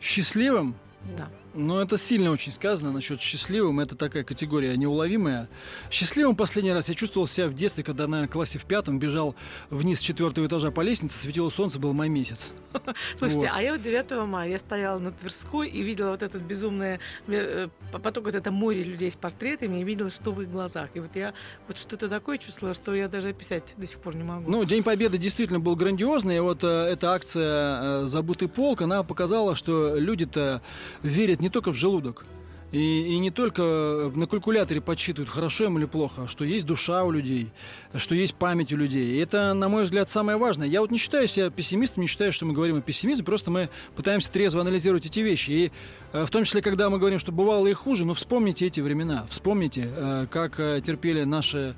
Счастливым? 0.01 0.75
Да. 1.17 1.29
Ну, 1.55 1.79
это 1.79 1.97
сильно 1.97 2.31
очень 2.31 2.51
сказано 2.51 2.91
насчет 2.91 3.21
счастливым. 3.21 3.79
Это 3.79 3.95
такая 3.95 4.23
категория 4.25 4.75
неуловимая. 4.75 5.47
Счастливым 5.89 6.35
последний 6.35 6.73
раз 6.73 6.89
я 6.89 6.95
чувствовал 6.95 7.27
себя 7.27 7.47
в 7.47 7.53
детстве, 7.53 7.83
когда, 7.83 8.07
наверное, 8.07 8.27
в 8.27 8.31
классе 8.31 8.59
в 8.59 8.65
пятом 8.65 8.99
бежал 8.99 9.35
вниз 9.69 9.99
с 9.99 10.01
четвертого 10.01 10.47
этажа 10.47 10.71
по 10.71 10.81
лестнице, 10.81 11.17
светило 11.17 11.49
солнце, 11.49 11.79
был 11.79 11.93
май 11.93 12.09
месяц. 12.09 12.49
Слушайте, 13.17 13.47
вот. 13.47 13.55
а 13.55 13.61
я 13.61 13.71
вот 13.71 13.81
9 13.81 14.27
мая, 14.27 14.49
я 14.49 14.59
стояла 14.59 14.99
на 14.99 15.11
Тверской 15.11 15.69
и 15.69 15.81
видела 15.81 16.11
вот 16.11 16.23
этот 16.23 16.41
безумное, 16.41 16.99
э, 17.27 17.69
поток 17.91 18.25
вот 18.25 18.35
это 18.35 18.51
море 18.51 18.83
людей 18.83 19.09
с 19.09 19.15
портретами, 19.15 19.79
и 19.79 19.83
видела, 19.85 20.09
что 20.09 20.31
в 20.31 20.41
их 20.41 20.51
глазах. 20.51 20.89
И 20.93 20.99
вот 20.99 21.15
я 21.15 21.33
вот 21.69 21.77
что-то 21.77 22.09
такое 22.09 22.37
чувствовала, 22.37 22.73
что 22.73 22.93
я 22.93 23.07
даже 23.07 23.29
описать 23.29 23.73
до 23.77 23.87
сих 23.87 23.99
пор 23.99 24.15
не 24.15 24.23
могу. 24.23 24.51
Ну, 24.51 24.65
День 24.65 24.83
Победы 24.83 25.17
действительно 25.17 25.61
был 25.61 25.77
грандиозный. 25.77 26.37
И 26.37 26.39
вот 26.39 26.65
э, 26.65 26.67
эта 26.67 27.13
акция 27.13 28.01
э, 28.01 28.05
«Забытый 28.05 28.49
полк», 28.49 28.81
она 28.81 29.03
показала, 29.03 29.55
что 29.55 29.95
люди-то 29.95 30.61
верят 31.01 31.39
не 31.45 31.49
только 31.51 31.71
в 31.71 31.75
желудок, 31.75 32.25
и, 32.71 33.13
и 33.15 33.19
не 33.19 33.31
только 33.31 34.11
на 34.13 34.27
калькуляторе 34.27 34.81
подсчитывают, 34.81 35.29
хорошо 35.29 35.65
им 35.65 35.77
или 35.77 35.85
плохо, 35.85 36.23
а 36.23 36.27
что 36.27 36.43
есть 36.43 36.65
душа 36.65 37.03
у 37.03 37.11
людей, 37.11 37.51
что 37.95 38.15
есть 38.15 38.35
память 38.35 38.73
у 38.73 38.77
людей. 38.77 39.15
И 39.15 39.17
это, 39.17 39.53
на 39.53 39.69
мой 39.69 39.83
взгляд, 39.83 40.09
самое 40.09 40.37
важное. 40.37 40.67
Я 40.67 40.81
вот 40.81 40.91
не 40.91 40.97
считаю 40.97 41.27
себя 41.27 41.49
пессимистом, 41.49 42.01
не 42.01 42.07
считаю, 42.07 42.33
что 42.33 42.45
мы 42.45 42.53
говорим 42.53 42.77
о 42.77 42.81
пессимизме, 42.81 43.23
просто 43.23 43.51
мы 43.51 43.69
пытаемся 43.95 44.31
трезво 44.31 44.61
анализировать 44.61 45.05
эти 45.05 45.19
вещи. 45.19 45.51
И 45.51 45.71
э, 46.11 46.25
в 46.25 46.29
том 46.29 46.43
числе, 46.43 46.61
когда 46.61 46.89
мы 46.89 46.97
говорим, 46.97 47.19
что 47.19 47.31
бывало 47.31 47.67
и 47.67 47.73
хуже, 47.73 48.03
но 48.03 48.09
ну, 48.09 48.13
вспомните 48.13 48.65
эти 48.67 48.81
времена, 48.81 49.25
вспомните, 49.29 49.89
э, 49.95 50.27
как 50.29 50.59
э, 50.59 50.81
терпели 50.85 51.23
наши 51.23 51.75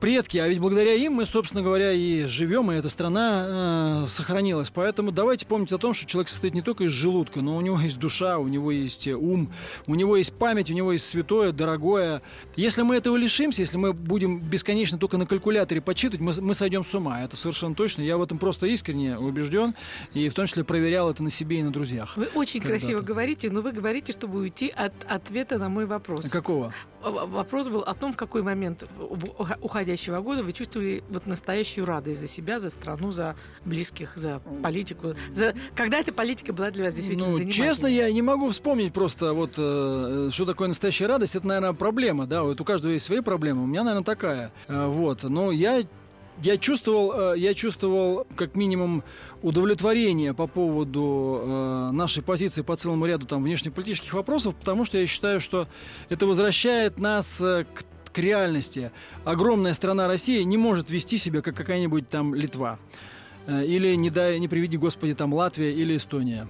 предки, 0.00 0.38
а 0.38 0.48
ведь 0.48 0.58
благодаря 0.58 0.94
им 0.94 1.14
мы, 1.14 1.26
собственно 1.26 1.62
говоря, 1.62 1.92
и 1.92 2.24
живем, 2.26 2.70
и 2.72 2.76
эта 2.76 2.88
страна 2.88 4.06
сохранилась. 4.06 4.70
Поэтому 4.70 5.12
давайте 5.12 5.44
помнить 5.46 5.72
о 5.72 5.78
том, 5.78 5.92
что 5.92 6.06
человек 6.06 6.28
состоит 6.28 6.54
не 6.54 6.62
только 6.62 6.84
из 6.84 6.92
желудка, 6.92 7.40
но 7.40 7.56
у 7.56 7.60
него 7.60 7.78
есть 7.78 7.98
душа, 7.98 8.38
у 8.38 8.48
него 8.48 8.70
есть 8.70 9.06
ум, 9.06 9.50
у 9.86 9.94
него 9.94 10.16
есть 10.16 10.25
память, 10.30 10.70
у 10.70 10.74
него 10.74 10.92
есть 10.92 11.06
святое, 11.06 11.52
дорогое. 11.52 12.22
Если 12.56 12.82
мы 12.82 12.96
этого 12.96 13.16
лишимся, 13.16 13.62
если 13.62 13.78
мы 13.78 13.92
будем 13.92 14.40
бесконечно 14.40 14.98
только 14.98 15.16
на 15.16 15.26
калькуляторе 15.26 15.80
подсчитывать, 15.80 16.20
мы, 16.20 16.32
мы 16.40 16.54
сойдем 16.54 16.84
с 16.84 16.94
ума. 16.94 17.22
Это 17.22 17.36
совершенно 17.36 17.74
точно. 17.74 18.02
Я 18.02 18.16
в 18.16 18.22
этом 18.22 18.38
просто 18.38 18.66
искренне 18.66 19.18
убежден. 19.18 19.74
И 20.14 20.28
в 20.28 20.34
том 20.34 20.46
числе 20.46 20.64
проверял 20.64 21.10
это 21.10 21.22
на 21.22 21.30
себе 21.30 21.60
и 21.60 21.62
на 21.62 21.72
друзьях. 21.72 22.16
Вы 22.16 22.26
очень 22.34 22.60
красиво 22.60 23.00
говорите, 23.00 23.50
но 23.50 23.60
вы 23.60 23.72
говорите, 23.72 24.12
чтобы 24.12 24.38
уйти 24.38 24.68
от 24.68 24.92
ответа 25.08 25.58
на 25.58 25.68
мой 25.68 25.86
вопрос. 25.86 26.30
Какого? 26.30 26.72
Вопрос 27.10 27.68
был 27.68 27.80
о 27.80 27.94
том, 27.94 28.12
в 28.12 28.16
какой 28.16 28.42
момент 28.42 28.84
уходящего 29.60 30.20
года 30.20 30.42
вы 30.42 30.52
чувствовали 30.52 31.04
вот 31.08 31.26
настоящую 31.26 31.86
радость 31.86 32.20
за 32.20 32.28
себя, 32.28 32.58
за 32.58 32.70
страну, 32.70 33.12
за 33.12 33.36
близких, 33.64 34.16
за 34.16 34.40
политику. 34.62 35.14
За... 35.34 35.54
Когда 35.74 35.98
эта 35.98 36.12
политика 36.12 36.52
была 36.52 36.70
для 36.70 36.84
вас 36.84 36.94
действительно 36.94 37.30
ну, 37.30 37.50
Честно, 37.50 37.86
я 37.86 38.10
не 38.10 38.22
могу 38.22 38.50
вспомнить 38.50 38.92
просто 38.92 39.32
вот 39.32 39.54
э, 39.56 40.30
что 40.32 40.44
такое 40.44 40.68
настоящая 40.68 41.06
радость, 41.06 41.36
это, 41.36 41.46
наверное, 41.46 41.72
проблема, 41.72 42.26
да, 42.26 42.42
вот 42.42 42.60
у 42.60 42.64
каждого 42.64 42.92
есть 42.92 43.06
свои 43.06 43.20
проблемы, 43.20 43.62
у 43.62 43.66
меня, 43.66 43.84
наверное, 43.84 44.04
такая, 44.04 44.52
э, 44.66 44.86
вот, 44.86 45.22
но 45.22 45.52
я 45.52 45.82
я 46.42 46.56
чувствовал, 46.56 47.34
э, 47.34 47.38
я 47.38 47.54
чувствовал 47.54 48.26
как 48.36 48.56
минимум 48.56 49.02
удовлетворение 49.42 50.34
по 50.34 50.46
поводу 50.46 51.40
э, 51.42 51.90
нашей 51.92 52.22
позиции 52.22 52.62
по 52.62 52.76
целому 52.76 53.06
ряду 53.06 53.26
там 53.26 53.42
внешнеполитических 53.42 54.12
вопросов, 54.12 54.54
потому 54.56 54.84
что 54.84 54.98
я 54.98 55.06
считаю, 55.06 55.40
что 55.40 55.68
это 56.08 56.26
возвращает 56.26 56.98
нас 56.98 57.38
к 57.38 57.84
к 58.12 58.18
реальности. 58.18 58.92
Огромная 59.26 59.74
страна 59.74 60.08
России 60.08 60.40
не 60.40 60.56
может 60.56 60.88
вести 60.88 61.18
себя, 61.18 61.42
как 61.42 61.54
какая-нибудь 61.54 62.08
там 62.08 62.34
Литва. 62.34 62.78
Или, 63.46 63.94
не 63.94 64.08
дай, 64.08 64.38
не 64.38 64.48
приведи 64.48 64.78
Господи, 64.78 65.12
там 65.12 65.34
Латвия 65.34 65.70
или 65.70 65.98
Эстония. 65.98 66.48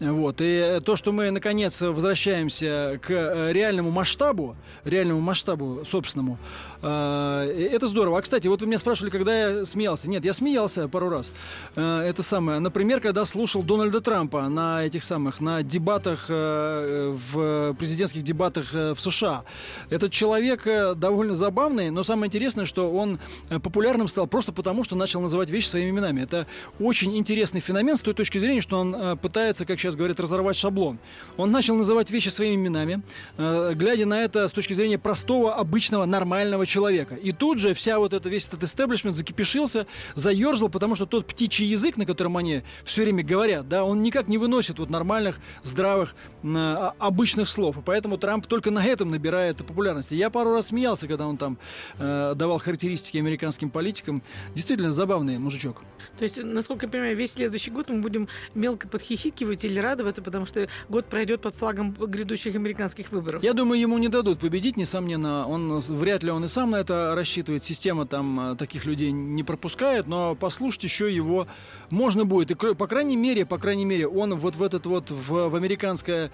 Вот. 0.00 0.36
И 0.40 0.80
то, 0.84 0.94
что 0.94 1.10
мы, 1.10 1.30
наконец, 1.30 1.80
возвращаемся 1.80 3.00
к 3.02 3.10
э, 3.10 3.52
реальному 3.52 3.90
масштабу, 3.90 4.54
реальному 4.84 5.20
масштабу 5.20 5.84
собственному, 5.84 6.38
э, 6.82 7.68
это 7.72 7.88
здорово. 7.88 8.18
А, 8.18 8.22
кстати, 8.22 8.46
вот 8.46 8.60
вы 8.60 8.68
меня 8.68 8.78
спрашивали, 8.78 9.10
когда 9.10 9.36
я 9.36 9.66
смеялся. 9.66 10.08
Нет, 10.08 10.24
я 10.24 10.32
смеялся 10.32 10.86
пару 10.86 11.08
раз. 11.08 11.32
Э, 11.74 12.02
это 12.02 12.22
самое. 12.22 12.60
Например, 12.60 13.00
когда 13.00 13.24
слушал 13.24 13.64
Дональда 13.64 14.00
Трампа 14.00 14.48
на 14.48 14.84
этих 14.84 15.02
самых, 15.02 15.40
на 15.40 15.62
дебатах, 15.64 16.26
в 16.28 17.74
президентских 17.78 18.22
дебатах 18.22 18.72
в 18.72 18.96
США. 18.96 19.44
Этот 19.90 20.12
человек 20.12 20.66
довольно 20.96 21.34
забавный, 21.34 21.90
но 21.90 22.02
самое 22.02 22.28
интересное, 22.28 22.66
что 22.66 22.92
он 22.92 23.18
популярным 23.48 24.08
стал 24.08 24.26
просто 24.26 24.52
потому, 24.52 24.84
что 24.84 24.94
начал 24.96 25.20
называть 25.20 25.50
вещи 25.50 25.66
своими 25.66 25.90
именами. 25.90 26.22
Это 26.22 26.46
очень 26.78 27.16
интересный 27.16 27.60
феномен 27.60 27.96
с 27.96 28.00
той 28.00 28.14
точки 28.14 28.38
зрения, 28.38 28.60
что 28.60 28.78
он 28.78 29.18
пытается, 29.18 29.64
как 29.64 29.78
сейчас 29.78 29.87
сейчас 29.88 29.96
говорят, 29.96 30.20
разорвать 30.20 30.56
шаблон. 30.56 30.98
Он 31.36 31.50
начал 31.50 31.74
называть 31.74 32.10
вещи 32.10 32.28
своими 32.28 32.56
именами, 32.56 33.02
э, 33.36 33.72
глядя 33.74 34.06
на 34.06 34.22
это 34.22 34.46
с 34.46 34.52
точки 34.52 34.74
зрения 34.74 34.98
простого, 34.98 35.54
обычного, 35.54 36.04
нормального 36.04 36.66
человека. 36.66 37.14
И 37.14 37.32
тут 37.32 37.58
же 37.58 37.72
вся 37.74 37.98
вот 37.98 38.12
это, 38.12 38.28
весь 38.28 38.46
этот 38.46 38.62
истеблишмент 38.62 39.16
закипешился, 39.16 39.86
заерзал, 40.14 40.68
потому 40.68 40.94
что 40.94 41.06
тот 41.06 41.26
птичий 41.26 41.66
язык, 41.66 41.96
на 41.96 42.04
котором 42.04 42.36
они 42.36 42.62
все 42.84 43.02
время 43.02 43.22
говорят, 43.22 43.68
да, 43.68 43.84
он 43.84 44.02
никак 44.02 44.28
не 44.28 44.38
выносит 44.38 44.78
вот 44.78 44.90
нормальных, 44.90 45.40
здравых, 45.62 46.14
э, 46.42 46.90
обычных 46.98 47.48
слов. 47.48 47.78
И 47.78 47.80
поэтому 47.80 48.18
Трамп 48.18 48.46
только 48.46 48.70
на 48.70 48.84
этом 48.84 49.10
набирает 49.10 49.56
популярности. 49.58 50.14
Я 50.14 50.30
пару 50.30 50.52
раз 50.52 50.66
смеялся, 50.66 51.06
когда 51.06 51.26
он 51.26 51.36
там 51.38 51.58
э, 51.98 52.34
давал 52.36 52.58
характеристики 52.58 53.16
американским 53.16 53.70
политикам. 53.70 54.22
Действительно 54.54 54.92
забавный 54.92 55.38
мужичок. 55.38 55.82
То 56.18 56.24
есть, 56.24 56.42
насколько 56.42 56.86
я 56.86 56.92
понимаю, 56.92 57.16
весь 57.16 57.32
следующий 57.32 57.70
год 57.70 57.88
мы 57.88 58.00
будем 58.00 58.28
мелко 58.54 58.88
подхихикивать 58.88 59.64
или 59.64 59.77
радоваться, 59.80 60.22
потому 60.22 60.46
что 60.46 60.68
год 60.88 61.06
пройдет 61.06 61.40
под 61.42 61.56
флагом 61.56 61.92
грядущих 61.92 62.54
американских 62.54 63.10
выборов. 63.10 63.42
Я 63.42 63.54
думаю, 63.54 63.80
ему 63.80 63.98
не 63.98 64.08
дадут 64.08 64.40
победить, 64.40 64.76
несомненно. 64.76 65.46
Он 65.46 65.80
вряд 65.80 66.22
ли 66.22 66.30
он 66.30 66.44
и 66.44 66.48
сам 66.48 66.70
на 66.70 66.76
это 66.76 67.12
рассчитывает. 67.14 67.64
Система 67.64 68.06
там 68.06 68.52
э, 68.52 68.56
таких 68.56 68.84
людей 68.84 69.10
не 69.10 69.42
пропускает, 69.42 70.06
но 70.06 70.34
послушать 70.34 70.84
еще 70.84 71.14
его 71.14 71.48
можно 71.90 72.24
будет. 72.24 72.50
И, 72.50 72.54
по 72.54 72.86
крайней 72.86 73.16
мере, 73.16 73.46
по 73.46 73.58
крайней 73.58 73.84
мере, 73.84 74.06
он 74.06 74.34
вот 74.34 74.56
в 74.56 74.62
этот 74.62 74.86
вот 74.86 75.10
в, 75.10 75.48
в 75.48 75.54
американское 75.54 76.30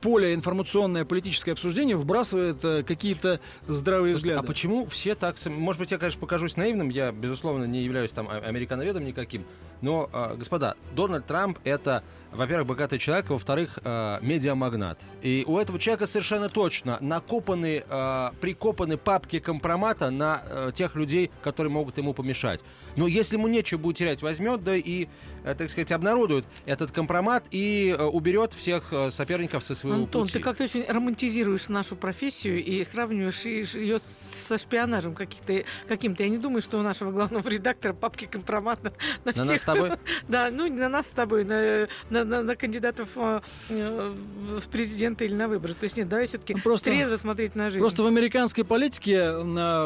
поле 0.00 0.34
информационное 0.34 1.04
политическое 1.04 1.52
обсуждение 1.52 1.96
вбрасывает 1.96 2.64
э, 2.64 2.82
какие-то 2.82 3.40
здравые 3.66 4.10
Слушайте, 4.10 4.32
взгляды. 4.32 4.46
А 4.46 4.46
почему 4.46 4.86
все 4.86 5.14
так... 5.14 5.36
Может 5.46 5.80
быть, 5.80 5.90
я, 5.90 5.98
конечно, 5.98 6.20
покажусь 6.20 6.56
наивным, 6.56 6.88
я, 6.88 7.12
безусловно, 7.12 7.64
не 7.64 7.82
являюсь 7.82 8.12
там 8.12 8.28
а, 8.28 8.38
американоведом 8.38 9.04
никаким, 9.04 9.44
но, 9.80 10.08
э, 10.12 10.36
господа, 10.36 10.76
Дональд 10.94 11.26
Трамп 11.26 11.58
это 11.64 12.02
во-первых, 12.36 12.68
богатый 12.68 12.98
человек, 12.98 13.30
во-вторых, 13.30 13.78
э, 13.82 14.18
медиамагнат. 14.20 14.98
И 15.22 15.44
у 15.46 15.58
этого 15.58 15.78
человека 15.78 16.06
совершенно 16.06 16.48
точно 16.48 16.98
накопаны, 17.00 17.82
э, 17.88 18.30
прикопаны 18.40 18.96
папки 18.96 19.38
компромата 19.38 20.10
на 20.10 20.42
э, 20.44 20.72
тех 20.74 20.94
людей, 20.94 21.30
которые 21.42 21.72
могут 21.72 21.98
ему 21.98 22.14
помешать. 22.14 22.60
Но 22.96 23.06
если 23.06 23.36
ему 23.36 23.48
нечего 23.48 23.78
будет 23.78 23.96
терять, 23.96 24.22
возьмет, 24.22 24.64
да 24.64 24.74
и, 24.74 25.08
э, 25.44 25.54
так 25.54 25.70
сказать, 25.70 25.92
обнародует 25.92 26.44
этот 26.64 26.90
компромат 26.90 27.44
и 27.50 27.94
э, 27.96 28.02
уберет 28.02 28.54
всех 28.54 28.92
э, 28.92 29.10
соперников 29.10 29.62
со 29.64 29.74
своего 29.74 29.98
Антон, 30.04 30.22
пути. 30.22 30.34
ты 30.34 30.40
как-то 30.40 30.64
очень 30.64 30.84
романтизируешь 30.86 31.68
нашу 31.68 31.96
профессию 31.96 32.62
и 32.64 32.82
сравниваешь 32.84 33.42
ее 33.42 33.98
со 33.98 34.58
шпионажем 34.58 35.14
каким-то. 35.14 36.22
Я 36.22 36.28
не 36.28 36.38
думаю, 36.38 36.62
что 36.62 36.78
у 36.78 36.82
нашего 36.82 37.12
главного 37.12 37.46
редактора 37.48 37.92
папки 37.92 38.24
компромата 38.24 38.92
на, 39.24 39.26
на 39.26 39.32
всех. 39.32 39.44
На 39.46 39.52
нас 39.52 39.60
с 39.60 39.64
тобой? 39.64 39.90
Да, 40.28 40.50
ну 40.50 40.66
не 40.66 40.78
на 40.78 40.88
нас 40.88 41.06
с 41.06 41.10
тобой, 41.10 41.44
на, 41.44 41.86
на 42.10 42.24
на, 42.24 42.42
на, 42.42 42.56
кандидатов 42.56 43.08
в 43.14 44.62
президенты 44.70 45.26
или 45.26 45.34
на 45.34 45.48
выборы. 45.48 45.74
То 45.74 45.84
есть 45.84 45.96
нет, 45.96 46.08
давай 46.08 46.26
все-таки 46.26 46.54
Ну, 46.54 46.60
просто- 46.60 46.90
трезво 46.90 47.16
смотреть 47.16 47.54
на 47.54 47.70
жизнь. 47.70 47.80
Просто 47.80 48.02
в 48.02 48.06
американской 48.06 48.64
политике 48.64 49.42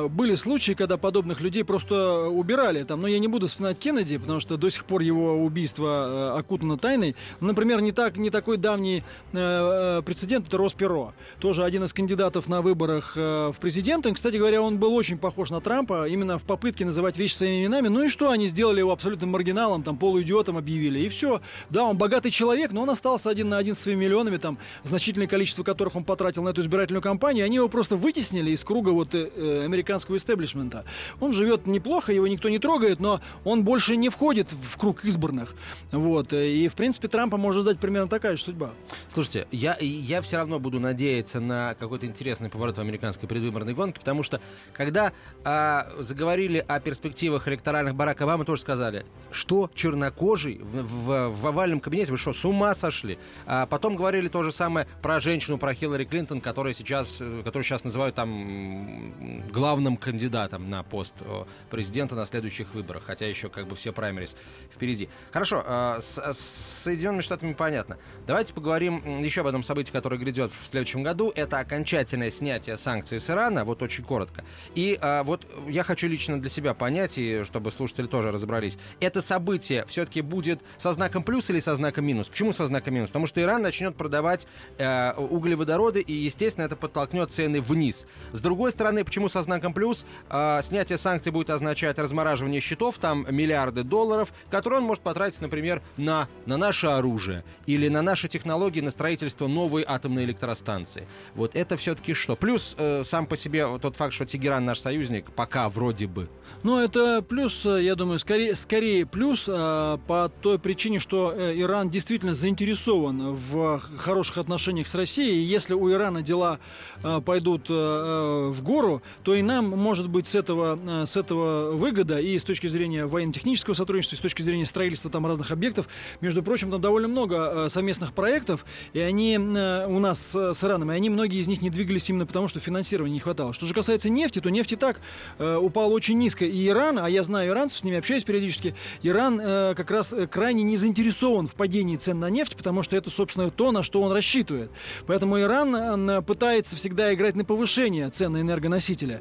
были 0.08 0.34
случаи, 0.34 0.72
когда 0.72 0.96
подобных 0.96 1.40
людей 1.40 1.64
просто 1.64 2.28
убирали. 2.28 2.82
Там, 2.84 2.99
но 3.00 3.08
я 3.08 3.18
не 3.18 3.28
буду 3.28 3.46
вспоминать 3.46 3.78
Кеннеди, 3.78 4.18
потому 4.18 4.40
что 4.40 4.56
до 4.56 4.70
сих 4.70 4.84
пор 4.84 5.00
его 5.00 5.42
убийство 5.42 6.34
э, 6.36 6.38
окутано 6.38 6.78
тайной. 6.78 7.16
Например, 7.40 7.80
не, 7.80 7.92
так, 7.92 8.16
не 8.16 8.30
такой 8.30 8.58
давний 8.58 9.02
э, 9.32 9.98
э, 9.98 10.02
прецедент 10.02 10.46
это 10.46 10.56
Рос 10.56 10.74
Перо. 10.74 11.14
Тоже 11.38 11.64
один 11.64 11.84
из 11.84 11.92
кандидатов 11.92 12.48
на 12.48 12.62
выборах 12.62 13.16
в 13.16 13.56
президенты. 13.60 14.12
Кстати 14.12 14.36
говоря, 14.36 14.62
он 14.62 14.78
был 14.78 14.94
очень 14.94 15.18
похож 15.18 15.50
на 15.50 15.60
Трампа 15.60 16.08
именно 16.08 16.38
в 16.38 16.42
попытке 16.42 16.84
называть 16.84 17.16
вещи 17.16 17.34
своими 17.34 17.64
именами. 17.64 17.88
Ну 17.88 18.04
и 18.04 18.08
что, 18.08 18.30
они 18.30 18.46
сделали 18.46 18.80
его 18.80 18.92
абсолютным 18.92 19.30
маргиналом, 19.30 19.82
там 19.82 19.96
полуидиотом 19.96 20.58
объявили. 20.58 21.00
И 21.00 21.08
все. 21.08 21.40
Да, 21.70 21.84
он 21.84 21.96
богатый 21.96 22.30
человек, 22.30 22.72
но 22.72 22.82
он 22.82 22.90
остался 22.90 23.30
один 23.30 23.48
на 23.48 23.56
один 23.56 23.74
с 23.74 23.80
своими 23.80 24.04
миллионами, 24.04 24.36
там 24.36 24.58
значительное 24.84 25.26
количество 25.26 25.62
которых 25.62 25.96
он 25.96 26.04
потратил 26.04 26.42
на 26.42 26.50
эту 26.50 26.60
избирательную 26.60 27.02
кампанию. 27.02 27.44
Они 27.44 27.56
его 27.56 27.68
просто 27.68 27.96
вытеснили 27.96 28.50
из 28.50 28.62
круга 28.64 28.90
вот 28.90 29.14
э, 29.14 29.62
американского 29.64 30.16
истеблишмента. 30.16 30.84
Он 31.20 31.32
живет 31.32 31.66
неплохо, 31.66 32.12
его 32.12 32.26
никто 32.26 32.48
не 32.48 32.58
трогает, 32.58 32.89
но 32.98 33.20
он 33.44 33.62
больше 33.62 33.94
не 33.96 34.08
входит 34.08 34.50
в 34.50 34.76
круг 34.76 35.04
избранных. 35.04 35.54
Вот. 35.92 36.32
И, 36.32 36.66
в 36.66 36.74
принципе, 36.74 37.06
Трампа 37.06 37.36
может 37.36 37.62
ждать 37.62 37.78
примерно 37.78 38.08
такая 38.08 38.36
же 38.36 38.42
судьба. 38.42 38.70
Слушайте, 39.12 39.46
я, 39.52 39.76
я 39.78 40.20
все 40.22 40.38
равно 40.38 40.58
буду 40.58 40.80
надеяться 40.80 41.38
на 41.38 41.74
какой-то 41.74 42.06
интересный 42.06 42.48
поворот 42.48 42.78
в 42.78 42.80
американской 42.80 43.28
предвыборной 43.28 43.74
гонке, 43.74 44.00
потому 44.00 44.22
что 44.22 44.40
когда 44.72 45.12
а, 45.44 45.92
заговорили 45.98 46.64
о 46.66 46.80
перспективах 46.80 47.46
электоральных 47.46 47.94
Барака 47.94 48.24
Обамы, 48.24 48.44
тоже 48.44 48.62
сказали, 48.62 49.04
что 49.30 49.70
чернокожий 49.74 50.58
в, 50.62 50.82
в- 50.82 51.28
в 51.30 51.46
овальном 51.46 51.80
кабинете, 51.80 52.10
вы 52.12 52.18
что, 52.18 52.32
с 52.32 52.44
ума 52.44 52.74
сошли? 52.74 53.18
А 53.46 53.66
потом 53.66 53.94
говорили 53.96 54.28
то 54.28 54.42
же 54.42 54.50
самое 54.50 54.86
про 55.02 55.20
женщину, 55.20 55.58
про 55.58 55.74
Хиллари 55.74 56.04
Клинтон, 56.06 56.40
которая 56.40 56.72
сейчас, 56.72 57.22
которую 57.44 57.64
сейчас 57.64 57.84
называют 57.84 58.14
там 58.14 59.12
главным 59.52 59.96
кандидатом 59.96 60.70
на 60.70 60.82
пост 60.82 61.14
э, 61.20 61.44
президента 61.70 62.14
на 62.14 62.24
следующих 62.24 62.74
выборах, 62.80 63.04
хотя 63.06 63.26
еще 63.26 63.48
как 63.48 63.66
бы 63.66 63.76
все 63.76 63.92
праймерис 63.92 64.36
впереди. 64.72 65.08
Хорошо, 65.32 65.62
э, 65.64 66.00
с, 66.00 66.18
с 66.18 66.82
Соединенными 66.84 67.22
Штатами 67.22 67.52
понятно. 67.52 67.98
Давайте 68.26 68.54
поговорим 68.54 69.22
еще 69.22 69.42
об 69.42 69.46
одном 69.46 69.62
событии, 69.62 69.92
которое 69.92 70.16
грядет 70.16 70.50
в 70.50 70.68
следующем 70.68 71.02
году. 71.02 71.32
Это 71.34 71.58
окончательное 71.58 72.30
снятие 72.30 72.76
санкций 72.76 73.20
с 73.20 73.28
Ирана, 73.30 73.64
вот 73.64 73.82
очень 73.82 74.04
коротко. 74.04 74.44
И 74.74 74.98
э, 75.00 75.22
вот 75.22 75.46
я 75.68 75.84
хочу 75.84 76.08
лично 76.08 76.40
для 76.40 76.50
себя 76.50 76.74
понять, 76.74 77.18
и 77.18 77.44
чтобы 77.44 77.70
слушатели 77.70 78.06
тоже 78.06 78.30
разобрались, 78.30 78.78
это 79.00 79.20
событие 79.20 79.84
все-таки 79.86 80.20
будет 80.20 80.60
со 80.78 80.92
знаком 80.92 81.22
плюс 81.22 81.50
или 81.50 81.60
со 81.60 81.74
знаком 81.74 82.04
минус? 82.04 82.28
Почему 82.28 82.52
со 82.52 82.66
знаком 82.66 82.94
минус? 82.94 83.08
Потому 83.08 83.26
что 83.26 83.40
Иран 83.40 83.62
начнет 83.62 83.96
продавать 83.96 84.46
э, 84.78 85.12
углеводороды, 85.12 86.00
и, 86.00 86.12
естественно, 86.12 86.64
это 86.64 86.76
подтолкнет 86.76 87.32
цены 87.32 87.60
вниз. 87.60 88.06
С 88.32 88.40
другой 88.40 88.70
стороны, 88.70 89.04
почему 89.04 89.28
со 89.28 89.42
знаком 89.42 89.74
плюс? 89.74 90.06
Э, 90.28 90.60
снятие 90.62 90.98
санкций 90.98 91.32
будет 91.32 91.50
означать 91.50 91.98
размораживание 91.98 92.60
счетов, 92.70 92.98
там 92.98 93.26
миллиарды 93.28 93.82
долларов, 93.82 94.32
которые 94.50 94.78
он 94.80 94.86
может 94.86 95.02
потратить, 95.02 95.40
например, 95.40 95.82
на, 95.96 96.28
на 96.46 96.56
наше 96.56 96.86
оружие 96.86 97.44
или 97.66 97.88
на 97.88 98.02
наши 98.02 98.28
технологии, 98.28 98.80
на 98.80 98.90
строительство 98.90 99.48
новой 99.48 99.84
атомной 99.86 100.24
электростанции. 100.24 101.06
Вот 101.34 101.56
это 101.56 101.76
все-таки 101.76 102.14
что? 102.14 102.36
Плюс 102.36 102.74
э, 102.78 103.02
сам 103.04 103.26
по 103.26 103.36
себе 103.36 103.66
тот 103.78 103.96
факт, 103.96 104.12
что 104.12 104.24
Тегеран 104.24 104.64
наш 104.64 104.78
союзник, 104.78 105.32
пока 105.32 105.68
вроде 105.68 106.06
бы. 106.06 106.28
Ну, 106.62 106.78
это 106.78 107.22
плюс, 107.22 107.64
э, 107.64 107.82
я 107.82 107.94
думаю, 107.94 108.18
скорее, 108.18 108.54
скорее 108.54 109.06
плюс 109.06 109.46
э, 109.48 109.98
по 110.06 110.30
той 110.40 110.58
причине, 110.58 110.98
что 110.98 111.32
э, 111.34 111.54
Иран 111.56 111.88
действительно 111.90 112.34
заинтересован 112.34 113.34
в 113.34 113.80
хороших 113.96 114.38
отношениях 114.38 114.86
с 114.86 114.94
Россией. 114.94 115.42
И 115.42 115.44
если 115.44 115.74
у 115.74 115.90
Ирана 115.90 116.22
дела 116.22 116.58
э, 117.02 117.20
пойдут 117.24 117.70
э, 117.70 117.72
э, 117.72 118.48
в 118.50 118.62
гору, 118.62 119.02
то 119.24 119.34
и 119.34 119.42
нам 119.42 119.70
может 119.70 120.08
быть 120.08 120.28
с 120.28 120.34
этого, 120.34 120.78
э, 120.86 121.06
с 121.06 121.16
этого 121.16 121.72
выгода 121.72 122.20
и 122.20 122.38
с 122.38 122.44
точки 122.50 122.66
зрения 122.66 123.06
военно-технического 123.06 123.74
сотрудничества, 123.74 124.16
и 124.16 124.18
с 124.18 124.22
точки 124.22 124.42
зрения 124.42 124.66
строительства 124.66 125.08
там 125.08 125.24
разных 125.24 125.52
объектов. 125.52 125.88
Между 126.20 126.42
прочим, 126.42 126.70
там 126.70 126.80
довольно 126.80 127.06
много 127.06 127.66
э, 127.66 127.68
совместных 127.68 128.12
проектов, 128.12 128.66
и 128.92 128.98
они 128.98 129.34
э, 129.34 129.86
у 129.86 130.00
нас 130.00 130.18
с, 130.18 130.54
с 130.54 130.64
Ираном, 130.64 130.90
и 130.90 130.94
они, 130.96 131.10
многие 131.10 131.38
из 131.40 131.46
них 131.46 131.62
не 131.62 131.70
двигались 131.70 132.10
именно 132.10 132.26
потому, 132.26 132.48
что 132.48 132.58
финансирования 132.58 133.14
не 133.14 133.20
хватало. 133.20 133.52
Что 133.52 133.66
же 133.66 133.74
касается 133.74 134.10
нефти, 134.10 134.40
то 134.40 134.50
нефть 134.50 134.72
и 134.72 134.76
так 134.76 135.00
э, 135.38 135.56
упала 135.56 135.92
очень 135.92 136.18
низко. 136.18 136.44
И 136.44 136.66
Иран, 136.66 136.98
а 136.98 137.08
я 137.08 137.22
знаю 137.22 137.50
иранцев, 137.50 137.78
с 137.78 137.84
ними 137.84 137.98
общаюсь 137.98 138.24
периодически, 138.24 138.74
Иран 139.02 139.40
э, 139.40 139.74
как 139.76 139.90
раз 139.92 140.12
э, 140.12 140.26
крайне 140.26 140.64
не 140.64 140.76
заинтересован 140.76 141.46
в 141.46 141.54
падении 141.54 141.96
цен 141.96 142.18
на 142.18 142.30
нефть, 142.30 142.56
потому 142.56 142.82
что 142.82 142.96
это, 142.96 143.10
собственно, 143.10 143.50
то, 143.50 143.70
на 143.70 143.84
что 143.84 144.02
он 144.02 144.10
рассчитывает. 144.10 144.72
Поэтому 145.06 145.38
Иран 145.40 146.10
э, 146.10 146.22
пытается 146.22 146.74
всегда 146.74 147.14
играть 147.14 147.36
на 147.36 147.44
повышение 147.44 148.10
цен 148.10 148.32
на 148.32 148.40
энергоносители. 148.40 149.20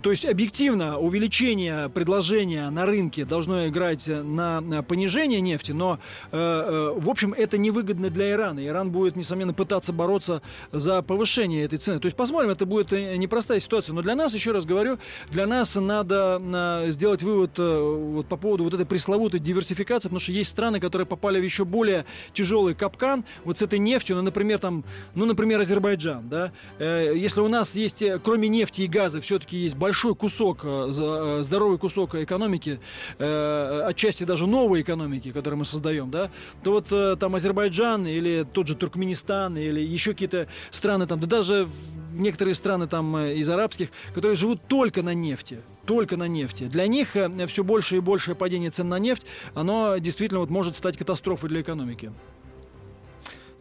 То 0.00 0.10
есть 0.10 0.24
объективно 0.24 0.98
увеличение 0.98 1.88
предложения 1.88 2.67
на 2.70 2.86
рынке 2.86 3.24
должно 3.24 3.66
играть 3.68 4.06
на, 4.08 4.60
на 4.60 4.82
понижение 4.82 5.40
нефти, 5.40 5.72
но, 5.72 5.98
э, 6.32 6.36
э, 6.36 7.00
в 7.00 7.08
общем, 7.08 7.32
это 7.32 7.58
невыгодно 7.58 8.10
для 8.10 8.32
Ирана. 8.32 8.66
Иран 8.66 8.90
будет, 8.90 9.16
несомненно, 9.16 9.54
пытаться 9.54 9.92
бороться 9.92 10.42
за 10.72 11.02
повышение 11.02 11.64
этой 11.64 11.78
цены. 11.78 12.00
То 12.00 12.06
есть 12.06 12.16
посмотрим, 12.16 12.50
это 12.50 12.66
будет 12.66 12.92
э, 12.92 13.16
непростая 13.16 13.60
ситуация. 13.60 13.92
Но 13.92 14.02
для 14.02 14.14
нас, 14.14 14.34
еще 14.34 14.52
раз 14.52 14.64
говорю, 14.64 14.98
для 15.30 15.46
нас 15.46 15.74
надо 15.74 16.40
э, 16.42 16.90
сделать 16.90 17.22
вывод 17.22 17.58
э, 17.58 17.80
вот, 17.80 18.26
по 18.26 18.36
поводу 18.36 18.64
вот 18.64 18.74
этой 18.74 18.86
пресловутой 18.86 19.40
диверсификации, 19.40 20.08
потому 20.08 20.20
что 20.20 20.32
есть 20.32 20.50
страны, 20.50 20.80
которые 20.80 21.06
попали 21.06 21.40
в 21.40 21.44
еще 21.44 21.64
более 21.64 22.04
тяжелый 22.32 22.74
капкан 22.74 23.24
вот 23.44 23.58
с 23.58 23.62
этой 23.62 23.78
нефтью, 23.78 24.16
ну, 24.16 24.22
например, 24.22 24.58
там, 24.58 24.84
ну, 25.14 25.26
например, 25.26 25.60
Азербайджан, 25.60 26.28
да. 26.28 26.52
Э, 26.78 27.12
Если 27.14 27.40
у 27.40 27.48
нас 27.48 27.74
есть, 27.74 28.02
э, 28.02 28.18
кроме 28.22 28.48
нефти 28.48 28.82
и 28.82 28.86
газа, 28.88 29.20
все-таки 29.20 29.56
есть 29.56 29.76
большой 29.76 30.14
кусок, 30.14 30.60
э, 30.64 30.92
э, 30.96 31.42
здоровый 31.42 31.78
кусок 31.78 32.14
экономики, 32.14 32.57
э, 32.66 33.82
отчасти 33.86 34.24
даже 34.24 34.46
новой 34.46 34.82
экономики, 34.82 35.32
которую 35.32 35.60
мы 35.60 35.64
создаем, 35.64 36.10
да, 36.10 36.30
то 36.62 36.72
вот 36.72 36.90
э, 36.90 37.16
там 37.18 37.34
Азербайджан 37.34 38.06
или 38.06 38.46
тот 38.52 38.66
же 38.66 38.74
Туркменистан 38.74 39.56
или 39.56 39.80
еще 39.80 40.12
какие-то 40.12 40.48
страны 40.70 41.06
там, 41.06 41.20
да 41.20 41.26
даже 41.26 41.68
некоторые 42.12 42.54
страны 42.54 42.86
там 42.86 43.16
э, 43.16 43.34
из 43.34 43.48
арабских, 43.48 43.90
которые 44.14 44.36
живут 44.36 44.60
только 44.66 45.02
на 45.02 45.14
нефти, 45.14 45.60
только 45.86 46.16
на 46.16 46.26
нефти. 46.28 46.64
Для 46.64 46.86
них 46.86 47.16
все 47.46 47.64
больше 47.64 47.96
и 47.96 48.00
большее 48.00 48.34
падение 48.34 48.70
цен 48.70 48.88
на 48.88 48.98
нефть, 48.98 49.26
оно 49.54 49.98
действительно 49.98 50.40
вот 50.40 50.50
может 50.50 50.76
стать 50.76 50.96
катастрофой 50.96 51.48
для 51.48 51.60
экономики. 51.60 52.12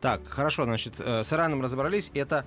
Так, 0.01 0.21
хорошо, 0.27 0.65
значит, 0.65 0.93
э, 0.99 1.23
с 1.23 1.33
Ираном 1.33 1.61
разобрались, 1.61 2.11
это, 2.13 2.45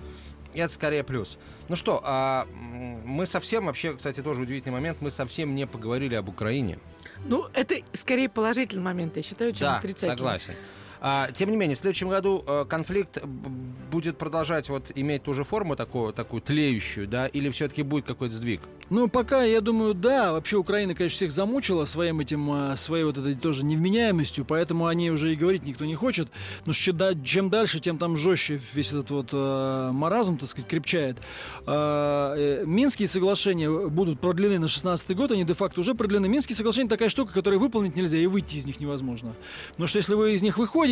это 0.55 0.72
скорее 0.72 1.05
плюс. 1.05 1.38
Ну 1.68 1.76
что, 1.76 2.01
а, 2.03 2.46
мы 2.53 3.26
совсем, 3.26 3.66
вообще, 3.66 3.94
кстати, 3.94 4.22
тоже 4.22 4.42
удивительный 4.42 4.72
момент, 4.72 4.98
мы 5.01 5.11
совсем 5.11 5.55
не 5.55 5.66
поговорили 5.66 6.14
об 6.14 6.28
Украине. 6.28 6.78
Ну, 7.24 7.46
это 7.55 7.76
скорее 7.92 8.28
положительный 8.28 8.82
момент, 8.82 9.16
я 9.16 9.22
считаю, 9.22 9.53
чем 9.53 9.61
да, 9.62 9.78
отрицательный. 9.78 10.16
согласен. 10.16 10.55
А, 11.01 11.32
тем 11.32 11.51
не 11.51 11.57
менее, 11.57 11.76
в 11.76 11.78
следующем 11.78 12.11
году 12.11 12.44
э, 12.46 12.64
конфликт 12.68 13.22
будет 13.90 14.18
продолжать 14.18 14.68
вот 14.68 14.90
иметь 14.94 15.22
ту 15.22 15.32
же 15.34 15.44
форму 15.44 15.74
такую, 15.74 16.12
такую 16.12 16.42
тлеющую, 16.42 17.09
да, 17.09 17.26
или 17.26 17.48
все-таки 17.51 17.82
будет 17.82 18.05
какой-то 18.05 18.34
сдвиг? 18.34 18.61
Ну, 18.90 19.09
пока, 19.09 19.44
я 19.44 19.61
думаю, 19.61 19.94
да. 19.94 20.32
Вообще 20.32 20.57
Украина, 20.57 20.94
конечно, 20.94 21.16
всех 21.16 21.32
замучила 21.32 21.84
своим 21.86 22.20
этим, 22.20 22.51
а, 22.51 22.76
своей 22.76 23.05
вот 23.05 23.16
этой 23.16 23.34
тоже 23.34 23.64
невменяемостью, 23.64 24.44
поэтому 24.44 24.86
о 24.86 24.94
ней 24.94 25.11
уже 25.11 25.32
и 25.32 25.36
говорить 25.36 25.64
никто 25.64 25.84
не 25.84 25.94
хочет. 25.94 26.28
Но 26.66 26.72
чем 26.72 27.48
дальше, 27.48 27.80
тем 27.80 27.98
там 27.98 28.16
жестче 28.16 28.61
весь 28.74 28.88
этот 28.88 29.11
вот 29.11 29.28
э, 29.32 29.90
маразм, 29.92 30.36
так 30.36 30.48
сказать, 30.51 30.68
крепчает. 30.68 31.18
А, 31.66 32.34
э, 32.36 32.64
Минские 32.66 33.09
соглашения 33.09 33.70
будут 33.70 34.20
продлены 34.20 34.59
на 34.59 34.68
16 34.68 35.16
год, 35.16 35.30
они 35.30 35.44
де-факто 35.44 35.80
уже 35.80 35.94
продлены. 35.94 36.28
Минские 36.28 36.57
соглашения 36.57 36.88
такая 36.88 37.09
штука, 37.09 37.32
которую 37.32 37.61
выполнить 37.61 37.96
нельзя, 37.96 38.18
и 38.18 38.26
выйти 38.26 38.57
из 38.57 38.66
них 38.66 38.80
невозможно. 38.80 39.34
Потому 39.70 39.86
что 39.86 39.98
если 39.98 40.14
вы 40.14 40.34
из 40.34 40.42
них 40.42 40.59
выходите, 40.59 40.89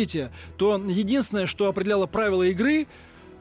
то 0.57 0.77
единственное, 0.87 1.45
что 1.45 1.67
определяло 1.67 2.05
правила 2.05 2.43
игры, 2.43 2.87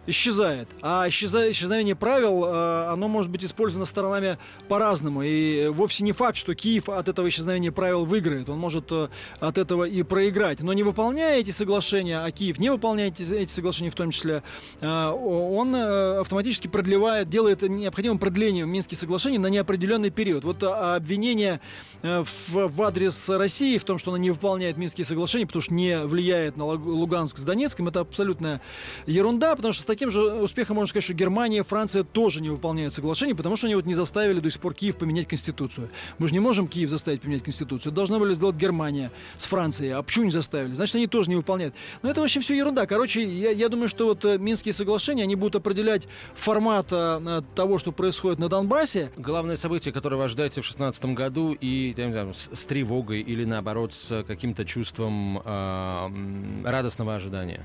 исчезает. 0.08 0.68
А 0.82 1.06
исчеза- 1.08 1.50
исчезновение 1.50 1.94
правил, 1.94 2.44
э, 2.44 2.86
оно 2.92 3.08
может 3.08 3.30
быть 3.30 3.44
использовано 3.44 3.84
сторонами 3.84 4.38
по-разному. 4.68 5.22
И 5.22 5.68
вовсе 5.68 6.04
не 6.04 6.12
факт, 6.12 6.36
что 6.36 6.54
Киев 6.54 6.88
от 6.88 7.08
этого 7.08 7.28
исчезновения 7.28 7.72
правил 7.72 8.04
выиграет. 8.04 8.48
Он 8.48 8.58
может 8.58 8.90
э, 8.90 9.08
от 9.40 9.58
этого 9.58 9.84
и 9.84 10.02
проиграть. 10.02 10.60
Но 10.60 10.72
не 10.72 10.82
выполняя 10.82 11.38
эти 11.38 11.50
соглашения, 11.50 12.20
а 12.20 12.30
Киев 12.30 12.58
не 12.58 12.70
выполняет 12.70 13.20
эти, 13.20 13.50
соглашения 13.50 13.90
в 13.90 13.94
том 13.94 14.10
числе, 14.10 14.42
э, 14.80 14.86
он 15.08 15.74
автоматически 15.74 16.68
продлевает, 16.68 17.28
делает 17.28 17.62
необходимым 17.62 18.18
продлением 18.18 18.70
Минских 18.70 18.98
соглашений 18.98 19.38
на 19.38 19.48
неопределенный 19.48 20.10
период. 20.10 20.44
Вот 20.44 20.62
а, 20.62 20.96
обвинение 20.96 21.60
э, 22.02 22.24
в, 22.48 22.82
адрес 22.82 23.28
России 23.28 23.78
в 23.78 23.84
том, 23.84 23.98
что 23.98 24.10
она 24.10 24.18
не 24.18 24.30
выполняет 24.30 24.76
Минские 24.76 25.04
соглашения, 25.04 25.46
потому 25.46 25.62
что 25.62 25.74
не 25.74 25.98
влияет 25.98 26.56
на 26.56 26.64
Луг- 26.64 26.86
Луганск 26.86 27.38
с 27.38 27.42
Донецком, 27.42 27.88
это 27.88 28.00
абсолютная 28.00 28.60
ерунда, 29.06 29.54
потому 29.56 29.72
что 29.72 29.82
с 29.82 29.86
таким 29.98 30.12
же 30.12 30.22
успехом 30.22 30.76
можно 30.76 30.90
сказать, 30.90 31.02
что 31.02 31.12
Германия, 31.12 31.64
Франция 31.64 32.04
тоже 32.04 32.40
не 32.40 32.50
выполняют 32.50 32.94
соглашение, 32.94 33.34
потому 33.34 33.56
что 33.56 33.66
они 33.66 33.74
вот 33.74 33.84
не 33.84 33.94
заставили 33.94 34.38
до 34.38 34.48
сих 34.48 34.60
пор 34.60 34.72
Киев 34.72 34.96
поменять 34.96 35.26
конституцию. 35.26 35.90
Мы 36.18 36.28
же 36.28 36.34
не 36.34 36.38
можем 36.38 36.68
Киев 36.68 36.88
заставить 36.88 37.22
поменять 37.22 37.42
конституцию. 37.42 37.90
Должна 37.90 38.20
были 38.20 38.32
сделать 38.32 38.54
Германия 38.54 39.10
с 39.36 39.44
Францией. 39.46 39.94
А 39.94 40.02
почему 40.04 40.26
не 40.26 40.30
заставили? 40.30 40.72
Значит, 40.74 40.94
они 40.94 41.08
тоже 41.08 41.30
не 41.30 41.34
выполняют. 41.34 41.74
Но 42.02 42.10
это 42.10 42.20
вообще 42.20 42.38
все 42.38 42.56
ерунда. 42.56 42.86
Короче, 42.86 43.24
я, 43.24 43.50
я 43.50 43.68
думаю, 43.68 43.88
что 43.88 44.06
вот 44.06 44.24
э, 44.24 44.38
Минские 44.38 44.72
соглашения, 44.72 45.24
они 45.24 45.34
будут 45.34 45.56
определять 45.56 46.06
формат 46.36 46.86
э, 46.92 47.42
того, 47.56 47.78
что 47.78 47.90
происходит 47.90 48.38
на 48.38 48.48
Донбассе. 48.48 49.10
Главное 49.16 49.56
событие, 49.56 49.92
которое 49.92 50.14
вы 50.14 50.24
ожидаете 50.24 50.60
в 50.60 50.64
2016 50.64 51.06
году, 51.06 51.54
и 51.54 51.92
я 51.96 52.06
не 52.06 52.12
знаю, 52.12 52.34
с, 52.34 52.50
с 52.52 52.64
тревогой 52.66 53.20
или 53.20 53.44
наоборот 53.44 53.92
с 53.92 54.22
каким-то 54.22 54.64
чувством 54.64 55.42
э, 55.44 56.62
радостного 56.64 57.16
ожидания. 57.16 57.64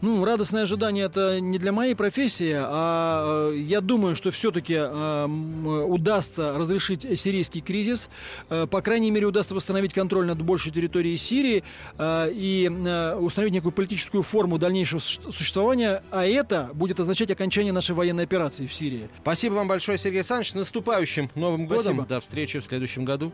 Ну, 0.00 0.24
радостное 0.24 0.62
ожидание 0.62 1.06
это 1.06 1.40
не 1.40 1.58
для 1.58 1.72
моей 1.72 1.94
профессии, 1.94 2.54
а 2.56 3.50
э, 3.50 3.56
я 3.58 3.80
думаю, 3.80 4.16
что 4.16 4.30
все-таки 4.30 4.74
э, 4.74 5.26
удастся 5.26 6.56
разрешить 6.56 7.02
сирийский 7.18 7.60
кризис. 7.60 8.08
Э, 8.50 8.66
по 8.66 8.82
крайней 8.82 9.10
мере, 9.10 9.26
удастся 9.26 9.54
восстановить 9.54 9.94
контроль 9.94 10.26
над 10.26 10.42
большей 10.42 10.72
территорией 10.72 11.16
Сирии 11.16 11.64
э, 11.98 12.30
и 12.32 12.70
э, 12.70 13.16
установить 13.16 13.54
некую 13.54 13.72
политическую 13.72 14.22
форму 14.22 14.58
дальнейшего 14.58 15.00
существования, 15.00 16.02
а 16.10 16.24
это 16.24 16.70
будет 16.74 17.00
означать 17.00 17.30
окончание 17.30 17.72
нашей 17.72 17.94
военной 17.94 18.24
операции 18.24 18.66
в 18.66 18.72
Сирии. 18.72 19.08
Спасибо 19.22 19.54
вам 19.54 19.68
большое, 19.68 19.98
Сергей 19.98 20.18
Александрович. 20.18 20.52
С 20.52 20.54
наступающим 20.54 21.30
Новым 21.34 21.66
годом. 21.66 21.82
Спасибо. 21.82 22.06
До 22.06 22.20
встречи 22.20 22.58
в 22.60 22.64
следующем 22.64 23.04
году. 23.04 23.32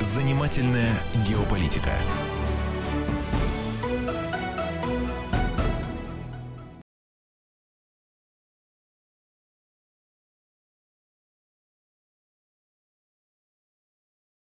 Занимательная 0.00 0.92
геополитика. 1.26 1.92